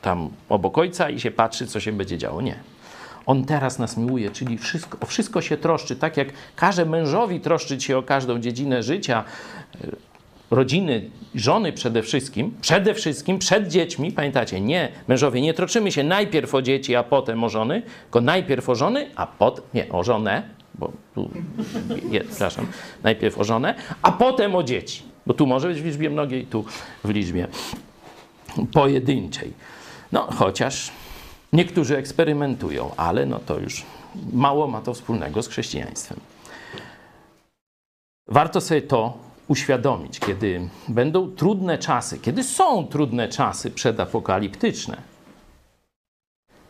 tam 0.03 0.31
obok 0.49 0.79
ojca 0.79 1.11
i 1.11 1.21
się 1.21 1.31
patrzy, 1.31 1.67
co 1.67 1.81
się 1.81 1.93
będzie 1.93 2.19
działo. 2.19 2.43
Nie. 2.43 2.59
On 3.27 3.45
teraz 3.45 3.79
nas 3.79 3.97
miłuje, 3.97 4.31
czyli 4.31 4.59
wszystko, 4.59 4.99
o 5.01 5.07
wszystko 5.07 5.43
się 5.43 5.57
troszczy, 5.57 5.97
tak 5.97 6.17
jak 6.17 6.29
każe 6.57 6.85
mężowi 6.85 7.41
troszczyć 7.41 7.85
się 7.85 7.99
o 7.99 8.03
każdą 8.03 8.39
dziedzinę 8.39 8.83
życia, 8.83 9.25
rodziny, 10.51 11.11
żony 11.35 11.73
przede 11.73 12.03
wszystkim, 12.03 12.55
przede 12.61 12.95
wszystkim 12.95 13.39
przed 13.39 13.69
dziećmi, 13.69 14.13
pamiętacie, 14.13 14.61
nie, 14.61 14.89
mężowie, 15.09 15.41
nie 15.41 15.55
troczymy 15.55 15.93
się 15.93 16.05
najpierw 16.05 16.55
o 16.55 16.63
dzieci, 16.63 16.97
a 16.97 17.03
potem 17.03 17.45
o 17.45 17.49
żony, 17.49 17.83
tylko 18.03 18.21
najpierw 18.21 18.69
o 18.69 18.75
żony, 18.75 19.11
a 19.17 19.27
potem, 19.27 19.65
nie, 19.75 19.89
o 19.89 20.05
żonę, 20.05 20.43
bo 20.75 20.93
tu, 21.15 21.31
je, 22.11 22.21
przepraszam, 22.21 22.67
najpierw 23.03 23.39
o 23.39 23.45
żonę, 23.45 23.75
a 24.03 24.13
potem 24.13 24.55
o 24.55 24.63
dzieci, 24.63 25.03
bo 25.27 25.35
tu 25.35 25.47
może 25.47 25.69
być 25.69 25.83
w 25.83 25.85
liczbie 25.85 26.11
mnogiej, 26.11 26.47
tu 26.47 26.65
w 27.05 27.11
liczbie 27.11 27.49
pojedynczej. 28.73 29.53
No, 30.13 30.29
chociaż 30.37 30.91
niektórzy 31.53 31.97
eksperymentują, 31.97 32.91
ale 32.97 33.27
no 33.27 33.39
to 33.39 33.59
już 33.59 33.83
mało 34.33 34.67
ma 34.67 34.81
to 34.81 34.95
wspólnego 34.95 35.43
z 35.43 35.49
chrześcijaństwem. 35.49 36.21
Warto 38.29 38.61
sobie 38.61 38.83
to 38.83 39.28
uświadomić, 39.49 40.21
kiedy 40.21 40.69
będą 40.89 41.31
trudne 41.31 41.79
czasy, 41.79 42.19
kiedy 42.19 42.45
są 42.45 42.87
trudne 42.87 43.29
czasy 43.29 43.71
przedapokaliptyczne. 43.71 45.03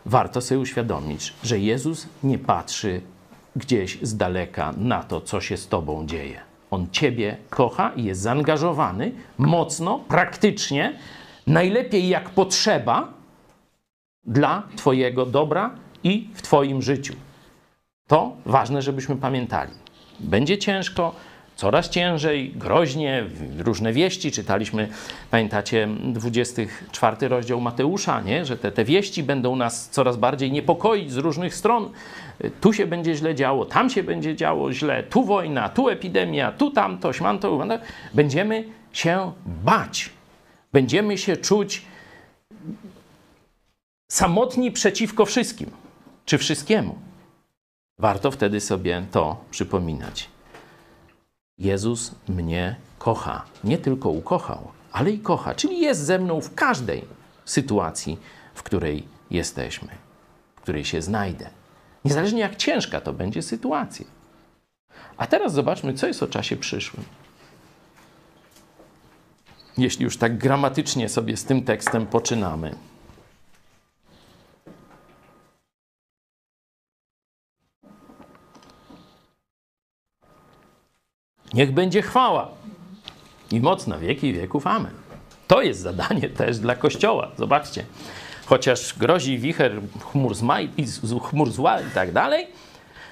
Warto 0.07 0.41
sobie 0.41 0.61
uświadomić, 0.61 1.35
że 1.45 1.59
Jezus 1.59 2.07
nie 2.23 2.39
patrzy 2.39 3.01
gdzieś 3.57 3.99
z 4.03 4.17
daleka 4.17 4.75
na 4.77 5.03
to, 5.03 5.21
co 5.21 5.41
się 5.41 5.57
z 5.57 5.69
Tobą 5.69 6.07
dzieje. 6.07 6.41
On 6.71 6.91
Ciebie 6.91 7.37
kocha 7.51 7.93
i 7.97 8.05
jest 8.05 8.21
zaangażowany 8.21 9.13
mocno, 9.39 9.99
praktycznie, 9.99 10.99
najlepiej 11.47 12.09
jak 12.09 12.31
potrzeba 12.31 13.09
dla 14.25 14.63
Twojego 14.77 15.27
dobra 15.27 15.71
i 16.05 16.29
w 16.35 16.43
Twoim 16.43 16.83
życiu. 16.83 17.15
To 18.07 18.37
ważne, 18.47 18.83
żebyśmy 18.83 19.17
pamiętali. 19.17 19.73
Będzie 20.21 20.59
ciężko, 20.59 21.15
coraz 21.59 21.89
ciężej, 21.89 22.51
groźnie, 22.51 23.25
różne 23.59 23.93
wieści. 23.93 24.33
Czytaliśmy, 24.33 24.89
pamiętacie, 25.31 25.89
24 26.05 27.29
rozdział 27.29 27.61
Mateusza, 27.61 28.21
nie? 28.21 28.45
że 28.45 28.57
te, 28.57 28.73
te 28.73 28.85
wieści 28.85 29.23
będą 29.23 29.57
nas 29.57 29.89
coraz 29.89 30.17
bardziej 30.17 30.53
niepokoić 30.53 31.13
z 31.13 31.17
różnych 31.17 31.55
stron. 31.55 31.91
Tu 32.61 32.73
się 32.73 32.87
będzie 32.87 33.15
źle 33.15 33.35
działo, 33.35 33.65
tam 33.65 33.91
się 33.91 34.03
będzie 34.03 34.37
działo 34.37 34.73
źle, 34.73 35.03
tu 35.03 35.25
wojna, 35.25 35.69
tu 35.69 35.89
epidemia, 35.89 36.53
tu 36.53 36.71
tamto, 36.71 37.13
śmanto. 37.13 37.67
Będziemy 38.15 38.65
się 38.93 39.33
bać. 39.47 40.11
Będziemy 40.73 41.19
się 41.19 41.37
czuć 41.37 41.83
samotni 44.11 44.73
przeciwko 44.73 45.27
wszystkim, 45.27 45.71
czy 46.25 46.39
wszystkiemu. 46.39 46.99
Warto 47.99 48.31
wtedy 48.31 48.61
sobie 48.61 49.07
to 49.11 49.45
przypominać. 49.51 50.38
Jezus 51.59 52.15
mnie 52.29 52.77
kocha. 52.99 53.45
Nie 53.65 53.79
tylko 53.79 54.09
ukochał, 54.09 54.69
ale 54.93 55.11
i 55.11 55.19
kocha, 55.19 55.55
czyli 55.55 55.81
jest 55.81 56.05
ze 56.05 56.19
mną 56.19 56.41
w 56.41 56.55
każdej 56.55 57.05
sytuacji, 57.45 58.19
w 58.55 58.63
której 58.63 59.09
jesteśmy, 59.31 59.89
w 60.57 60.61
której 60.61 60.85
się 60.85 61.03
znajdę. 61.03 61.51
Niezależnie 62.05 62.41
jak 62.41 62.57
ciężka 62.57 63.01
to 63.01 63.13
będzie 63.13 63.43
sytuacja. 63.43 64.07
A 65.17 65.27
teraz 65.27 65.53
zobaczmy, 65.53 65.95
co 65.95 66.07
jest 66.07 66.23
o 66.23 66.27
czasie 66.27 66.57
przyszłym. 66.57 67.05
Jeśli 69.79 70.05
już 70.05 70.17
tak 70.17 70.39
gramatycznie 70.39 71.09
sobie 71.09 71.37
z 71.37 71.45
tym 71.45 71.63
tekstem 71.63 72.07
poczynamy. 72.07 72.75
Niech 81.55 81.73
będzie 81.73 82.03
chwała 82.03 82.49
i 83.51 83.61
moc 83.61 83.87
na 83.87 83.99
wieki 83.99 84.33
wieków. 84.33 84.67
Amen. 84.67 84.93
To 85.47 85.63
jest 85.63 85.81
zadanie 85.81 86.29
też 86.39 86.59
dla 86.59 86.75
Kościoła. 86.77 87.31
Zobaczcie. 87.39 87.85
Chociaż 88.47 88.95
grozi 88.99 89.39
wicher 89.39 89.81
chmur, 90.13 90.35
zmaj, 90.35 90.69
chmur 91.23 91.51
zła 91.51 91.81
i 91.81 91.91
tak 91.95 92.13
dalej, 92.13 92.47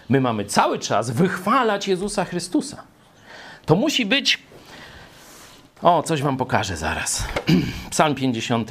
my 0.09 0.21
mamy 0.21 0.45
cały 0.45 0.79
czas 0.79 1.11
wychwalać 1.11 1.89
Jezusa 1.89 2.25
Chrystusa. 2.25 2.83
To 3.67 3.77
musi 3.77 4.07
być. 4.07 4.39
O, 5.83 6.03
coś 6.03 6.23
wam 6.23 6.37
pokażę 6.37 6.77
zaraz. 6.77 7.25
Psalm 7.91 8.15
50, 8.15 8.71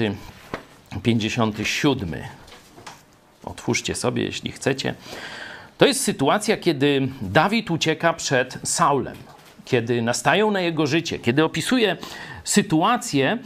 57. 1.03 2.13
Otwórzcie 3.43 3.95
sobie, 3.95 4.23
jeśli 4.23 4.51
chcecie. 4.51 4.95
To 5.77 5.85
jest 5.85 6.03
sytuacja, 6.03 6.57
kiedy 6.57 7.07
Dawid 7.21 7.71
ucieka 7.71 8.13
przed 8.13 8.59
Saulem 8.63 9.15
kiedy 9.65 10.01
nastają 10.01 10.51
na 10.51 10.61
jego 10.61 10.87
życie, 10.87 11.19
kiedy 11.19 11.43
opisuje 11.43 11.97
sytuację, 12.43 13.37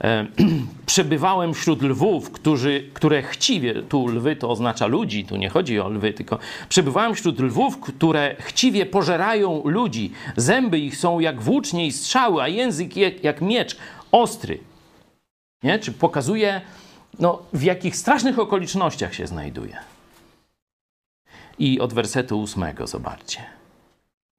e, 0.00 0.26
przebywałem 0.86 1.54
wśród 1.54 1.82
lwów, 1.82 2.30
którzy, 2.30 2.90
które 2.94 3.22
chciwie, 3.22 3.82
tu 3.82 4.06
lwy 4.06 4.36
to 4.36 4.50
oznacza 4.50 4.86
ludzi, 4.86 5.24
tu 5.24 5.36
nie 5.36 5.48
chodzi 5.48 5.80
o 5.80 5.88
lwy, 5.88 6.12
tylko 6.12 6.38
przebywałem 6.68 7.14
wśród 7.14 7.40
lwów, 7.40 7.80
które 7.80 8.36
chciwie 8.38 8.86
pożerają 8.86 9.62
ludzi. 9.64 10.12
Zęby 10.36 10.78
ich 10.78 10.96
są 10.96 11.20
jak 11.20 11.40
włócznie 11.40 11.86
i 11.86 11.92
strzały, 11.92 12.42
a 12.42 12.48
język 12.48 12.96
jak, 12.96 13.24
jak 13.24 13.40
miecz 13.40 13.76
ostry. 14.12 14.58
Nie? 15.62 15.78
Czy 15.78 15.92
pokazuje, 15.92 16.60
no, 17.18 17.42
w 17.52 17.62
jakich 17.62 17.96
strasznych 17.96 18.38
okolicznościach 18.38 19.14
się 19.14 19.26
znajduje. 19.26 19.76
I 21.58 21.80
od 21.80 21.92
wersetu 21.92 22.40
ósmego 22.40 22.86
zobaczcie. 22.86 23.61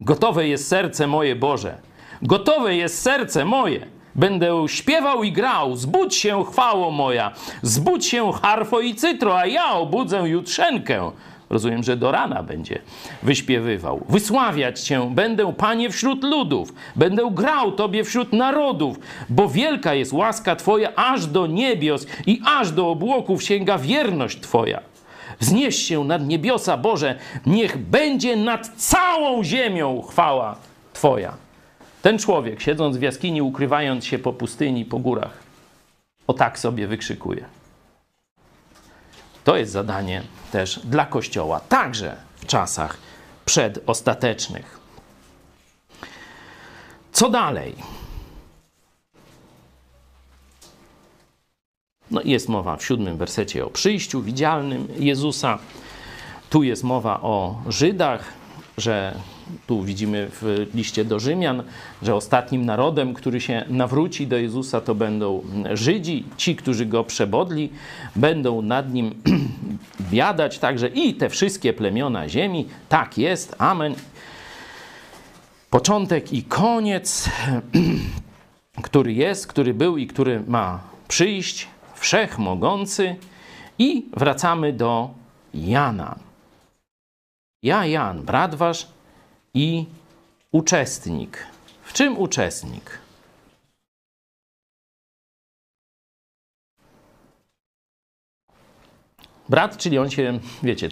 Gotowe 0.06 0.48
jest 0.48 0.68
serce 0.68 1.08
moje, 1.08 1.36
Boże. 1.36 1.78
Gotowe 2.22 2.76
jest 2.76 3.02
serce 3.02 3.46
moje. 3.46 3.86
Będę 4.16 4.66
śpiewał 4.68 5.24
i 5.24 5.32
grał. 5.32 5.76
Zbudź 5.76 6.16
się, 6.16 6.46
chwało 6.46 6.92
moja. 6.92 7.32
Zbudź 7.62 8.06
się, 8.06 8.34
harfo 8.34 8.80
i 8.80 8.96
cytro, 8.96 9.40
a 9.40 9.46
ja 9.46 9.74
obudzę 9.74 10.30
jutrzenkę. 10.30 11.12
Rozumiem, 11.50 11.84
że 11.84 11.98
do 11.98 12.12
rana 12.12 12.44
będzie 12.44 12.82
wyśpiewywał. 13.24 14.06
Wysławiać 14.10 14.80
Cię 14.80 15.12
będę, 15.16 15.54
Panie, 15.54 15.90
wśród 15.90 16.24
ludów. 16.24 16.74
Będę 16.96 17.32
grał 17.32 17.72
Tobie 17.72 18.04
wśród 18.04 18.34
narodów, 18.34 19.00
bo 19.30 19.50
wielka 19.50 19.94
jest 19.94 20.14
łaska 20.14 20.56
Twoja 20.56 20.96
aż 20.96 21.26
do 21.26 21.48
niebios 21.48 22.08
i 22.28 22.42
aż 22.46 22.72
do 22.72 22.90
obłoków 22.90 23.44
sięga 23.44 23.78
wierność 23.78 24.40
Twoja. 24.40 24.93
Wznieś 25.44 25.76
się 25.76 26.04
nad 26.04 26.28
niebiosa, 26.28 26.78
Boże, 26.78 27.20
niech 27.46 27.78
będzie 27.78 28.36
nad 28.36 28.68
całą 28.78 29.44
ziemią 29.44 30.02
chwała 30.02 30.56
Twoja. 30.94 31.34
Ten 32.02 32.20
człowiek, 32.20 32.62
siedząc 32.62 32.98
w 32.98 33.02
jaskini, 33.02 33.42
ukrywając 33.42 34.06
się 34.06 34.20
po 34.20 34.34
pustyni, 34.34 34.86
po 34.86 35.00
górach, 35.00 35.38
o 36.28 36.34
tak 36.34 36.60
sobie 36.60 36.88
wykrzykuje. 36.88 37.46
To 39.44 39.56
jest 39.56 39.72
zadanie 39.72 40.22
też 40.52 40.80
dla 40.84 41.06
Kościoła, 41.06 41.60
także 41.60 42.16
w 42.36 42.46
czasach 42.46 42.98
przedostatecznych. 43.46 44.80
Co 47.12 47.30
dalej? 47.30 47.76
No 52.14 52.22
jest 52.26 52.50
mowa 52.50 52.78
w 52.78 52.86
siódmym 52.86 53.18
wersecie 53.18 53.66
o 53.66 53.70
przyjściu 53.70 54.22
widzialnym 54.22 54.88
Jezusa. 55.00 55.60
Tu 56.50 56.64
jest 56.64 56.84
mowa 56.84 57.22
o 57.22 57.62
Żydach 57.68 58.34
że 58.78 59.16
tu 59.68 59.84
widzimy 59.84 60.30
w 60.32 60.68
liście 60.74 61.06
do 61.06 61.20
Rzymian, 61.20 61.64
że 62.02 62.16
ostatnim 62.16 62.66
narodem, 62.66 63.14
który 63.14 63.42
się 63.42 63.66
nawróci 63.70 64.28
do 64.28 64.38
Jezusa, 64.38 64.82
to 64.82 64.96
będą 64.96 65.44
Żydzi, 65.74 66.26
ci, 66.38 66.56
którzy 66.56 66.86
go 66.86 67.04
przebodli, 67.04 67.70
będą 68.16 68.62
nad 68.62 68.94
nim 68.94 69.16
biadać 70.12 70.60
także 70.60 70.88
i 70.88 71.14
te 71.14 71.30
wszystkie 71.30 71.74
plemiona 71.74 72.30
ziemi. 72.30 72.68
Tak 72.90 73.18
jest, 73.18 73.56
amen. 73.58 73.96
Początek 75.70 76.34
i 76.34 76.44
koniec, 76.44 77.30
który 78.84 79.14
jest, 79.14 79.48
który 79.48 79.74
był 79.74 79.98
i 79.98 80.08
który 80.08 80.44
ma 80.48 80.80
przyjść, 81.08 81.68
wszechmogący. 82.04 83.16
I 83.80 84.06
wracamy 84.18 84.74
do 84.74 85.10
Jana. 85.54 86.16
Ja, 87.64 87.86
Jan, 87.86 88.24
brat 88.24 88.56
wasz 88.56 88.88
i 89.54 89.86
uczestnik. 90.52 91.48
W 91.84 91.94
czym 91.94 92.18
uczestnik? 92.18 93.00
Brat, 99.50 99.78
czyli 99.78 100.00
on 100.00 100.10
się, 100.10 100.40
wiecie, 100.64 100.90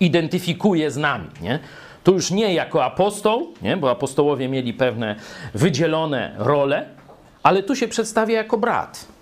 identyfikuje 0.00 0.90
z 0.90 0.96
nami, 0.96 1.28
nie? 1.40 1.58
Tu 2.04 2.12
już 2.12 2.30
nie 2.30 2.54
jako 2.54 2.84
apostoł, 2.84 3.54
nie? 3.62 3.76
bo 3.76 3.90
apostołowie 3.90 4.48
mieli 4.48 4.74
pewne 4.74 5.16
wydzielone 5.54 6.34
role, 6.38 6.88
ale 7.42 7.62
tu 7.62 7.76
się 7.76 7.88
przedstawia 7.88 8.36
jako 8.36 8.58
brat. 8.58 9.17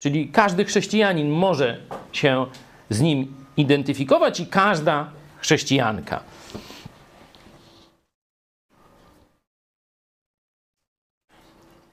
Czyli 0.00 0.28
każdy 0.28 0.64
chrześcijanin 0.64 1.30
może 1.30 1.80
się 2.12 2.46
z 2.90 3.00
nim 3.00 3.34
identyfikować 3.56 4.40
i 4.40 4.46
każda 4.46 5.10
chrześcijanka. 5.38 6.22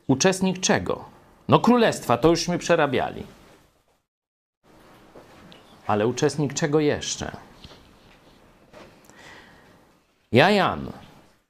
Uczestnik 0.08 0.60
czego? 0.60 1.05
No 1.47 1.60
królestwa, 1.60 2.18
to 2.18 2.30
jużśmy 2.30 2.58
przerabiali. 2.58 3.24
Ale 5.88 6.08
uczestnik 6.08 6.53
czego 6.53 6.80
jeszcze? 6.80 7.38
Ja, 10.32 10.51
Jan, 10.51 10.91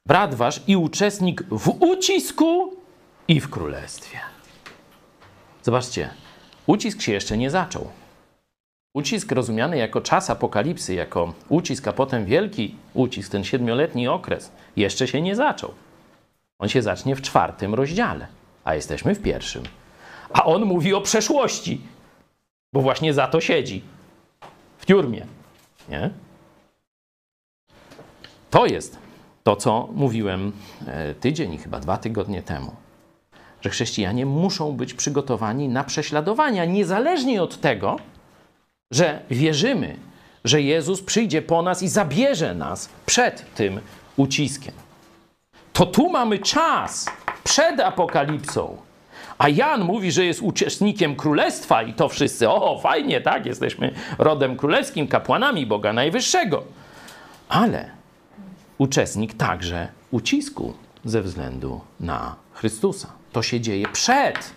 brat 0.06 0.34
wasz 0.34 0.60
i 0.66 0.76
uczestnik 0.76 1.42
w 1.42 1.68
ucisku 1.68 2.76
i 3.28 3.40
w 3.40 3.50
królestwie. 3.50 4.20
Zobaczcie, 5.62 6.10
ucisk 6.68 7.00
się 7.00 7.12
jeszcze 7.12 7.38
nie 7.38 7.50
zaczął. 7.50 7.90
Ucisk 8.94 9.32
rozumiany 9.32 9.76
jako 9.76 10.00
czas 10.00 10.30
apokalipsy, 10.30 10.94
jako 10.94 11.34
ucisk, 11.48 11.88
a 11.88 11.92
potem 11.92 12.24
wielki 12.24 12.74
ucisk, 12.94 13.32
ten 13.32 13.44
siedmioletni 13.44 14.08
okres, 14.08 14.52
jeszcze 14.76 15.08
się 15.08 15.20
nie 15.20 15.36
zaczął. 15.36 15.74
On 16.58 16.68
się 16.68 16.82
zacznie 16.82 17.16
w 17.16 17.22
czwartym 17.22 17.74
rozdziale, 17.74 18.26
a 18.64 18.74
jesteśmy 18.74 19.14
w 19.14 19.22
pierwszym. 19.22 19.62
A 20.32 20.44
on 20.44 20.64
mówi 20.64 20.94
o 20.94 21.00
przeszłości, 21.00 21.80
bo 22.72 22.80
właśnie 22.80 23.14
za 23.14 23.28
to 23.28 23.40
siedzi 23.40 23.82
w 24.78 24.86
tiurmie. 24.86 25.26
Nie? 25.88 26.10
To 28.50 28.66
jest 28.66 28.98
to, 29.44 29.56
co 29.56 29.88
mówiłem 29.94 30.52
e, 30.86 31.14
tydzień 31.14 31.58
chyba 31.58 31.80
dwa 31.80 31.96
tygodnie 31.96 32.42
temu. 32.42 32.76
Że 33.60 33.70
chrześcijanie 33.70 34.26
muszą 34.26 34.72
być 34.72 34.94
przygotowani 34.94 35.68
na 35.68 35.84
prześladowania, 35.84 36.64
niezależnie 36.64 37.42
od 37.42 37.60
tego, 37.60 37.96
że 38.90 39.22
wierzymy, 39.30 39.96
że 40.44 40.62
Jezus 40.62 41.02
przyjdzie 41.02 41.42
po 41.42 41.62
nas 41.62 41.82
i 41.82 41.88
zabierze 41.88 42.54
nas 42.54 42.88
przed 43.06 43.54
tym 43.54 43.80
uciskiem. 44.16 44.74
To 45.72 45.86
tu 45.86 46.10
mamy 46.10 46.38
czas 46.38 47.06
przed 47.44 47.80
apokalipsą. 47.80 48.76
A 49.38 49.48
Jan 49.48 49.84
mówi, 49.84 50.12
że 50.12 50.24
jest 50.24 50.42
uczestnikiem 50.42 51.16
królestwa 51.16 51.82
i 51.82 51.94
to 51.94 52.08
wszyscy, 52.08 52.50
o 52.50 52.78
fajnie, 52.82 53.20
tak, 53.20 53.46
jesteśmy 53.46 53.94
rodem 54.18 54.56
królewskim, 54.56 55.08
kapłanami 55.08 55.66
Boga 55.66 55.92
Najwyższego. 55.92 56.62
Ale 57.48 57.90
uczestnik 58.78 59.34
także 59.34 59.88
ucisku 60.10 60.74
ze 61.04 61.22
względu 61.22 61.80
na 62.00 62.36
Chrystusa. 62.52 63.17
To 63.32 63.42
się 63.42 63.60
dzieje 63.60 63.88
przed. 63.88 64.50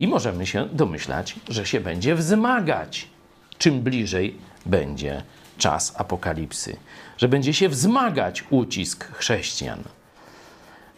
I 0.00 0.08
możemy 0.08 0.46
się 0.46 0.68
domyślać, 0.72 1.34
że 1.48 1.66
się 1.66 1.80
będzie 1.80 2.14
wzmagać, 2.14 3.08
czym 3.58 3.80
bliżej 3.80 4.38
będzie 4.66 5.22
czas 5.58 6.00
apokalipsy, 6.00 6.76
że 7.18 7.28
będzie 7.28 7.54
się 7.54 7.68
wzmagać 7.68 8.44
ucisk 8.50 9.12
chrześcijan. 9.12 9.82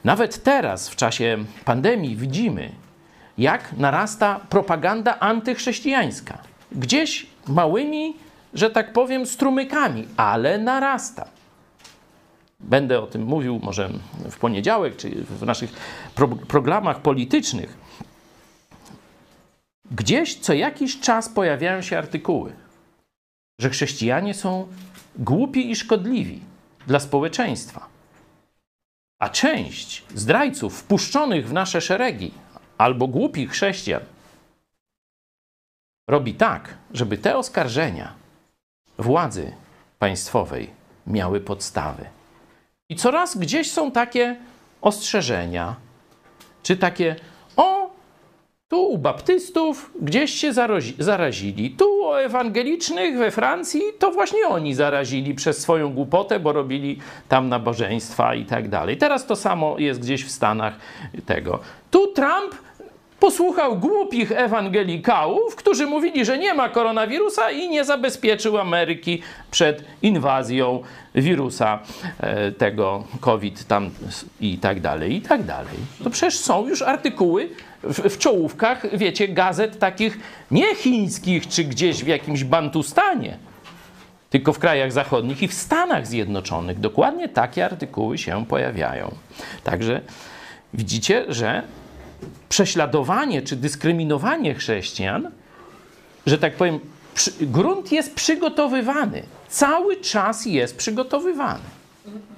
Nawet 0.04 0.42
teraz, 0.42 0.88
w 0.88 0.96
czasie 0.96 1.44
pandemii, 1.64 2.16
widzimy, 2.16 2.72
jak 3.38 3.72
narasta 3.72 4.40
propaganda 4.48 5.20
antychrześcijańska. 5.20 6.38
Gdzieś 6.72 7.26
małymi, 7.48 8.16
że 8.54 8.70
tak 8.70 8.92
powiem, 8.92 9.26
strumykami, 9.26 10.08
ale 10.16 10.58
narasta. 10.58 11.35
Będę 12.60 13.00
o 13.00 13.06
tym 13.06 13.22
mówił 13.22 13.60
może 13.62 13.90
w 14.30 14.38
poniedziałek, 14.38 14.96
czy 14.96 15.10
w 15.10 15.42
naszych 15.42 15.72
pro 16.14 16.28
programach 16.28 17.00
politycznych. 17.00 17.78
Gdzieś 19.90 20.34
co 20.38 20.52
jakiś 20.52 21.00
czas 21.00 21.28
pojawiają 21.28 21.82
się 21.82 21.98
artykuły, 21.98 22.52
że 23.60 23.70
chrześcijanie 23.70 24.34
są 24.34 24.68
głupi 25.18 25.70
i 25.70 25.76
szkodliwi 25.76 26.40
dla 26.86 27.00
społeczeństwa. 27.00 27.86
A 29.18 29.28
część 29.28 30.04
zdrajców 30.14 30.78
wpuszczonych 30.78 31.48
w 31.48 31.52
nasze 31.52 31.80
szeregi 31.80 32.34
albo 32.78 33.08
głupich 33.08 33.50
chrześcijan 33.50 34.02
robi 36.08 36.34
tak, 36.34 36.74
żeby 36.92 37.18
te 37.18 37.36
oskarżenia 37.36 38.14
władzy 38.98 39.52
państwowej 39.98 40.70
miały 41.06 41.40
podstawy. 41.40 42.15
I 42.88 42.96
coraz 42.96 43.36
gdzieś 43.38 43.70
są 43.70 43.90
takie 43.90 44.36
ostrzeżenia, 44.80 45.76
czy 46.62 46.76
takie, 46.76 47.16
o, 47.56 47.90
tu 48.68 48.88
u 48.88 48.98
baptystów 48.98 49.90
gdzieś 50.00 50.30
się 50.30 50.52
zarazili, 50.98 51.70
tu 51.70 51.84
u 51.84 52.14
ewangelicznych 52.14 53.18
we 53.18 53.30
Francji 53.30 53.82
to 53.98 54.10
właśnie 54.10 54.48
oni 54.48 54.74
zarazili 54.74 55.34
przez 55.34 55.58
swoją 55.58 55.92
głupotę, 55.92 56.40
bo 56.40 56.52
robili 56.52 56.98
tam 57.28 57.48
nabożeństwa 57.48 58.34
i 58.34 58.44
tak 58.44 58.68
dalej. 58.68 58.96
Teraz 58.96 59.26
to 59.26 59.36
samo 59.36 59.78
jest 59.78 60.00
gdzieś 60.00 60.24
w 60.24 60.30
Stanach 60.30 60.74
tego. 61.26 61.58
Tu 61.90 62.06
Trump 62.06 62.54
posłuchał 63.20 63.78
głupich 63.78 64.32
ewangelikałów, 64.32 65.56
którzy 65.56 65.86
mówili, 65.86 66.24
że 66.24 66.38
nie 66.38 66.54
ma 66.54 66.68
koronawirusa 66.68 67.50
i 67.50 67.68
nie 67.68 67.84
zabezpieczył 67.84 68.58
Ameryki 68.58 69.22
przed 69.50 69.84
inwazją 70.02 70.82
wirusa 71.14 71.78
e, 72.20 72.52
tego 72.52 73.04
COVID 73.20 73.66
tam 73.66 73.90
i 74.40 74.58
tak 74.58 74.80
dalej, 74.80 75.14
i 75.14 75.20
tak 75.20 75.42
dalej. 75.42 75.76
To 76.04 76.10
przecież 76.10 76.38
są 76.38 76.68
już 76.68 76.82
artykuły 76.82 77.48
w, 77.82 78.14
w 78.14 78.18
czołówkach, 78.18 78.98
wiecie, 78.98 79.28
gazet 79.28 79.78
takich 79.78 80.18
nie 80.50 80.74
chińskich 80.74 81.48
czy 81.48 81.64
gdzieś 81.64 82.04
w 82.04 82.06
jakimś 82.06 82.44
Bantustanie, 82.44 83.38
tylko 84.30 84.52
w 84.52 84.58
krajach 84.58 84.92
zachodnich 84.92 85.42
i 85.42 85.48
w 85.48 85.54
Stanach 85.54 86.06
Zjednoczonych. 86.06 86.80
Dokładnie 86.80 87.28
takie 87.28 87.64
artykuły 87.64 88.18
się 88.18 88.46
pojawiają. 88.46 89.14
Także 89.64 90.00
widzicie, 90.74 91.24
że 91.28 91.62
prześladowanie 92.48 93.42
czy 93.42 93.56
dyskryminowanie 93.56 94.54
chrześcijan, 94.54 95.30
że 96.26 96.38
tak 96.38 96.54
powiem, 96.54 96.80
przy, 97.14 97.32
grunt 97.40 97.92
jest 97.92 98.14
przygotowywany. 98.14 99.22
Cały 99.48 99.96
czas 99.96 100.46
jest 100.46 100.76
przygotowywany. 100.76 101.60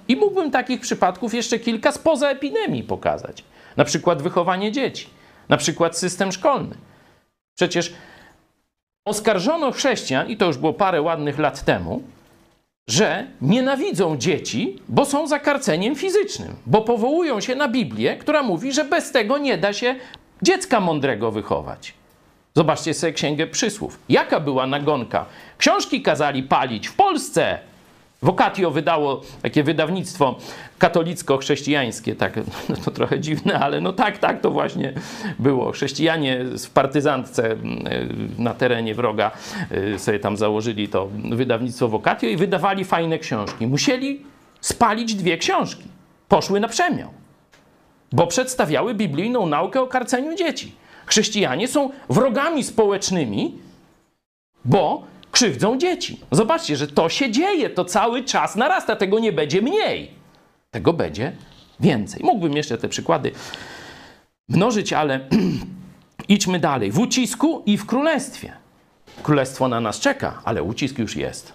I 0.09 0.17
mógłbym 0.17 0.51
takich 0.51 0.81
przypadków 0.81 1.35
jeszcze 1.35 1.59
kilka 1.59 1.93
spoza 1.93 2.31
epidemii 2.31 2.83
pokazać. 2.83 3.45
Na 3.77 3.85
przykład 3.85 4.23
wychowanie 4.23 4.73
dzieci, 4.73 5.07
na 5.49 5.57
przykład 5.57 5.99
system 5.99 6.33
szkolny. 6.33 6.75
Przecież 7.55 7.93
oskarżono 9.05 9.73
chrześcijan, 9.73 10.29
i 10.29 10.37
to 10.37 10.47
już 10.47 10.57
było 10.57 10.73
parę 10.73 11.03
ładnych 11.03 11.39
lat 11.39 11.65
temu, 11.65 12.03
że 12.89 13.27
nienawidzą 13.41 14.17
dzieci, 14.17 14.79
bo 14.89 15.05
są 15.05 15.27
zakarceniem 15.27 15.97
fizycznym, 15.97 16.57
bo 16.67 16.83
powołują 16.83 17.41
się 17.41 17.55
na 17.55 17.69
Biblię, 17.69 18.17
która 18.17 18.43
mówi, 18.43 18.73
że 18.73 18.85
bez 18.85 19.13
tego 19.13 19.39
nie 19.39 19.59
da 19.59 19.73
się 19.73 19.95
dziecka 20.43 20.81
mądrego 20.81 21.31
wychować. 21.31 21.95
Zobaczcie 22.57 22.95
sobie 22.95 23.13
Księgę 23.13 23.47
Przysłów. 23.47 23.99
Jaka 24.09 24.41
była 24.41 24.67
nagonka? 24.67 25.27
Książki 25.59 26.03
kazali 26.03 26.43
palić 26.43 26.89
w 26.89 26.95
Polsce. 26.95 27.59
Vocatio 28.23 28.71
wydało 28.71 29.21
takie 29.43 29.63
wydawnictwo 29.63 30.37
katolicko-chrześcijańskie, 30.79 32.17
tak, 32.17 32.37
no 32.69 32.77
to 32.85 32.91
trochę 32.91 33.21
dziwne, 33.21 33.59
ale 33.59 33.81
no 33.81 33.93
tak, 33.93 34.19
tak 34.19 34.41
to 34.41 34.51
właśnie 34.51 34.93
było. 35.39 35.73
Chrześcijanie 35.73 36.45
w 36.45 36.71
partyzantce 36.71 37.53
y, 37.53 37.57
na 38.39 38.55
terenie 38.55 38.95
wroga 38.95 39.31
y, 39.95 39.99
sobie 39.99 40.19
tam 40.19 40.37
założyli 40.37 40.89
to 40.89 41.09
wydawnictwo 41.31 41.89
Vocatio 41.89 42.29
i 42.29 42.37
wydawali 42.37 42.85
fajne 42.85 43.19
książki. 43.19 43.67
Musieli 43.67 44.23
spalić 44.61 45.15
dwie 45.15 45.39
książki. 45.39 45.85
Poszły 46.29 46.61
na 46.61 46.69
przemiał, 46.69 47.09
bo 48.13 48.27
przedstawiały 48.27 48.95
biblijną 48.95 49.47
naukę 49.47 49.81
o 49.81 49.87
karceniu 49.87 50.37
dzieci. 50.37 50.73
Chrześcijanie 51.07 51.69
są 51.69 51.91
wrogami 52.09 52.65
społecznymi, 52.65 53.59
bo 54.65 55.03
krzywdzą 55.39 55.79
dzieci. 55.79 56.21
Zobaczcie, 56.31 56.77
że 56.77 56.87
to 56.87 57.09
się 57.09 57.31
dzieje, 57.31 57.71
to 57.71 57.85
cały 57.85 58.25
czas 58.25 58.57
narasta, 58.57 58.97
tego 58.97 59.19
nie 59.19 59.33
będzie 59.33 59.63
mniej, 59.63 60.11
tego 60.71 60.93
będzie 60.93 61.33
więcej. 61.81 62.21
Mógłbym 62.25 62.53
jeszcze 62.53 62.79
te 62.79 62.89
przykłady 62.89 63.33
mnożyć, 64.49 64.93
ale 64.93 65.21
idźmy 66.29 66.59
dalej. 66.59 66.93
W 66.93 66.99
ucisku 66.99 67.63
i 67.67 67.77
w 67.77 67.87
królestwie. 67.87 68.53
Królestwo 69.23 69.69
na 69.69 69.81
nas 69.81 70.01
czeka, 70.01 70.43
ale 70.45 70.63
ucisk 70.63 70.99
już 70.99 71.17
jest. 71.17 71.53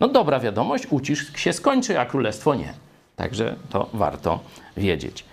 No 0.00 0.08
dobra 0.08 0.40
wiadomość, 0.40 0.86
ucisk 0.90 1.38
się 1.38 1.52
skończy, 1.52 2.00
a 2.00 2.06
królestwo 2.06 2.54
nie. 2.54 2.72
Także 3.16 3.56
to 3.70 3.90
warto 3.92 4.40
wiedzieć. 4.76 5.24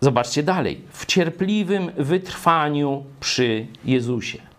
Zobaczcie 0.00 0.42
dalej. 0.42 0.80
W 0.92 1.06
cierpliwym 1.06 1.92
wytrwaniu 1.96 3.04
przy 3.20 3.66
Jezusie. 3.84 4.55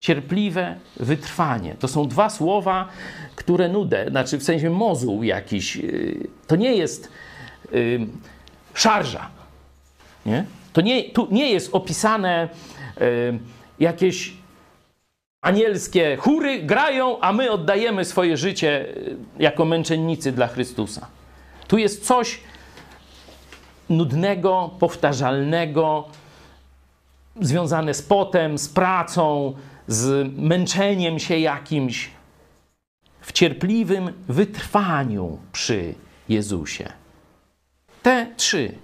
Cierpliwe 0.00 0.76
wytrwanie. 0.96 1.74
To 1.78 1.88
są 1.88 2.08
dwa 2.08 2.30
słowa, 2.30 2.88
które 3.36 3.68
nudę, 3.68 4.06
znaczy 4.10 4.38
w 4.38 4.42
sensie 4.42 4.70
mozuł 4.70 5.22
jakiś. 5.22 5.76
yy, 5.76 6.28
To 6.46 6.56
nie 6.56 6.76
jest 6.76 7.08
yy, 7.72 8.06
szarża. 8.74 9.30
Nie? 10.26 10.44
To 10.72 10.80
nie, 10.80 11.10
tu 11.10 11.28
nie 11.30 11.50
jest 11.50 11.74
opisane 11.74 12.48
yy, 13.00 13.38
jakieś 13.80 14.32
anielskie 15.42 16.16
chóry 16.16 16.62
grają, 16.62 17.20
a 17.20 17.32
my 17.32 17.50
oddajemy 17.50 18.04
swoje 18.04 18.36
życie 18.36 18.86
jako 19.38 19.64
męczennicy 19.64 20.32
dla 20.32 20.46
Chrystusa. 20.46 21.06
Tu 21.68 21.78
jest 21.78 22.06
coś 22.06 22.40
nudnego, 23.88 24.70
powtarzalnego, 24.78 26.08
związane 27.40 27.94
z 27.94 28.02
potem, 28.02 28.58
z 28.58 28.68
pracą, 28.68 29.54
z 29.88 30.32
męczeniem 30.38 31.18
się 31.18 31.38
jakimś, 31.38 32.10
w 33.20 33.32
cierpliwym 33.32 34.12
wytrwaniu 34.28 35.38
przy 35.52 35.94
Jezusie. 36.28 36.92
Te 38.02 38.26
trzy. 38.36 38.74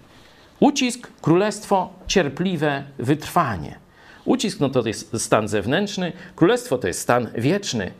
Ucisk, 0.60 1.10
królestwo, 1.20 1.92
cierpliwe 2.06 2.84
wytrwanie. 2.98 3.78
Ucisk 4.24 4.60
no 4.60 4.68
to 4.68 4.86
jest 4.86 5.22
stan 5.22 5.48
zewnętrzny, 5.48 6.12
królestwo 6.36 6.78
to 6.78 6.86
jest 6.86 7.00
stan 7.00 7.30
wieczny, 7.38 7.92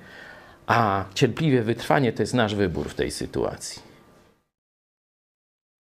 a 0.67 1.05
cierpliwe 1.15 1.63
wytrwanie 1.63 2.13
to 2.13 2.23
jest 2.23 2.35
nasz 2.35 2.55
wybór 2.55 2.89
w 2.89 2.95
tej 2.95 3.11
sytuacji. 3.11 3.83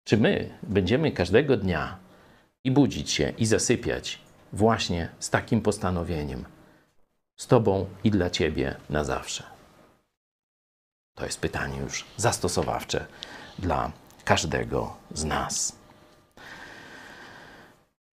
Czy 0.04 0.18
my 0.18 0.50
będziemy 0.64 1.12
każdego 1.12 1.58
dnia 1.58 1.98
i 2.64 2.72
budzić 2.72 3.12
się 3.12 3.34
i 3.38 3.46
zasypiać 3.46 4.20
właśnie 4.54 5.10
z 5.20 5.30
takim 5.30 5.62
postanowieniem? 5.62 6.57
Z 7.38 7.48
Tobą 7.48 7.86
i 8.04 8.12
dla 8.12 8.30
Ciebie 8.30 8.76
na 8.90 9.04
zawsze. 9.04 9.44
To 11.16 11.26
jest 11.26 11.40
pytanie 11.40 11.80
już 11.80 12.06
zastosowawcze 12.18 13.06
dla 13.60 13.92
każdego 14.26 14.96
z 15.12 15.24
nas. 15.24 15.76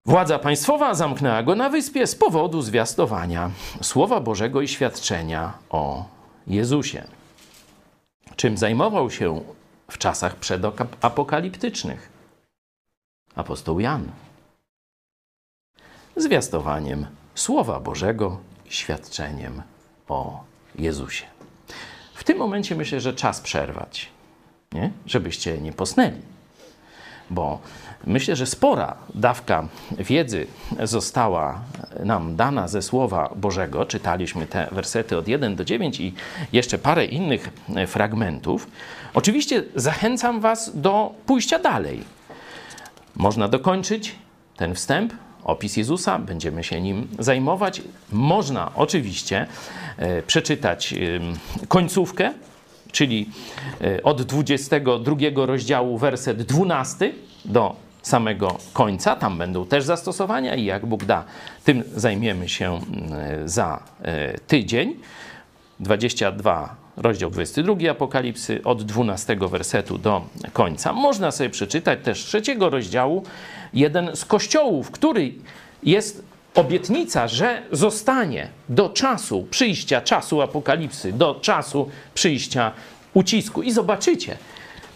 Władza 0.07 0.39
państwowa 0.39 0.95
zamknęła 0.95 1.43
go 1.43 1.55
na 1.55 1.69
wyspie 1.69 2.07
z 2.07 2.15
powodu 2.15 2.63
zwiastowania 2.63 3.51
Słowa 3.83 4.21
Bożego 4.21 4.61
i 4.61 4.69
świadczenia 4.69 5.53
o 5.71 6.05
Jezusie. 6.47 7.05
Czym 8.37 8.59
zajmował 8.59 9.11
się 9.11 9.41
w 9.91 9.99
czasach 9.99 10.37
przedapokaliptycznych? 10.37 12.09
Apostoł 13.35 13.81
Jan. 13.81 14.11
Zwiastowaniem 16.17 17.07
Słowa 17.35 17.81
Bożego 17.81 18.41
świadczeniem 18.69 19.63
o 20.09 20.45
Jezusie. 20.79 21.25
W 22.15 22.25
tym 22.25 22.39
momencie 22.39 22.77
myślę, 22.77 23.01
że 23.01 23.15
czas 23.15 23.41
przerwać, 23.41 24.09
nie? 24.73 24.91
żebyście 25.07 25.59
nie 25.59 25.73
posnęli, 25.73 26.23
bo 27.31 27.61
myślę, 28.07 28.37
że 28.37 28.47
spora 28.47 28.97
dawka 29.15 29.69
wiedzy 29.99 30.47
została 30.85 31.61
nam 32.05 32.37
dana 32.37 32.69
ze 32.69 32.83
Słowa 32.83 33.33
Bożego. 33.37 33.87
Czytaliśmy 33.87 34.47
te 34.47 34.69
wersety 34.73 35.17
od 35.17 35.29
1 35.29 35.57
do 35.57 35.65
9 35.65 36.01
i 36.01 36.15
jeszcze 36.53 36.79
parę 36.79 37.05
innych 37.05 37.51
fragmentów. 37.87 38.67
Oczywiście 39.15 39.63
zachęcam 39.75 40.41
Was 40.41 40.81
do 40.81 41.15
pójścia 41.27 41.59
dalej. 41.59 42.05
Można 43.17 43.49
dokończyć 43.49 44.15
ten 44.57 44.75
wstęp, 44.75 45.13
opis 45.49 45.77
Jezusa, 45.77 46.19
będziemy 46.19 46.65
się 46.65 46.81
nim 46.81 47.09
zajmować. 47.19 47.83
Można 48.13 48.73
oczywiście 48.75 49.47
e, 49.97 50.23
przeczytać 50.23 50.95
końcówkę, 51.69 52.33
czyli 52.93 53.29
e, 53.81 54.03
od 54.03 54.23
22 54.23 55.17
rozdziału, 55.47 55.99
werset 55.99 56.43
12 56.43 57.13
do 57.45 57.77
samego 58.03 58.59
końca. 58.73 59.17
Tam 59.17 59.39
będą 59.39 59.67
też 59.67 59.85
zastosowania 59.85 60.55
i 60.55 60.65
jak 60.65 60.87
Bóg 60.87 61.05
da, 61.05 61.25
tym 61.65 61.85
zajmiemy 61.97 62.49
się 62.49 62.81
e, 63.13 63.49
za 63.49 63.83
e, 64.03 64.39
tydzień. 64.39 64.95
22 65.81 66.88
rozdział 66.99 67.31
22 67.31 67.91
Apokalipsy, 67.91 68.61
od 68.65 68.83
12 68.83 69.37
wersetu 69.37 69.99
do 69.99 70.23
końca. 70.53 70.93
Można 70.93 71.31
sobie 71.31 71.51
przeczytać 71.51 71.99
też 72.03 72.25
trzeciego 72.25 72.71
rozdziału, 72.71 73.25
jeden 73.75 74.17
z 74.17 74.25
kościołów, 74.25 74.91
który 74.91 75.33
jest 75.83 76.23
obietnica, 76.55 77.29
że 77.29 77.63
zostanie 77.73 78.49
do 78.69 78.89
czasu 78.89 79.47
przyjścia 79.51 80.01
czasu 80.01 80.43
apokalipsy, 80.43 81.13
do 81.13 81.35
czasu 81.35 81.91
przyjścia 82.15 82.73
ucisku. 83.15 83.63
I 83.63 83.73
zobaczycie, 83.73 84.37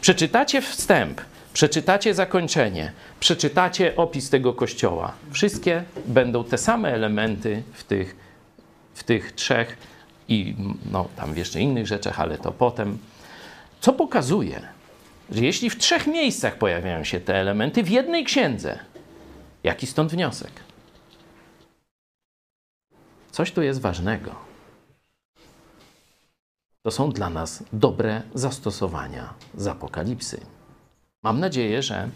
przeczytacie 0.00 0.62
wstęp, 0.62 1.20
przeczytacie 1.52 2.14
zakończenie, 2.14 2.92
przeczytacie 3.20 3.96
opis 3.96 4.30
tego 4.30 4.52
kościoła. 4.52 5.12
Wszystkie 5.30 5.82
będą 6.06 6.44
te 6.44 6.58
same 6.58 6.94
elementy 6.94 7.62
w 7.72 7.84
tych, 7.84 8.16
w 8.94 9.04
tych 9.04 9.32
trzech 9.32 9.91
i 10.28 10.54
no, 10.92 11.08
tam 11.16 11.34
w 11.34 11.36
jeszcze 11.36 11.60
innych 11.60 11.86
rzeczach, 11.86 12.20
ale 12.20 12.38
to 12.38 12.52
potem. 12.52 12.98
Co 13.80 13.92
pokazuje, 13.92 14.68
że 15.30 15.44
jeśli 15.44 15.70
w 15.70 15.78
trzech 15.78 16.06
miejscach 16.06 16.58
pojawiają 16.58 17.04
się 17.04 17.20
te 17.20 17.34
elementy 17.34 17.82
w 17.82 17.90
jednej 17.90 18.24
księdze, 18.24 18.78
jaki 19.64 19.86
stąd 19.86 20.12
wniosek? 20.12 20.52
Coś 23.30 23.52
tu 23.52 23.62
jest 23.62 23.80
ważnego. 23.80 24.34
To 26.82 26.90
są 26.90 27.10
dla 27.10 27.30
nas 27.30 27.64
dobre 27.72 28.22
zastosowania 28.34 29.34
z 29.54 29.66
Apokalipsy. 29.66 30.40
Mam 31.22 31.40
nadzieję, 31.40 31.82
że 31.82 32.08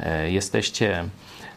e, 0.00 0.30
jesteście, 0.30 1.08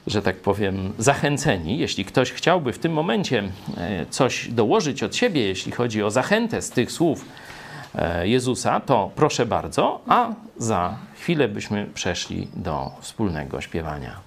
że 0.07 0.21
tak 0.21 0.35
powiem, 0.35 0.93
zachęceni. 0.97 1.77
Jeśli 1.77 2.05
ktoś 2.05 2.31
chciałby 2.31 2.73
w 2.73 2.79
tym 2.79 2.93
momencie 2.93 3.43
e, 3.77 4.05
coś 4.05 4.49
dołożyć 4.49 5.03
od 5.03 5.15
siebie, 5.15 5.47
jeśli 5.47 5.71
chodzi 5.71 6.03
o 6.03 6.11
zachętę 6.11 6.61
z 6.61 6.69
tych 6.69 6.91
słów 6.91 7.25
e, 7.95 8.27
Jezusa, 8.27 8.79
to 8.79 9.11
proszę 9.15 9.45
bardzo, 9.45 10.01
a 10.07 10.33
za 10.57 10.97
chwilę 11.15 11.47
byśmy 11.47 11.85
przeszli 11.93 12.47
do 12.55 12.91
wspólnego 13.01 13.61
śpiewania. 13.61 14.19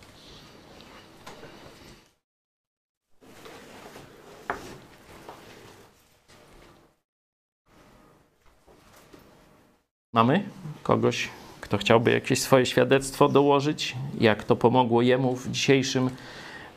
Mamy 10.13 10.45
kogoś, 10.83 11.29
kto 11.71 11.79
chciałby 11.79 12.11
jakieś 12.11 12.41
swoje 12.41 12.67
świadectwo 12.67 13.29
dołożyć, 13.29 13.97
jak 14.21 14.45
to 14.45 14.57
pomogło 14.57 15.03
jemu 15.03 15.37
w 15.37 15.51
dzisiejszym 15.51 16.11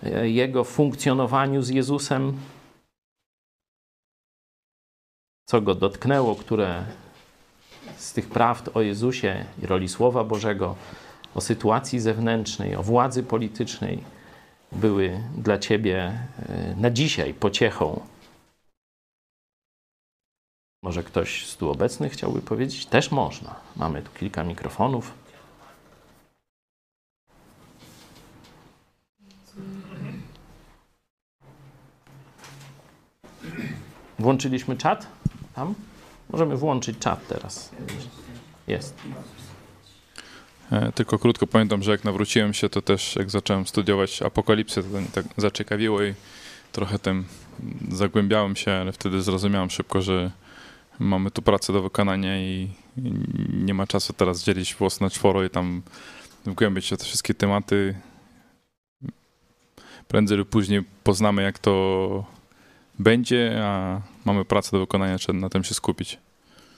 e, 0.03 0.29
jego 0.29 0.63
funkcjonowaniu 0.63 1.61
z 1.61 1.69
Jezusem? 1.69 2.37
Co 5.45 5.61
go 5.61 5.75
dotknęło, 5.75 6.35
które 6.35 6.85
z 7.97 8.13
tych 8.13 8.29
prawd 8.29 8.69
o 8.73 8.81
Jezusie 8.81 9.45
i 9.63 9.65
roli 9.65 9.89
Słowa 9.89 10.23
Bożego, 10.23 10.75
o 11.35 11.41
sytuacji 11.41 11.99
zewnętrznej, 11.99 12.75
o 12.75 12.83
władzy 12.83 13.23
politycznej 13.23 14.03
były 14.71 15.19
dla 15.37 15.57
ciebie 15.57 15.97
e, 16.49 16.75
na 16.77 16.89
dzisiaj 16.89 17.33
pociechą 17.33 18.01
Może 20.83 21.03
ktoś 21.03 21.45
z 21.47 21.57
tu 21.57 21.69
obecnych 21.71 22.13
chciałby 22.13 22.41
powiedzieć? 22.41 22.85
Też 22.85 23.11
można. 23.11 23.55
Mamy 23.75 24.01
tu 24.01 24.11
kilka 24.19 24.43
mikrofonów. 24.43 25.13
Włączyliśmy 34.19 34.77
czat? 34.77 35.07
Tam? 35.55 35.73
Możemy 36.29 36.57
włączyć 36.57 36.99
czat 36.99 37.27
teraz. 37.27 37.69
Jest. 38.67 38.95
E, 40.71 40.91
Tylko 40.91 41.19
krótko 41.19 41.47
pamiętam, 41.47 41.83
że 41.83 41.91
jak 41.91 42.03
nawróciłem 42.03 42.53
się, 42.53 42.69
to 42.69 42.81
też 42.81 43.15
jak 43.15 43.29
zacząłem 43.29 43.67
studiować 43.67 44.21
apokalipsę, 44.21 44.83
to 44.83 44.89
mnie 44.89 45.07
tak 45.13 45.25
zaciekawiło 45.37 46.03
i 46.03 46.13
trochę 46.71 46.99
tym 46.99 47.25
zagłębiałem 47.91 48.55
się, 48.55 48.71
ale 48.71 48.91
wtedy 48.91 49.21
zrozumiałem 49.21 49.69
szybko, 49.69 50.01
że 50.01 50.31
mamy 50.99 51.31
tu 51.31 51.41
pracę 51.41 51.73
do 51.73 51.81
wykonania 51.81 52.41
i 52.41 52.69
nie 53.53 53.73
ma 53.73 53.87
czasu 53.87 54.13
teraz 54.13 54.43
dzielić 54.43 54.75
włos 54.75 55.01
na 55.01 55.09
czworo 55.09 55.43
i 55.43 55.49
tam 55.49 55.81
wgłębić 56.45 56.85
się 56.85 56.97
te 56.97 57.03
wszystkie 57.03 57.33
tematy. 57.33 57.95
Prędzej 60.07 60.37
lub 60.37 60.49
później 60.49 60.83
poznamy, 61.03 61.43
jak 61.43 61.59
to 61.59 62.25
będzie, 62.99 63.61
a 63.63 64.01
mamy 64.25 64.45
pracę 64.45 64.71
do 64.71 64.79
wykonania, 64.79 65.17
trzeba 65.17 65.39
na 65.39 65.49
tym 65.49 65.63
się 65.63 65.73
skupić. 65.73 66.17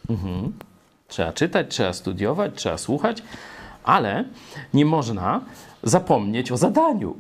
Mhm. 0.09 0.53
Trzeba 1.07 1.34
czytać, 1.34 1.68
trzeba 1.70 1.93
studiować, 1.93 2.51
trzeba 2.55 2.78
słuchać, 2.78 3.24
ale 3.84 4.26
nie 4.74 4.86
można 4.86 5.41
zapomnieć 5.84 6.51
o 6.51 6.57
zadaniu. 6.57 7.16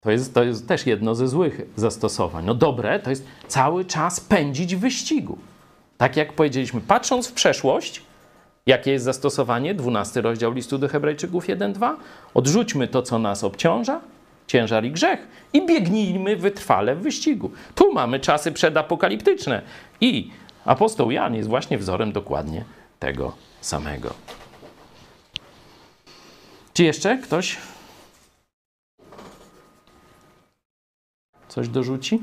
To 0.00 0.10
jest, 0.10 0.34
to 0.34 0.44
jest 0.44 0.68
też 0.68 0.86
jedno 0.86 1.14
ze 1.14 1.28
złych 1.28 1.60
zastosowań. 1.76 2.44
No 2.44 2.54
dobre 2.54 3.00
to 3.00 3.10
jest 3.10 3.26
cały 3.48 3.84
czas 3.84 4.20
pędzić 4.20 4.76
w 4.76 4.80
wyścigu. 4.80 5.38
Tak 6.00 6.16
jak 6.16 6.32
powiedzieliśmy, 6.32 6.80
patrząc 6.80 7.28
w 7.28 7.32
przeszłość, 7.32 8.02
jakie 8.66 8.92
jest 8.92 9.04
zastosowanie? 9.04 9.74
12 9.74 10.20
rozdział 10.20 10.52
listu 10.52 10.78
do 10.78 10.88
Hebrajczyków 10.88 11.46
1-2. 11.46 11.94
Odrzućmy 12.34 12.88
to, 12.88 13.02
co 13.02 13.18
nas 13.18 13.44
obciąża, 13.44 14.00
ciężar 14.46 14.84
i 14.84 14.90
grzech 14.90 15.28
i 15.52 15.66
biegnijmy 15.66 16.36
wytrwale 16.36 16.96
w 16.96 17.02
wyścigu. 17.02 17.50
Tu 17.74 17.92
mamy 17.92 18.20
czasy 18.20 18.52
przedapokaliptyczne 18.52 19.62
i 20.00 20.30
apostoł 20.64 21.10
Jan 21.10 21.34
jest 21.34 21.48
właśnie 21.48 21.78
wzorem 21.78 22.12
dokładnie 22.12 22.64
tego 22.98 23.32
samego. 23.60 24.14
Czy 26.74 26.84
jeszcze 26.84 27.18
ktoś 27.18 27.56
coś 31.48 31.68
dorzuci? 31.68 32.22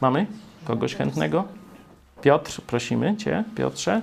Mamy 0.00 0.26
kogoś 0.64 0.94
chętnego? 0.94 1.44
Piotr, 2.22 2.60
prosimy 2.66 3.16
Cię, 3.16 3.44
Piotrze. 3.56 4.02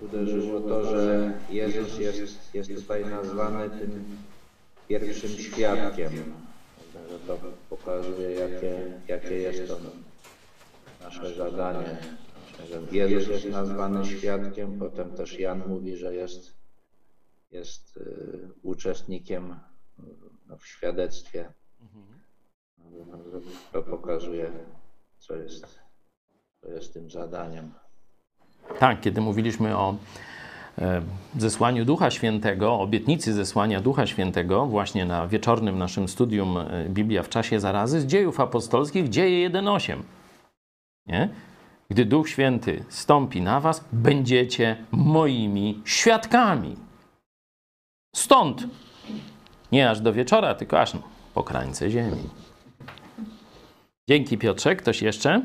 uderzyło 0.00 0.60
to, 0.60 0.84
że 0.84 1.32
Jezus 1.50 1.98
jest, 1.98 2.54
jest 2.54 2.74
tutaj 2.74 3.06
nazwany 3.06 3.70
tym 3.70 4.04
pierwszym 4.88 5.30
świadkiem. 5.30 6.12
Że 7.10 7.18
to 7.26 7.38
pokazuje, 7.70 8.30
jakie, 8.30 8.92
jakie 9.08 9.34
jest 9.34 9.68
to 9.68 9.76
nasze 11.04 11.34
zadanie. 11.34 11.98
Jezus 12.92 13.28
jest 13.28 13.46
nazwany 13.46 14.06
świadkiem, 14.06 14.78
potem 14.78 15.10
też 15.10 15.38
Jan 15.38 15.62
mówi, 15.68 15.96
że 15.96 16.14
jest, 16.14 16.54
jest 17.50 17.96
y, 17.96 18.48
uczestnikiem 18.62 19.56
w 20.58 20.66
świadectwie. 20.66 21.52
To 23.72 23.82
pokazuje, 23.82 24.50
co 25.18 25.36
jest, 25.36 25.78
co 26.60 26.68
jest 26.68 26.94
tym 26.94 27.10
zadaniem. 27.10 27.72
Tak, 28.78 29.00
kiedy 29.00 29.20
mówiliśmy 29.20 29.76
o 29.76 29.94
e, 30.78 31.02
zesłaniu 31.38 31.84
Ducha 31.84 32.10
Świętego, 32.10 32.80
obietnicy 32.80 33.32
zesłania 33.32 33.80
Ducha 33.80 34.06
Świętego, 34.06 34.66
właśnie 34.66 35.04
na 35.04 35.28
wieczornym 35.28 35.78
naszym 35.78 36.08
studium 36.08 36.58
e, 36.58 36.88
Biblia 36.88 37.22
w 37.22 37.28
czasie 37.28 37.60
zarazy, 37.60 38.00
z 38.00 38.06
dziejów 38.06 38.40
apostolskich, 38.40 39.08
dzieje 39.08 39.50
1.8. 39.50 39.96
Nie? 41.06 41.28
Gdy 41.90 42.04
Duch 42.04 42.28
Święty 42.28 42.84
stąpi 42.88 43.42
na 43.42 43.60
was, 43.60 43.84
będziecie 43.92 44.76
moimi 44.90 45.82
świadkami. 45.84 46.76
Stąd, 48.16 48.66
nie 49.72 49.90
aż 49.90 50.00
do 50.00 50.12
wieczora, 50.12 50.54
tylko 50.54 50.80
aż 50.80 50.92
po 51.34 51.42
krańce 51.42 51.90
ziemi. 51.90 52.28
Dzięki 54.08 54.38
Piotrze. 54.38 54.76
Ktoś 54.76 55.02
jeszcze? 55.02 55.42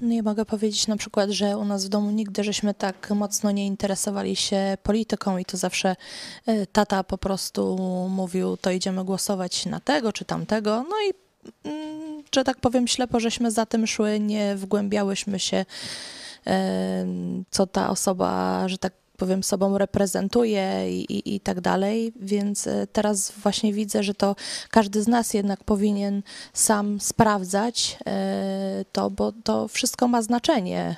No 0.00 0.14
ja 0.14 0.22
mogę 0.22 0.44
powiedzieć 0.44 0.86
na 0.86 0.96
przykład, 0.96 1.30
że 1.30 1.58
u 1.58 1.64
nas 1.64 1.86
w 1.86 1.88
domu 1.88 2.10
nigdy 2.10 2.44
żeśmy 2.44 2.74
tak 2.74 3.10
mocno 3.10 3.50
nie 3.50 3.66
interesowali 3.66 4.36
się 4.36 4.76
polityką 4.82 5.38
i 5.38 5.44
to 5.44 5.56
zawsze 5.56 5.96
y, 6.48 6.66
tata 6.72 7.04
po 7.04 7.18
prostu 7.18 7.76
mówił, 8.10 8.56
to 8.56 8.70
idziemy 8.70 9.04
głosować 9.04 9.66
na 9.66 9.80
tego 9.80 10.12
czy 10.12 10.24
tamtego. 10.24 10.84
No 10.88 10.96
i 11.10 11.12
mm, 11.68 12.22
że 12.34 12.44
tak 12.44 12.60
powiem 12.60 12.88
ślepo, 12.88 13.20
żeśmy 13.20 13.50
za 13.50 13.66
tym 13.66 13.86
szły, 13.86 14.20
nie 14.20 14.56
wgłębiałyśmy 14.56 15.38
się, 15.38 15.64
co 17.50 17.66
ta 17.66 17.90
osoba, 17.90 18.68
że 18.68 18.78
tak 18.78 18.92
powiem, 19.16 19.42
sobą 19.42 19.78
reprezentuje 19.78 20.90
i, 20.90 21.12
i, 21.12 21.34
i 21.34 21.40
tak 21.40 21.60
dalej. 21.60 22.12
Więc 22.20 22.66
y, 22.66 22.86
teraz 22.92 23.32
właśnie 23.42 23.72
widzę, 23.72 24.02
że 24.02 24.14
to 24.14 24.36
każdy 24.70 25.02
z 25.02 25.08
nas 25.08 25.34
jednak 25.34 25.64
powinien 25.64 26.22
sam 26.52 27.00
sprawdzać 27.00 27.98
y, 28.80 28.84
to, 28.92 29.10
bo 29.10 29.32
to 29.32 29.68
wszystko 29.68 30.08
ma 30.08 30.22
znaczenie. 30.22 30.96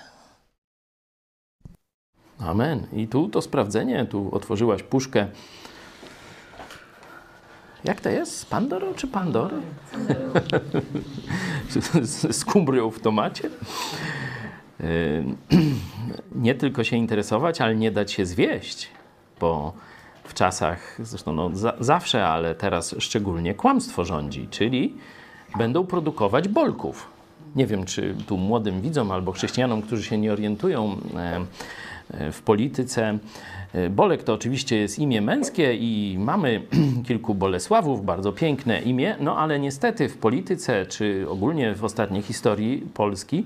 Amen. 2.38 2.86
I 2.92 3.08
tu 3.08 3.28
to 3.28 3.42
sprawdzenie, 3.42 4.06
tu 4.06 4.34
otworzyłaś 4.34 4.82
puszkę. 4.82 5.26
Jak 7.84 8.00
to 8.00 8.08
jest? 8.08 8.38
Z 8.38 8.44
Pandorą 8.44 8.94
czy 8.94 9.06
Pandory? 9.06 9.56
z, 12.02 12.36
z 12.36 12.44
kumbrią 12.44 12.90
w 12.90 13.00
tomacie? 13.00 13.50
Nie 16.34 16.54
tylko 16.54 16.84
się 16.84 16.96
interesować, 16.96 17.60
ale 17.60 17.74
nie 17.74 17.90
dać 17.90 18.12
się 18.12 18.26
zwieść, 18.26 18.88
bo 19.40 19.72
w 20.24 20.34
czasach, 20.34 20.98
zresztą 20.98 21.32
no, 21.32 21.50
za, 21.52 21.74
zawsze, 21.80 22.28
ale 22.28 22.54
teraz 22.54 22.94
szczególnie 22.98 23.54
kłamstwo 23.54 24.04
rządzi, 24.04 24.48
czyli 24.50 24.94
będą 25.58 25.86
produkować 25.86 26.48
bolków. 26.48 27.08
Nie 27.56 27.66
wiem, 27.66 27.84
czy 27.84 28.14
tu 28.26 28.36
młodym 28.36 28.80
widzom 28.80 29.10
albo 29.10 29.32
chrześcijanom, 29.32 29.82
którzy 29.82 30.02
się 30.02 30.18
nie 30.18 30.32
orientują 30.32 30.96
e, 31.14 32.32
w 32.32 32.42
polityce. 32.42 33.18
E, 33.72 33.90
Bolek 33.90 34.22
to 34.22 34.34
oczywiście 34.34 34.76
jest 34.76 34.98
imię 34.98 35.20
męskie 35.20 35.74
i 35.74 36.16
mamy 36.18 36.62
kilku 37.06 37.34
Bolesławów, 37.34 38.04
bardzo 38.04 38.32
piękne 38.32 38.82
imię, 38.82 39.16
no 39.20 39.38
ale 39.38 39.58
niestety 39.58 40.08
w 40.08 40.18
polityce, 40.18 40.86
czy 40.86 41.26
ogólnie 41.28 41.74
w 41.74 41.84
ostatniej 41.84 42.22
historii 42.22 42.86
Polski, 42.94 43.44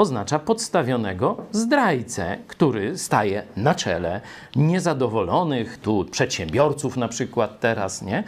oznacza 0.00 0.38
podstawionego 0.38 1.36
zdrajcę, 1.52 2.38
który 2.46 2.98
staje 2.98 3.42
na 3.56 3.74
czele 3.74 4.20
niezadowolonych 4.56 5.78
tu 5.78 6.04
przedsiębiorców 6.10 6.96
na 6.96 7.08
przykład 7.08 7.60
teraz, 7.60 8.02
nie? 8.02 8.24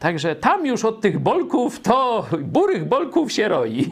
Także 0.00 0.36
tam 0.36 0.66
już 0.66 0.84
od 0.84 1.00
tych 1.00 1.18
bolków 1.18 1.80
to 1.80 2.26
burych 2.42 2.88
bolków 2.88 3.32
się 3.32 3.48
roi. 3.48 3.90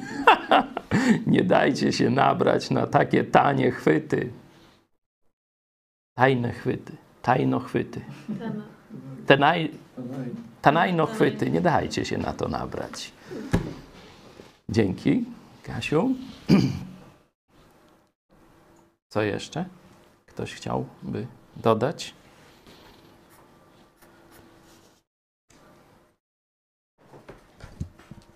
nie 1.27 1.45
dajcie 1.45 1.93
się 1.93 2.11
nabrać 2.11 2.71
na 2.71 2.87
takie 2.87 3.25
tanie 3.25 3.71
chwyty. 3.71 4.29
Tajne 6.15 6.53
chwyty, 6.53 6.93
tajnochwyty. 7.23 8.01
Te 9.27 9.37
naj, 9.37 9.71
tanajnochwyty, 10.63 11.51
nie 11.51 11.61
dajcie 11.61 12.05
się 12.05 12.19
na 12.19 12.33
to 12.33 12.49
nabrać. 12.49 13.13
Dzięki, 14.69 15.25
Kasiu. 15.63 16.15
Co 19.13 19.23
jeszcze? 19.23 19.65
Ktoś 20.27 20.55
chciałby 20.55 21.27
dodać? 21.57 22.15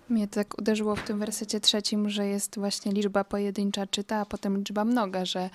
Mnie 0.09 0.27
tak 0.27 0.57
uderzyło 0.59 0.95
w 0.95 1.03
tym 1.03 1.19
wersecie 1.19 1.59
trzecim, 1.59 2.09
że 2.09 2.27
jest 2.27 2.59
właśnie 2.59 2.91
liczba 2.91 3.23
pojedyncza 3.23 3.87
czyta, 3.87 4.15
a 4.17 4.25
potem 4.25 4.57
liczba 4.57 4.85
mnoga, 4.85 5.25
że 5.25 5.49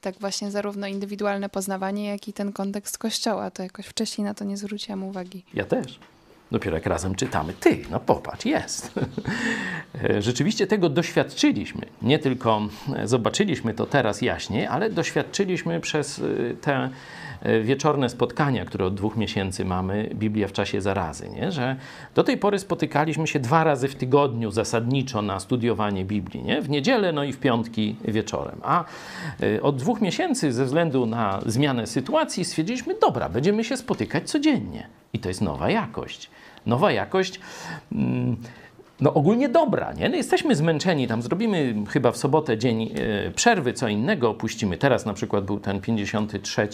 tak 0.00 0.18
właśnie 0.18 0.50
zarówno 0.50 0.86
indywidualne 0.86 1.48
poznawanie, 1.48 2.08
jak 2.08 2.28
i 2.28 2.32
ten 2.32 2.52
kontekst 2.52 2.98
kościoła. 2.98 3.50
To 3.50 3.62
jakoś 3.62 3.86
wcześniej 3.86 4.24
na 4.24 4.34
to 4.34 4.44
nie 4.44 4.56
zwróciłam 4.56 5.04
uwagi. 5.04 5.44
Ja 5.54 5.64
też. 5.64 5.98
Dopiero 6.54 6.76
jak 6.76 6.86
razem 6.86 7.14
czytamy, 7.14 7.52
ty, 7.52 7.78
no 7.90 8.00
popatrz, 8.00 8.46
jest. 8.46 8.92
Rzeczywiście 10.18 10.66
tego 10.66 10.88
doświadczyliśmy. 10.88 11.86
Nie 12.02 12.18
tylko 12.18 12.62
zobaczyliśmy 13.04 13.74
to 13.74 13.86
teraz 13.86 14.22
jaśniej, 14.22 14.66
ale 14.66 14.90
doświadczyliśmy 14.90 15.80
przez 15.80 16.18
y, 16.18 16.56
te 16.60 16.90
y, 17.46 17.62
wieczorne 17.62 18.08
spotkania, 18.08 18.64
które 18.64 18.86
od 18.86 18.94
dwóch 18.94 19.16
miesięcy 19.16 19.64
mamy, 19.64 20.10
Biblia 20.14 20.48
w 20.48 20.52
czasie 20.52 20.80
zarazy, 20.80 21.28
nie? 21.28 21.52
że 21.52 21.76
do 22.14 22.24
tej 22.24 22.36
pory 22.36 22.58
spotykaliśmy 22.58 23.26
się 23.26 23.38
dwa 23.38 23.64
razy 23.64 23.88
w 23.88 23.94
tygodniu 23.94 24.50
zasadniczo 24.50 25.22
na 25.22 25.40
studiowanie 25.40 26.04
Biblii, 26.04 26.42
nie? 26.42 26.62
w 26.62 26.70
niedzielę, 26.70 27.12
no 27.12 27.24
i 27.24 27.32
w 27.32 27.38
piątki 27.38 27.96
wieczorem. 28.04 28.60
A 28.62 28.84
od 29.62 29.76
dwóch 29.76 30.00
miesięcy 30.00 30.52
ze 30.52 30.64
względu 30.64 31.06
na 31.06 31.40
zmianę 31.46 31.86
sytuacji 31.86 32.44
stwierdziliśmy, 32.44 32.94
dobra, 33.00 33.28
będziemy 33.28 33.64
się 33.64 33.76
spotykać 33.76 34.30
codziennie. 34.30 34.88
I 35.12 35.18
to 35.18 35.28
jest 35.28 35.40
nowa 35.40 35.70
jakość. 35.70 36.30
Nowa 36.66 36.92
jakość. 36.92 37.40
Mm, 37.92 38.36
no 39.00 39.14
ogólnie 39.14 39.48
dobra, 39.48 39.92
nie? 39.92 40.08
No 40.08 40.16
jesteśmy 40.16 40.54
zmęczeni, 40.54 41.08
tam 41.08 41.22
zrobimy 41.22 41.74
chyba 41.88 42.12
w 42.12 42.16
sobotę 42.16 42.58
dzień 42.58 42.82
e, 43.26 43.30
przerwy, 43.30 43.72
co 43.72 43.88
innego 43.88 44.30
opuścimy. 44.30 44.76
Teraz 44.76 45.06
na 45.06 45.14
przykład 45.14 45.44
był 45.44 45.60
ten 45.60 45.80
53 45.80 46.68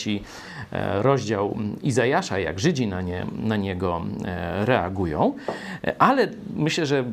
e, 0.73 1.03
rozdział 1.03 1.59
Izajasza, 1.83 2.39
jak 2.39 2.61
Żydzi 2.61 2.87
na, 2.87 3.01
nie, 3.01 3.27
na 3.43 3.57
niego 3.57 4.03
e, 4.25 4.65
reagują, 4.65 5.35
ale 5.99 6.29
myślę, 6.57 6.87
że 6.87 7.05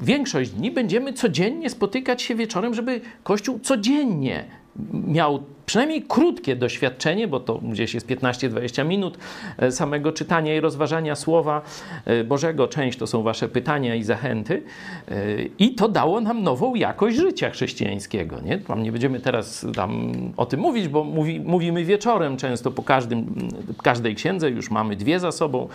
większość 0.00 0.50
dni 0.50 0.70
będziemy 0.70 1.12
codziennie 1.12 1.70
spotykać 1.70 2.22
się 2.22 2.34
wieczorem, 2.34 2.74
żeby 2.74 3.00
Kościół 3.22 3.58
codziennie 3.58 4.44
miał 4.92 5.42
przynajmniej 5.66 6.02
krótkie 6.02 6.56
doświadczenie, 6.56 7.28
bo 7.28 7.40
to 7.40 7.58
gdzieś 7.58 7.94
jest 7.94 8.06
15-20 8.06 8.86
minut 8.86 9.18
e, 9.58 9.72
samego 9.72 10.12
czytania 10.12 10.56
i 10.56 10.60
rozważania 10.60 11.16
Słowa 11.16 11.62
e, 12.04 12.24
Bożego. 12.24 12.68
Część 12.68 12.98
to 12.98 13.06
są 13.06 13.22
Wasze 13.22 13.48
pytania 13.48 13.94
i 13.94 14.02
zachęty. 14.02 14.62
E, 15.08 15.14
I 15.58 15.74
to 15.74 15.88
dało 15.88 16.20
nam 16.20 16.42
nową 16.42 16.74
jakość 16.74 17.16
życia 17.16 17.50
chrześcijańskiego. 17.50 18.40
Nie? 18.40 18.60
Nie 18.76 18.92
będziemy 18.92 19.20
teraz 19.20 19.66
tam 19.74 20.12
o 20.36 20.46
tym 20.46 20.60
mówić, 20.60 20.88
bo 20.88 21.04
mówi, 21.04 21.40
mówimy 21.40 21.84
wieczorem 21.84 22.36
często 22.36 22.70
po 22.70 22.82
każdym, 22.82 23.48
każdej 23.82 24.14
księdze. 24.14 24.50
Już 24.50 24.70
mamy 24.70 24.96
dwie 24.96 25.20
za 25.20 25.32
sobą. 25.32 25.68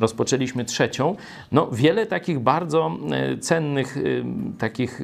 Rozpoczęliśmy 0.00 0.64
trzecią. 0.64 1.16
No, 1.52 1.68
wiele 1.72 2.06
takich 2.06 2.38
bardzo 2.38 2.98
cennych, 3.40 3.96
takich 4.58 5.02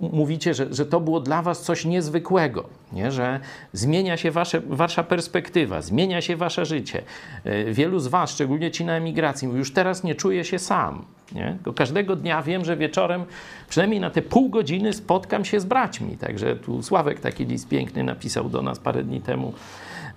mówicie, 0.00 0.54
że, 0.54 0.74
że 0.74 0.86
to 0.86 1.00
było 1.00 1.20
dla 1.20 1.42
Was 1.42 1.62
coś 1.62 1.84
niezwykłego. 1.84 2.64
Nie? 2.92 3.05
Że 3.12 3.40
zmienia 3.72 4.16
się 4.16 4.30
wasze, 4.30 4.60
wasza 4.60 5.02
perspektywa, 5.02 5.82
zmienia 5.82 6.20
się 6.20 6.36
wasze 6.36 6.66
życie. 6.66 7.02
E, 7.44 7.72
wielu 7.72 7.98
z 7.98 8.06
was, 8.06 8.30
szczególnie 8.30 8.70
ci 8.70 8.84
na 8.84 8.92
emigracji, 8.92 9.48
mówi, 9.48 9.58
już 9.58 9.72
teraz 9.72 10.04
nie 10.04 10.14
czuję 10.14 10.44
się 10.44 10.58
sam. 10.58 11.04
Nie? 11.32 11.56
Każdego 11.76 12.16
dnia 12.16 12.42
wiem, 12.42 12.64
że 12.64 12.76
wieczorem, 12.76 13.24
przynajmniej 13.68 14.00
na 14.00 14.10
te 14.10 14.22
pół 14.22 14.48
godziny, 14.48 14.92
spotkam 14.92 15.44
się 15.44 15.60
z 15.60 15.64
braćmi. 15.64 16.16
Także 16.16 16.56
tu 16.56 16.82
Sławek 16.82 17.20
taki 17.20 17.44
list 17.44 17.68
piękny 17.68 18.04
napisał 18.04 18.48
do 18.48 18.62
nas 18.62 18.78
parę 18.78 19.04
dni 19.04 19.20
temu 19.20 19.52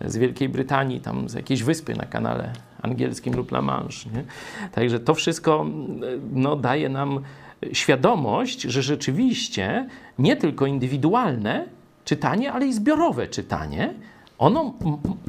z 0.06 0.18
Wielkiej 0.18 0.50
Brytanii, 0.50 1.00
tam 1.00 1.30
z 1.30 1.34
jakiejś 1.34 1.64
wyspy 1.64 1.96
na 1.96 2.06
kanale 2.06 2.54
angielskim 2.82 3.36
lub 3.36 3.52
La 3.52 3.62
Manche. 3.62 4.10
Nie? 4.10 4.24
Także 4.72 5.00
to 5.00 5.14
wszystko 5.14 5.66
no, 6.34 6.56
daje 6.56 6.90
nam 6.90 7.20
świadomość, 7.74 8.62
że 8.62 8.82
rzeczywiście 8.82 9.88
nie 10.20 10.36
tylko 10.36 10.66
indywidualne, 10.66 11.66
czytanie, 12.06 12.52
ale 12.52 12.68
i 12.68 12.74
zbiorowe 12.74 13.28
czytanie, 13.28 13.94
ono 14.38 14.74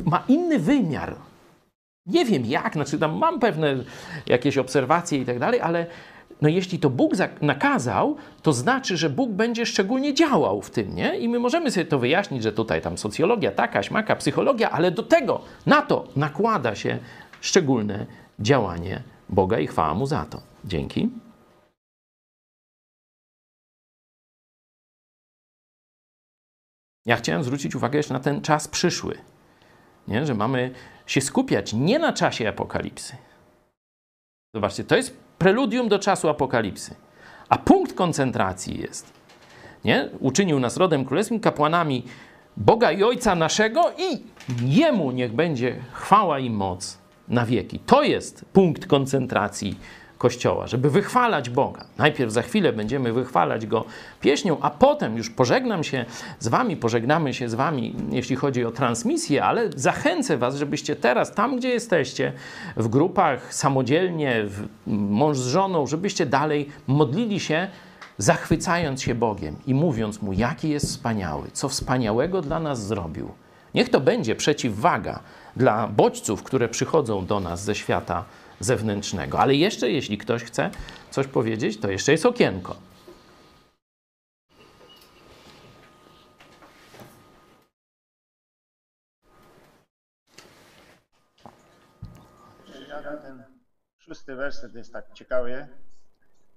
ma 0.05 0.25
inny 0.29 0.59
wymiar. 0.59 1.17
Nie 2.07 2.25
wiem 2.25 2.47
jak, 2.47 2.73
znaczy 2.73 2.99
tam 2.99 3.19
mam 3.19 3.41
pewne 3.41 3.77
jakieś 4.27 4.59
obserwacje 4.59 5.19
i 5.19 5.25
tak 5.25 5.39
dalej, 5.39 5.61
ale 5.61 5.87
no 6.43 6.49
jeśli 6.49 6.79
to 6.79 6.91
Bóg 6.91 7.13
nakazał, 7.41 8.17
to 8.43 8.53
znaczy, 8.53 8.97
że 8.97 9.11
Bóg 9.11 9.31
będzie 9.31 9.67
szczególnie 9.67 10.15
działał 10.15 10.63
w 10.63 10.71
tym, 10.71 10.95
nie? 10.95 11.19
I 11.19 11.29
my 11.29 11.39
możemy 11.39 11.71
sobie 11.71 11.87
to 11.87 11.99
wyjaśnić, 11.99 12.43
że 12.43 12.53
tutaj 12.53 12.83
tam 12.83 12.99
socjologia, 12.99 13.53
taka, 13.53 13.83
śmaka, 13.83 14.17
psychologia, 14.17 14.71
ale 14.71 14.91
do 14.91 15.03
tego, 15.03 15.41
na 15.67 15.83
to 15.83 16.09
nakłada 16.17 16.75
się 16.75 16.99
szczególne 17.41 18.07
działanie 18.41 19.03
Boga 19.29 19.59
i 19.59 19.67
chwała 19.67 19.95
Mu 19.95 20.07
za 20.07 20.25
to. 20.25 20.41
Dzięki. 20.65 21.09
Ja 27.11 27.17
chciałem 27.17 27.45
zwrócić 27.45 27.77
uwagę 27.77 27.97
jeszcze 27.97 28.15
na 28.15 28.21
ten 28.21 28.41
czas 28.41 28.69
przyszły, 28.69 29.19
nie? 30.09 30.27
że 30.27 30.35
mamy 30.35 30.71
się 31.07 31.21
skupiać 31.21 31.73
nie 31.73 31.99
na 31.99 32.13
czasie 32.13 32.49
apokalipsy. 32.49 33.17
Zobaczcie, 34.55 34.85
to 34.85 34.97
jest 34.97 35.17
preludium 35.39 35.89
do 35.89 35.99
czasu 35.99 36.29
apokalipsy. 36.29 36.95
A 37.49 37.59
punkt 37.59 37.95
koncentracji 37.95 38.81
jest, 38.81 39.13
nie? 39.85 40.09
Uczynił 40.21 40.61
nas 40.61 40.77
rodem 40.77 41.05
królewskim, 41.05 41.41
kapłanami 41.41 42.05
Boga 42.57 42.93
i 42.93 43.03
Ojca 43.03 43.35
naszego 43.35 43.93
i 43.99 44.23
Jemu 44.65 45.11
niech 45.11 45.33
będzie 45.33 45.77
chwała 45.93 46.39
i 46.39 46.51
moc 46.51 46.99
na 47.29 47.47
wieki. 47.47 47.79
To 47.79 48.03
jest 48.03 48.45
punkt 48.53 48.87
koncentracji 48.87 49.79
Kościoła, 50.21 50.67
żeby 50.67 50.91
wychwalać 50.91 51.51
Boga. 51.51 51.85
Najpierw 51.99 52.33
za 52.33 52.43
chwilę 52.43 52.73
będziemy 52.73 53.13
wychwalać 53.13 53.67
Go 53.67 53.85
pieśnią, 54.21 54.57
a 54.61 54.71
potem 54.71 55.17
już 55.17 55.31
pożegnam 55.31 55.85
się 55.85 56.05
z 56.39 56.49
Wami, 56.49 56.77
pożegnamy 56.77 57.35
się 57.35 57.49
z 57.49 57.55
Wami, 57.55 57.95
jeśli 58.11 58.37
chodzi 58.37 58.65
o 58.65 58.71
transmisję, 58.71 59.45
ale 59.45 59.71
zachęcę 59.77 60.37
Was, 60.37 60.57
żebyście 60.57 60.97
teraz, 60.97 61.35
tam 61.35 61.57
gdzie 61.57 61.69
jesteście, 61.69 62.33
w 62.77 62.89
grupach, 62.89 63.55
samodzielnie, 63.55 64.45
w, 64.45 64.69
mąż 64.87 65.39
z 65.39 65.47
żoną, 65.47 65.87
żebyście 65.87 66.27
dalej 66.27 66.69
modlili 66.87 67.41
się, 67.41 67.69
zachwycając 68.19 69.03
się 69.03 69.15
Bogiem 69.15 69.57
i 69.67 69.75
mówiąc 69.75 70.23
Mu, 70.23 70.33
jaki 70.33 70.69
jest 70.69 70.87
wspaniały, 70.87 71.51
co 71.53 71.69
wspaniałego 71.69 72.43
dla 72.43 72.61
nas 72.61 72.87
zrobił. 72.87 73.31
Niech 73.75 73.89
to 73.89 74.01
będzie 74.01 74.37
przeciwwaga 74.37 75.21
dla 75.57 75.89
bodźców, 75.89 76.43
które 76.43 76.69
przychodzą 76.69 77.27
do 77.27 77.41
nas 77.41 77.65
ze 77.65 77.75
świata 77.75 78.25
zewnętrznego. 78.61 79.39
Ale 79.39 79.55
jeszcze, 79.55 79.91
jeśli 79.91 80.19
ktoś 80.19 80.45
chce 80.45 80.71
coś 81.11 81.27
powiedzieć, 81.27 81.81
to 81.81 81.91
jeszcze 81.91 82.13
jest 82.13 82.27
okienko. 82.27 82.77
Ten 93.23 93.45
szósty 93.99 94.35
werset 94.37 94.75
jest 94.75 94.93
tak 94.93 95.13
ciekawy, 95.13 95.69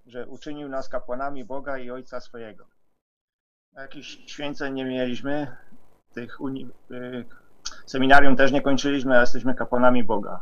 że 0.05 0.27
uczynił 0.27 0.69
nas 0.69 0.89
kapłanami 0.89 1.45
Boga 1.45 1.77
i 1.77 1.91
Ojca 1.91 2.19
swojego. 2.19 2.65
Jakichś 3.75 4.07
święceń 4.25 4.73
nie 4.73 4.85
mieliśmy, 4.85 5.57
tych 6.13 6.41
uni- 6.41 6.69
y, 6.91 7.25
seminarium 7.85 8.35
też 8.35 8.51
nie 8.51 8.61
kończyliśmy, 8.61 9.17
a 9.17 9.21
jesteśmy 9.21 9.55
kapłanami 9.55 10.03
Boga. 10.03 10.39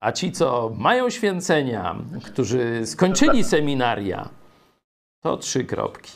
A 0.00 0.12
ci, 0.12 0.32
co 0.32 0.72
mają 0.76 1.10
święcenia, 1.10 1.96
którzy 2.24 2.86
skończyli 2.86 3.44
seminaria, 3.44 4.28
to 5.22 5.36
trzy 5.36 5.64
kropki. 5.64 6.12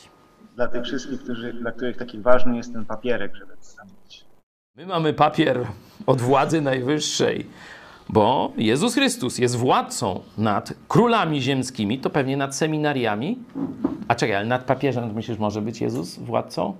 Dla 0.55 0.67
tych 0.67 0.83
wszystkich, 0.83 1.23
którzy, 1.23 1.53
dla 1.53 1.71
których 1.71 1.97
taki 1.97 2.21
ważny 2.21 2.57
jest 2.57 2.73
ten 2.73 2.85
papierek, 2.85 3.35
żeby 3.35 3.53
mieć. 4.03 4.25
My 4.75 4.85
mamy 4.85 5.13
papier 5.13 5.67
od 6.05 6.21
władzy 6.21 6.61
najwyższej, 6.61 7.47
bo 8.09 8.51
Jezus 8.57 8.93
Chrystus 8.93 9.37
jest 9.37 9.55
władcą 9.55 10.21
nad 10.37 10.73
królami 10.87 11.41
ziemskimi, 11.41 11.99
to 11.99 12.09
pewnie 12.09 12.37
nad 12.37 12.55
seminariami. 12.55 13.39
A 14.07 14.15
czekaj, 14.15 14.35
ale 14.35 14.45
nad 14.45 14.63
papieżem 14.63 15.13
myślisz, 15.13 15.37
może 15.37 15.61
być 15.61 15.81
Jezus 15.81 16.19
władcą? 16.19 16.75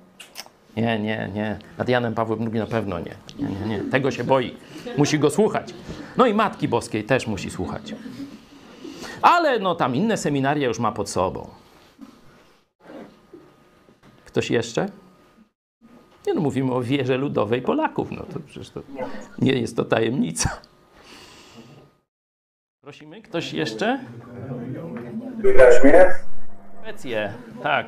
Nie, 0.78 1.00
nie, 1.00 1.30
nie. 1.34 1.60
Nad 1.78 1.90
Janem 1.90 2.14
Pawłem 2.14 2.42
II 2.42 2.60
na 2.60 2.66
pewno 2.66 3.00
nie. 3.00 3.16
Nie, 3.40 3.56
nie, 3.56 3.66
nie. 3.68 3.80
Tego 3.92 4.12
się 4.12 4.24
boi. 4.24 4.56
Musi 4.98 5.20
go 5.20 5.30
słuchać. 5.30 5.74
No 6.18 6.26
i 6.26 6.34
Matki 6.34 6.68
Boskiej 6.68 7.04
też 7.04 7.28
musi 7.28 7.50
słuchać. 7.50 7.96
Ale 9.22 9.60
no 9.60 9.76
tam 9.76 9.96
inne 9.96 10.18
seminaria 10.18 10.68
już 10.68 10.80
ma 10.80 10.92
pod 10.92 11.10
sobą. 11.10 11.50
Ktoś 14.26 14.52
jeszcze? 14.52 14.90
Nie 16.28 16.34
no, 16.34 16.42
mówimy 16.42 16.74
o 16.74 16.82
wierze 16.82 17.18
ludowej 17.18 17.62
Polaków. 17.62 18.12
No 18.12 18.24
to 18.34 18.40
przecież 18.40 18.70
to 18.70 18.82
nie 19.40 19.54
jest 19.54 19.76
to 19.76 19.86
tajemnica. 19.86 20.60
Prosimy, 22.82 23.22
ktoś 23.22 23.54
jeszcze? 23.54 24.00
Słychać 25.42 25.84
mnie? 25.84 26.06
Szwecję, 26.82 27.34
tak. 27.64 27.88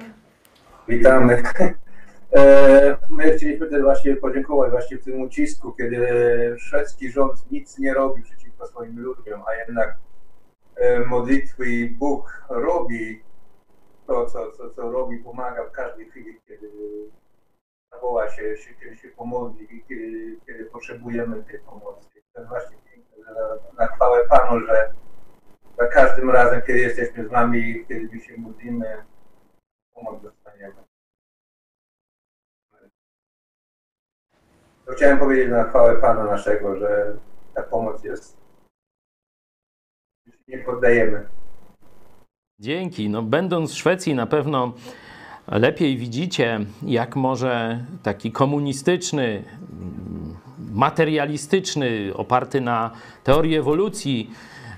Witamy. 0.87 1.43
E, 2.35 2.97
my 3.09 3.23
chcieliśmy 3.23 3.67
też 3.67 3.81
właśnie 3.81 4.15
podziękować 4.15 4.71
właśnie 4.71 4.97
w 4.97 5.03
tym 5.03 5.21
ucisku, 5.21 5.71
kiedy 5.71 6.07
szwedzki 6.57 7.11
rząd 7.11 7.51
nic 7.51 7.79
nie 7.79 7.93
robi 7.93 8.23
przeciwko 8.23 8.67
swoim 8.67 8.99
ludziom, 8.99 9.43
a 9.47 9.55
jednak 9.55 9.97
e, 10.75 10.99
modlitwy 10.99 11.65
i 11.65 11.89
Bóg 11.89 12.45
robi 12.49 13.23
to, 14.07 14.25
co, 14.25 14.51
co, 14.51 14.69
co 14.69 14.91
robi, 14.91 15.17
pomaga 15.17 15.63
w 15.63 15.71
każdej 15.71 16.09
chwili, 16.09 16.41
kiedy 16.47 16.71
zawoła 17.91 18.29
się, 18.29 18.55
kiedy 18.79 18.95
się 18.95 19.07
pomodli, 19.07 19.83
kiedy, 19.87 20.37
kiedy 20.45 20.65
potrzebujemy 20.65 21.43
tej 21.43 21.59
pomocy. 21.59 22.09
To 22.33 22.39
jest 22.39 22.49
właśnie 22.49 22.77
piękne, 22.91 23.33
na, 23.33 23.85
na 23.85 23.87
chwałę 23.87 24.27
Panu, 24.29 24.59
że 24.59 24.93
za 25.77 25.87
każdym 25.87 26.29
razem, 26.29 26.61
kiedy 26.67 26.79
jesteśmy 26.79 27.27
z 27.27 27.31
Wami, 27.31 27.85
kiedy 27.87 28.09
my 28.13 28.19
się 28.19 28.37
modlimy, 28.37 29.05
pomoc 29.93 30.21
dostaniemy. 30.21 30.94
Chciałem 34.93 35.19
powiedzieć 35.19 35.49
na 35.49 35.63
chwałę 35.63 35.95
Pana 36.01 36.23
naszego, 36.23 36.79
że 36.79 37.17
ta 37.53 37.63
pomoc 37.63 38.03
jest. 38.03 38.37
Nie 40.47 40.57
poddajemy. 40.57 41.27
Dzięki. 42.59 43.09
No, 43.09 43.21
będąc 43.21 43.71
w 43.71 43.77
Szwecji, 43.77 44.15
na 44.15 44.27
pewno 44.27 44.73
lepiej 45.47 45.97
widzicie, 45.97 46.59
jak 46.85 47.15
może 47.15 47.85
taki 48.03 48.31
komunistyczny, 48.31 49.43
materialistyczny, 50.71 52.11
oparty 52.13 52.61
na 52.61 52.91
teorii 53.23 53.55
ewolucji, 53.55 54.31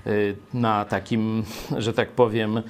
y, 0.06 0.36
na 0.54 0.84
takim, 0.84 1.44
że 1.78 1.92
tak 1.92 2.08
powiem, 2.08 2.56
y, 2.56 2.62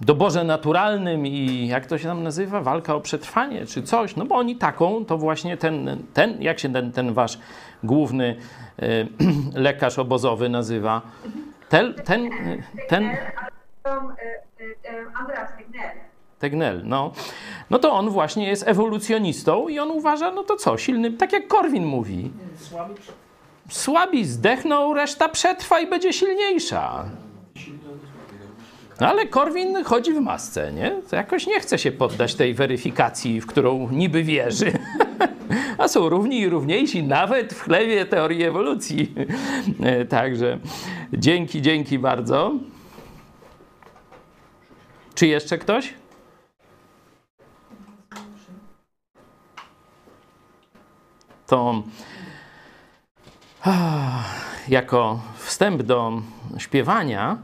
doborze 0.00 0.44
naturalnym 0.44 1.26
i 1.26 1.66
jak 1.68 1.86
to 1.86 1.98
się 1.98 2.08
tam 2.08 2.22
nazywa, 2.22 2.60
walka 2.60 2.94
o 2.94 3.00
przetrwanie 3.00 3.66
czy 3.66 3.82
coś, 3.82 4.16
no 4.16 4.24
bo 4.24 4.34
oni 4.34 4.56
taką, 4.56 5.04
to 5.04 5.18
właśnie 5.18 5.56
ten, 5.56 6.02
ten 6.14 6.42
jak 6.42 6.58
się 6.58 6.72
ten, 6.72 6.92
ten 6.92 7.12
wasz 7.12 7.38
główny 7.82 8.36
y, 8.82 9.08
lekarz 9.54 9.98
obozowy 9.98 10.48
nazywa, 10.48 11.02
ten, 11.68 11.94
ten, 11.94 12.30
ten 12.88 13.16
Andreas 15.20 15.50
Tegnell. 15.58 15.96
Tegnell, 16.38 16.82
no. 16.84 17.12
No 17.70 17.78
to 17.78 17.92
on 17.92 18.10
właśnie 18.10 18.48
jest 18.48 18.68
ewolucjonistą 18.68 19.68
i 19.68 19.78
on 19.78 19.90
uważa, 19.90 20.30
no 20.30 20.42
to 20.44 20.56
co, 20.56 20.78
silny, 20.78 21.12
tak 21.12 21.32
jak 21.32 21.48
Korwin 21.48 21.84
mówi. 21.84 22.30
Słabi 23.70 24.24
zdechną, 24.24 24.94
reszta 24.94 25.28
przetrwa 25.28 25.80
i 25.80 25.86
będzie 25.86 26.12
silniejsza. 26.12 27.04
No 29.00 29.08
ale 29.08 29.26
Korwin 29.26 29.84
chodzi 29.84 30.12
w 30.12 30.20
masce, 30.20 30.72
nie? 30.72 31.02
To 31.10 31.16
jakoś 31.16 31.46
nie 31.46 31.60
chce 31.60 31.78
się 31.78 31.92
poddać 31.92 32.34
tej 32.34 32.54
weryfikacji, 32.54 33.40
w 33.40 33.46
którą 33.46 33.88
niby 33.90 34.22
wierzy. 34.22 34.72
A 35.78 35.88
są 35.88 36.08
równi 36.08 36.40
i 36.40 36.48
równiejsi 36.48 37.02
nawet 37.02 37.54
w 37.54 37.60
chlewie 37.60 38.06
teorii 38.06 38.44
ewolucji. 38.44 39.14
Także 40.08 40.58
dzięki, 41.12 41.62
dzięki 41.62 41.98
bardzo. 41.98 42.52
Czy 45.14 45.26
jeszcze 45.26 45.58
ktoś? 45.58 45.94
To 51.46 51.82
jako 54.68 55.20
wstęp 55.36 55.82
do 55.82 56.22
śpiewania 56.58 57.38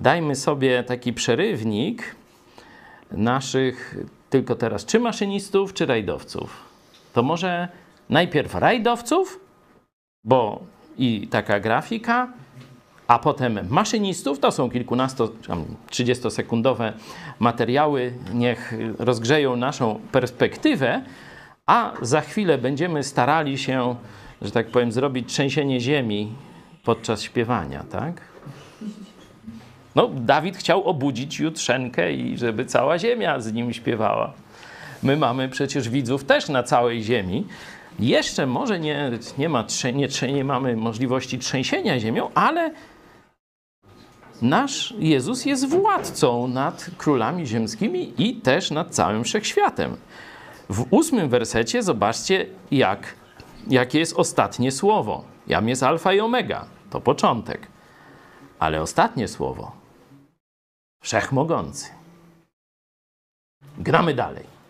dajmy 0.00 0.34
sobie 0.34 0.84
taki 0.84 1.12
przerywnik 1.12 2.16
naszych, 3.10 3.96
tylko 4.30 4.54
teraz, 4.54 4.86
czy 4.86 5.00
maszynistów, 5.00 5.74
czy 5.74 5.86
rajdowców. 5.86 6.64
To 7.12 7.22
może 7.22 7.68
najpierw 8.10 8.54
rajdowców, 8.54 9.40
bo 10.24 10.62
i 10.98 11.28
taka 11.28 11.60
grafika, 11.60 12.32
a 13.06 13.18
potem 13.18 13.58
maszynistów, 13.68 14.38
to 14.38 14.50
są 14.52 14.70
kilkunasto, 14.70 15.30
30-sekundowe 15.90 16.92
materiały, 17.38 18.12
niech 18.34 18.74
rozgrzeją 18.98 19.56
naszą 19.56 20.00
perspektywę, 20.12 21.02
a 21.66 21.92
za 22.02 22.20
chwilę 22.20 22.58
będziemy 22.58 23.02
starali 23.02 23.58
się, 23.58 23.96
że 24.42 24.50
tak 24.50 24.66
powiem, 24.66 24.92
zrobić 24.92 25.28
trzęsienie 25.28 25.80
ziemi 25.80 26.32
podczas 26.84 27.22
śpiewania, 27.22 27.84
tak? 27.90 28.31
No, 29.94 30.08
Dawid 30.14 30.56
chciał 30.56 30.84
obudzić 30.84 31.40
Jutrzenkę 31.40 32.12
i 32.12 32.38
żeby 32.38 32.64
cała 32.64 32.98
ziemia 32.98 33.40
z 33.40 33.52
nim 33.52 33.72
śpiewała. 33.72 34.32
My 35.02 35.16
mamy 35.16 35.48
przecież 35.48 35.88
widzów 35.88 36.24
też 36.24 36.48
na 36.48 36.62
całej 36.62 37.02
ziemi. 37.02 37.46
Jeszcze 37.98 38.46
może 38.46 38.80
nie, 38.80 39.10
nie, 39.38 39.48
ma, 39.48 39.66
nie, 39.94 40.32
nie 40.32 40.44
mamy 40.44 40.76
możliwości 40.76 41.38
trzęsienia 41.38 42.00
ziemią, 42.00 42.30
ale 42.34 42.70
nasz 44.42 44.94
Jezus 44.98 45.44
jest 45.44 45.68
władcą 45.68 46.48
nad 46.48 46.90
królami 46.98 47.46
ziemskimi 47.46 48.12
i 48.18 48.36
też 48.36 48.70
nad 48.70 48.90
całym 48.94 49.24
wszechświatem. 49.24 49.96
W 50.70 50.86
ósmym 50.90 51.28
wersecie 51.28 51.82
zobaczcie, 51.82 52.46
jak, 52.70 53.14
jakie 53.68 53.98
jest 53.98 54.16
ostatnie 54.16 54.72
słowo. 54.72 55.24
Jam 55.46 55.68
jest 55.68 55.82
alfa 55.82 56.12
i 56.12 56.20
omega, 56.20 56.64
to 56.90 57.00
początek. 57.00 57.66
Ale 58.58 58.82
ostatnie 58.82 59.28
słowo, 59.28 59.72
wszechmogący. 61.02 61.90
Gramy 63.78 64.14
dalej. 64.14 64.61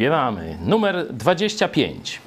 Śpiewamy. 0.00 0.58
Numer 0.66 1.06
25. 1.12 2.20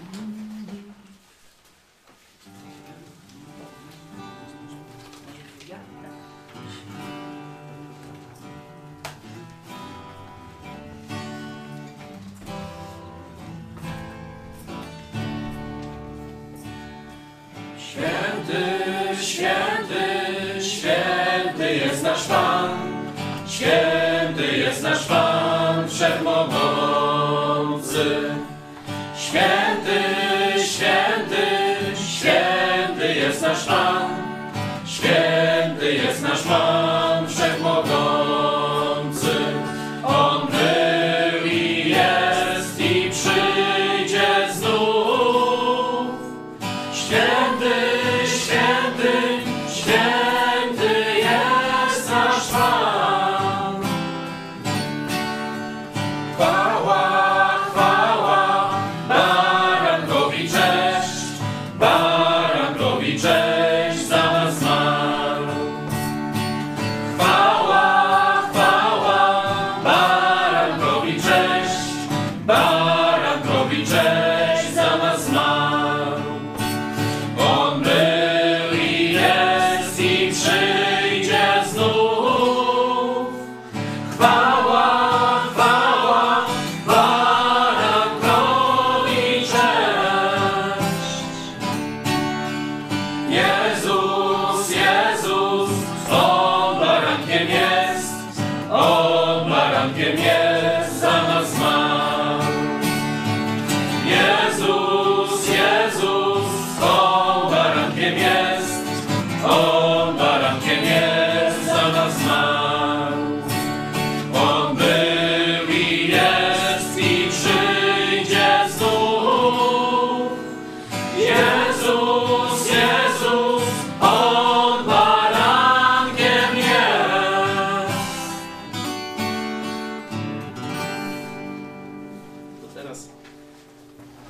Nasz 36.33 36.92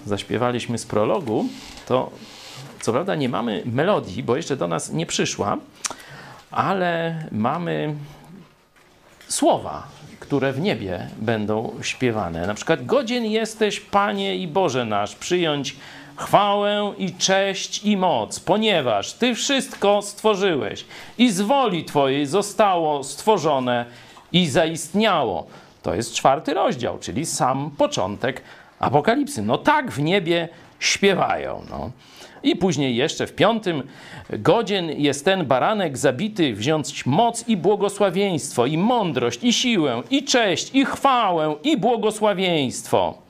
zaśpiewaliśmy 0.06 0.78
z 0.78 0.86
prologu, 0.86 1.46
to 1.88 2.12
co 2.82 2.92
prawda 2.92 3.16
nie 3.16 3.30
mamy 3.30 3.64
melodii, 3.66 4.24
bo 4.24 4.36
jeszcze 4.36 4.58
do 4.58 4.68
nas 4.68 4.92
nie 4.92 5.06
przyszła, 5.06 5.58
ale 6.52 7.24
mamy 7.32 7.96
słowa, 9.28 9.88
które 10.20 10.54
w 10.54 10.62
niebie 10.62 11.08
będą 11.18 11.74
śpiewane. 11.82 12.48
Na 12.48 12.54
przykład: 12.54 12.86
Godzien 12.86 13.26
jesteś, 13.26 13.80
Panie 13.80 14.38
i 14.38 14.48
Boże 14.48 14.86
nasz, 14.86 15.16
przyjąć 15.16 15.76
chwałę 16.16 16.94
i 16.98 17.14
cześć 17.14 17.84
i 17.84 17.98
moc, 17.98 18.40
ponieważ 18.40 19.14
Ty 19.14 19.36
wszystko 19.36 20.02
stworzyłeś 20.02 20.86
i 21.18 21.32
z 21.32 21.42
woli 21.42 21.86
Twojej 21.86 22.26
zostało 22.26 23.04
stworzone 23.04 23.86
i 24.32 24.48
zaistniało. 24.48 25.48
To 25.82 25.96
jest 25.96 26.14
czwarty 26.14 26.54
rozdział, 26.54 27.00
czyli 27.00 27.26
sam 27.26 27.72
początek 27.78 28.42
Apokalipsy. 28.80 29.42
No 29.42 29.58
tak 29.58 29.92
w 29.92 30.02
niebie 30.02 30.50
śpiewają. 30.80 31.62
No. 31.70 31.92
I 32.44 32.56
później 32.56 32.96
jeszcze 32.96 33.28
w 33.28 33.36
piątym 33.36 33.84
godzien 34.30 34.90
jest 34.90 35.26
ten 35.26 35.46
baranek 35.46 35.98
zabity 35.98 36.54
wziąć 36.54 37.06
moc 37.06 37.48
i 37.48 37.58
błogosławieństwo, 37.58 38.66
i 38.66 38.78
mądrość, 38.78 39.44
i 39.44 39.54
siłę, 39.54 40.02
i 40.10 40.24
cześć, 40.24 40.76
i 40.76 40.86
chwałę, 40.86 41.56
i 41.64 41.78
błogosławieństwo. 41.78 43.24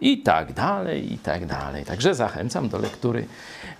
I 0.00 0.18
tak 0.18 0.52
dalej, 0.52 1.12
i 1.12 1.18
tak 1.18 1.46
dalej. 1.46 1.84
Także 1.84 2.14
zachęcam 2.14 2.68
do 2.68 2.78
lektury 2.78 3.26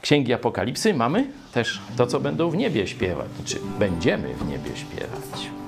Księgi 0.03 0.33
Apokalipsy. 0.33 0.95
Mamy 0.95 1.27
też 1.53 1.81
to, 1.97 2.07
co 2.07 2.21
będą 2.21 2.51
w 2.51 2.57
niebie 2.57 2.87
śpiewać, 2.87 3.27
czy 3.45 3.57
będziemy 3.79 4.35
w 4.35 4.49
niebie 4.49 4.77
śpiewać. 4.77 5.64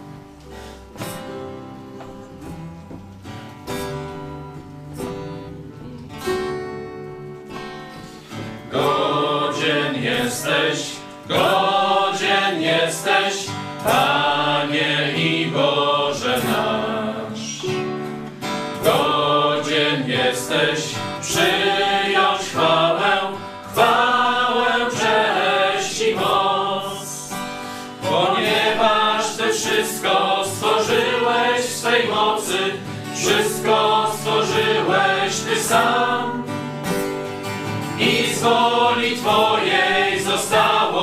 Jesteś, 10.37 10.97
godzien 11.29 12.63
jesteś, 12.63 13.47
Panie 13.85 15.13
i 15.17 15.47
Boże 15.47 16.41
nasz. 16.49 17.73
Godzien 18.85 20.09
jesteś 20.09 20.95
przyjąć 21.23 22.41
chwałę, 22.41 23.19
chwałę, 23.73 24.67
cześć 24.91 26.01
i 26.01 26.15
moc. 26.15 27.35
Ponieważ 28.03 29.37
Ty 29.37 29.53
wszystko 29.53 30.45
stworzyłeś 30.45 31.61
w 31.61 31.77
swej 31.77 32.09
mocy, 32.09 32.59
wszystko 33.15 34.07
stworzyłeś 34.15 35.37
Ty 35.49 35.61
sam. 35.63 36.47
I 37.99 38.35
z 38.35 38.43
woli 38.43 39.17
Twojej 39.17 40.16
zostało 40.57 40.96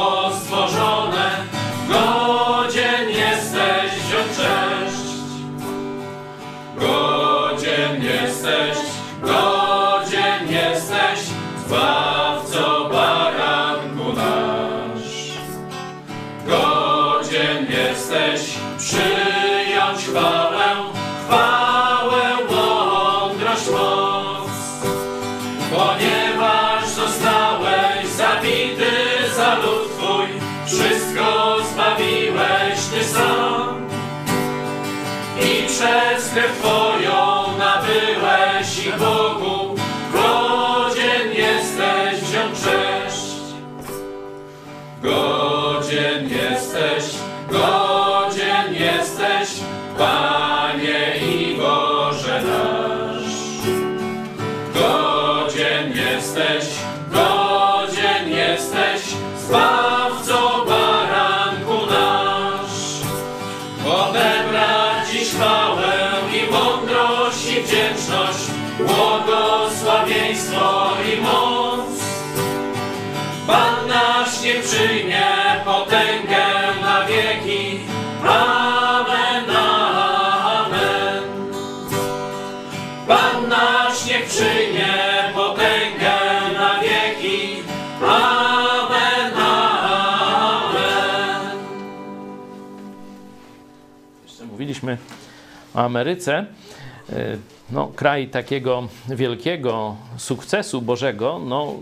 niech 74.43 74.63
przyjmie 74.63 75.25
potęgę 75.65 76.45
na 76.81 77.05
wieki. 77.05 77.79
Amen, 78.23 79.55
amen. 80.45 81.23
Pan 83.07 83.49
nasz 83.49 84.05
niech 84.05 84.25
przyjmie 84.25 84.93
potęgę 85.35 86.17
na 86.53 86.79
wieki. 86.79 87.63
Amen, 88.01 89.33
amen. 89.37 91.57
Jeszcze 94.23 94.45
mówiliśmy 94.45 94.97
o 95.75 95.79
Ameryce. 95.79 96.45
No, 97.71 97.87
kraj 97.95 98.27
takiego 98.27 98.87
wielkiego 99.09 99.95
sukcesu 100.17 100.81
Bożego 100.81 101.39
no, 101.39 101.73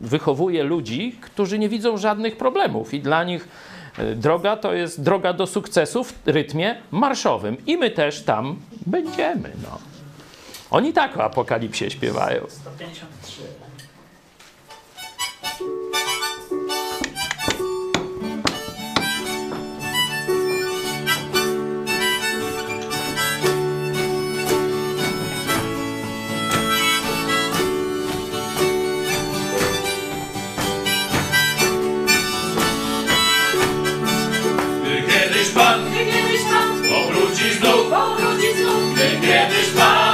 wychowuje 0.00 0.62
ludzi, 0.62 1.16
którzy 1.20 1.58
nie 1.58 1.68
widzą 1.68 1.96
żadnych 1.96 2.36
problemów 2.36 2.94
i 2.94 3.00
dla 3.00 3.24
nich 3.24 3.48
e, 3.98 4.14
droga 4.14 4.56
to 4.56 4.72
jest 4.72 5.02
droga 5.02 5.32
do 5.32 5.46
sukcesu 5.46 6.04
w 6.04 6.14
rytmie 6.26 6.76
marszowym. 6.90 7.56
I 7.66 7.76
my 7.76 7.90
też 7.90 8.22
tam 8.22 8.56
będziemy. 8.86 9.52
No. 9.62 9.78
Oni 10.70 10.92
tak 10.92 11.16
o 11.16 11.24
apokalipsie 11.24 11.90
śpiewają. 11.90 12.40
153. 12.48 13.17
znów, 37.68 37.90
powróci 37.90 38.54
znów, 38.54 38.94
gdy 38.94 39.26
kiedyś 39.26 39.70
Pan 39.76 40.07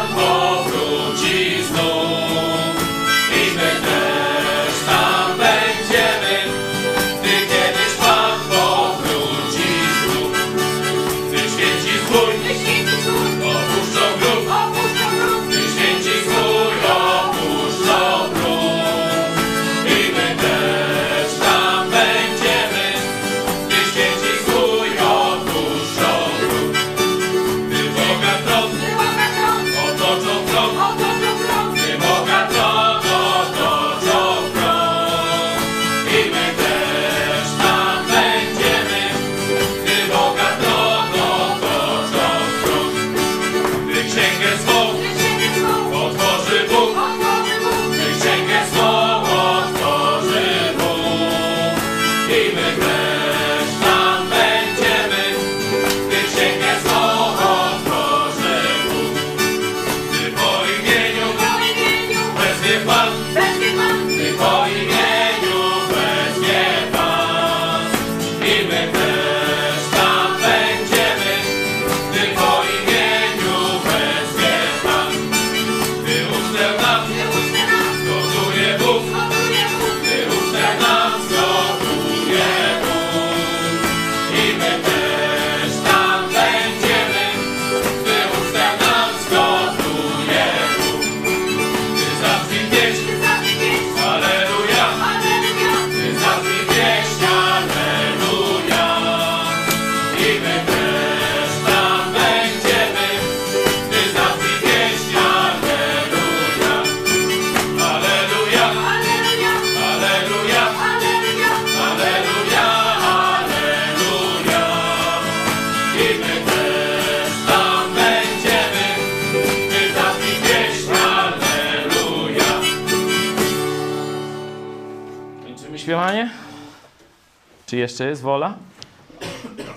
Czy 127.74 127.78
jeszcze 127.78 128.08
jest 128.08 128.22
wola? 128.22 128.54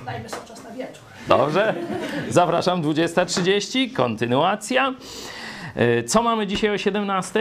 Dajmy 0.05 0.29
sobie 0.29 0.47
czas 0.47 0.63
na 0.63 0.71
wieczór. 0.71 1.03
Dobrze. 1.27 1.75
Zapraszam 2.29 2.81
20.30, 2.81 3.93
kontynuacja. 3.93 4.93
Y, 5.99 6.03
Co 6.03 6.23
mamy 6.23 6.47
dzisiaj 6.47 6.69
o 6.69 6.77
17? 6.77 7.39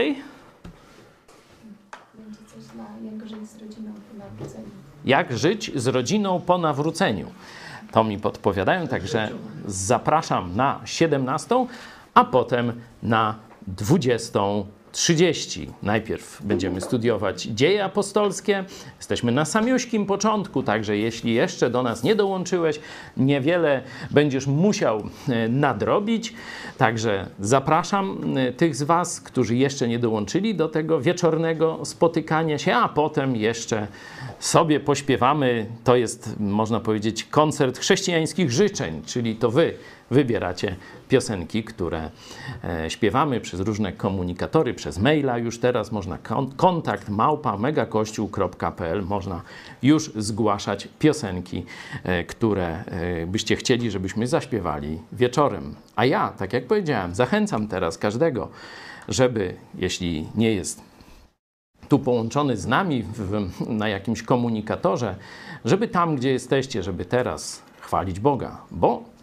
Będzie 2.14 2.38
coś 2.54 2.74
na 2.76 2.84
jak 3.10 3.28
żyć 3.28 3.40
z 3.44 3.56
rodziną 3.58 3.92
po 3.92 4.18
nawróceniu. 4.18 4.68
Jak 5.04 5.38
żyć 5.38 5.72
z 5.74 5.86
rodziną 5.86 6.40
po 6.40 6.58
nawróceniu. 6.58 7.30
To 7.92 8.04
mi 8.04 8.18
podpowiadają, 8.18 8.88
także 8.88 9.30
zapraszam 9.66 10.56
na 10.56 10.80
17, 10.84 11.66
a 12.14 12.24
potem 12.24 12.80
na 13.02 13.34
20.30. 14.96 15.66
Najpierw 15.82 16.42
będziemy 16.42 16.80
studiować 16.80 17.42
dzieje 17.42 17.84
apostolskie. 17.84 18.64
Jesteśmy 18.96 19.32
na 19.32 19.44
samiuśkim 19.44 20.06
początku, 20.06 20.62
także 20.62 20.96
jeśli 20.96 21.34
jeszcze 21.34 21.70
do 21.70 21.82
nas 21.82 22.02
nie 22.02 22.14
dołączyłeś, 22.14 22.80
niewiele 23.16 23.82
będziesz 24.10 24.46
musiał 24.46 25.02
e, 25.28 25.48
nadrobić. 25.48 26.34
Także 26.78 27.26
zapraszam 27.40 28.18
e, 28.36 28.52
tych 28.52 28.76
z 28.76 28.82
Was, 28.82 29.20
którzy 29.20 29.56
jeszcze 29.56 29.88
nie 29.88 29.98
dołączyli 29.98 30.54
do 30.54 30.68
tego 30.68 31.00
wieczornego 31.00 31.80
spotykania 31.84 32.58
się, 32.58 32.74
a 32.74 32.88
potem 32.88 33.36
jeszcze 33.36 33.86
sobie 34.38 34.80
pośpiewamy. 34.80 35.66
To 35.84 35.96
jest, 35.96 36.34
można 36.40 36.80
powiedzieć, 36.80 37.24
koncert 37.24 37.78
chrześcijańskich 37.78 38.50
życzeń, 38.50 39.02
czyli 39.06 39.36
to 39.36 39.50
Wy 39.50 39.74
wybieracie 40.10 40.76
piosenki, 41.08 41.64
które 41.64 42.10
e, 42.64 42.90
śpiewamy 42.90 43.40
przez 43.40 43.60
różne 43.60 43.92
komunikatory, 43.92 44.74
przez 44.74 44.98
maila. 44.98 45.38
Już 45.38 45.58
teraz 45.58 45.92
można 45.92 46.18
kon- 46.18 46.52
kontakt 46.56 47.08
małpa 47.08 47.56
megakościół.pl 47.56 49.02
można 49.02 49.42
już 49.82 50.10
zgłaszać 50.16 50.88
piosenki, 50.98 51.64
e, 52.04 52.24
które 52.24 52.84
e, 52.84 53.26
byście 53.26 53.56
chcieli, 53.56 53.90
żebyśmy 53.90 54.26
zaśpiewali 54.26 54.98
wieczorem. 55.12 55.74
A 55.96 56.04
ja, 56.04 56.32
tak 56.38 56.52
jak 56.52 56.66
powiedziałem, 56.66 57.14
zachęcam 57.14 57.68
teraz 57.68 57.98
każdego, 57.98 58.48
żeby, 59.08 59.54
jeśli 59.74 60.28
nie 60.34 60.52
jest 60.52 60.86
tu 61.88 61.98
połączony 61.98 62.56
z 62.56 62.66
nami 62.66 63.02
w, 63.02 63.48
na 63.68 63.88
jakimś 63.88 64.22
komunikatorze, 64.22 65.16
żeby 65.64 65.88
tam, 65.88 66.16
gdzie 66.16 66.30
jesteście, 66.30 66.82
żeby 66.82 67.04
teraz 67.04 67.62
chwalić 67.80 68.20
Boga, 68.20 68.58
bo 68.70 69.15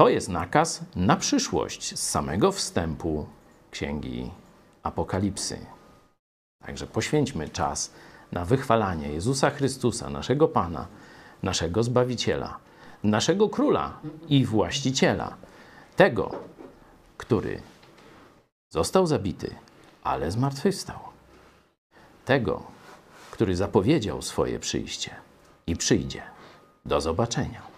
to 0.00 0.08
jest 0.08 0.28
nakaz 0.28 0.84
na 0.96 1.16
przyszłość 1.16 1.98
z 1.98 2.08
samego 2.10 2.52
wstępu 2.52 3.26
Księgi 3.70 4.30
Apokalipsy. 4.82 5.58
Także 6.66 6.86
poświęćmy 6.86 7.48
czas 7.48 7.92
na 8.32 8.44
wychwalanie 8.44 9.08
Jezusa 9.08 9.50
Chrystusa, 9.50 10.10
naszego 10.10 10.48
Pana, 10.48 10.86
naszego 11.42 11.82
Zbawiciela, 11.82 12.58
naszego 13.04 13.48
Króla 13.48 13.98
i 14.28 14.44
Właściciela, 14.44 15.36
tego, 15.96 16.30
który 17.16 17.62
został 18.70 19.06
zabity, 19.06 19.54
ale 20.02 20.30
zmartwychwstał. 20.30 20.98
Tego, 22.24 22.62
który 23.30 23.56
zapowiedział 23.56 24.22
swoje 24.22 24.58
przyjście 24.58 25.10
i 25.66 25.76
przyjdzie. 25.76 26.22
Do 26.84 27.00
zobaczenia. 27.00 27.69